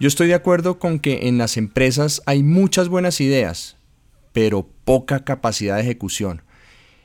Yo 0.00 0.08
estoy 0.08 0.28
de 0.28 0.34
acuerdo 0.34 0.78
con 0.78 0.98
que 1.00 1.28
en 1.28 1.36
las 1.36 1.58
empresas 1.58 2.22
hay 2.24 2.42
muchas 2.42 2.88
buenas 2.88 3.20
ideas, 3.20 3.76
pero 4.32 4.66
poca 4.86 5.24
capacidad 5.24 5.76
de 5.76 5.82
ejecución. 5.82 6.40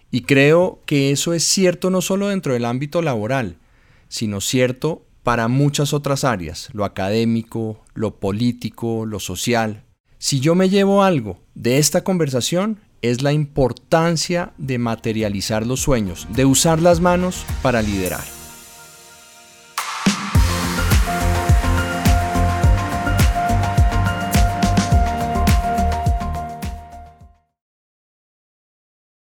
Y 0.09 0.21
creo 0.21 0.79
que 0.85 1.11
eso 1.11 1.33
es 1.33 1.43
cierto 1.43 1.89
no 1.89 1.99
solo 1.99 2.29
dentro 2.29 2.53
del 2.53 2.63
ámbito 2.63 3.01
laboral, 3.01 3.57
sino 4.07 4.39
cierto 4.39 5.05
para 5.21 5.49
muchas 5.49 5.91
otras 5.91 6.23
áreas, 6.23 6.69
lo 6.71 6.85
académico, 6.85 7.83
lo 7.93 8.21
político, 8.21 9.05
lo 9.05 9.19
social. 9.19 9.84
Si 10.17 10.39
yo 10.39 10.55
me 10.55 10.69
llevo 10.69 11.03
algo 11.03 11.39
de 11.53 11.77
esta 11.77 12.03
conversación, 12.03 12.79
es 13.01 13.21
la 13.21 13.33
importancia 13.33 14.53
de 14.57 14.77
materializar 14.79 15.65
los 15.67 15.81
sueños, 15.81 16.27
de 16.33 16.45
usar 16.45 16.81
las 16.81 16.99
manos 16.99 17.45
para 17.61 17.81
liderar. 17.81 18.34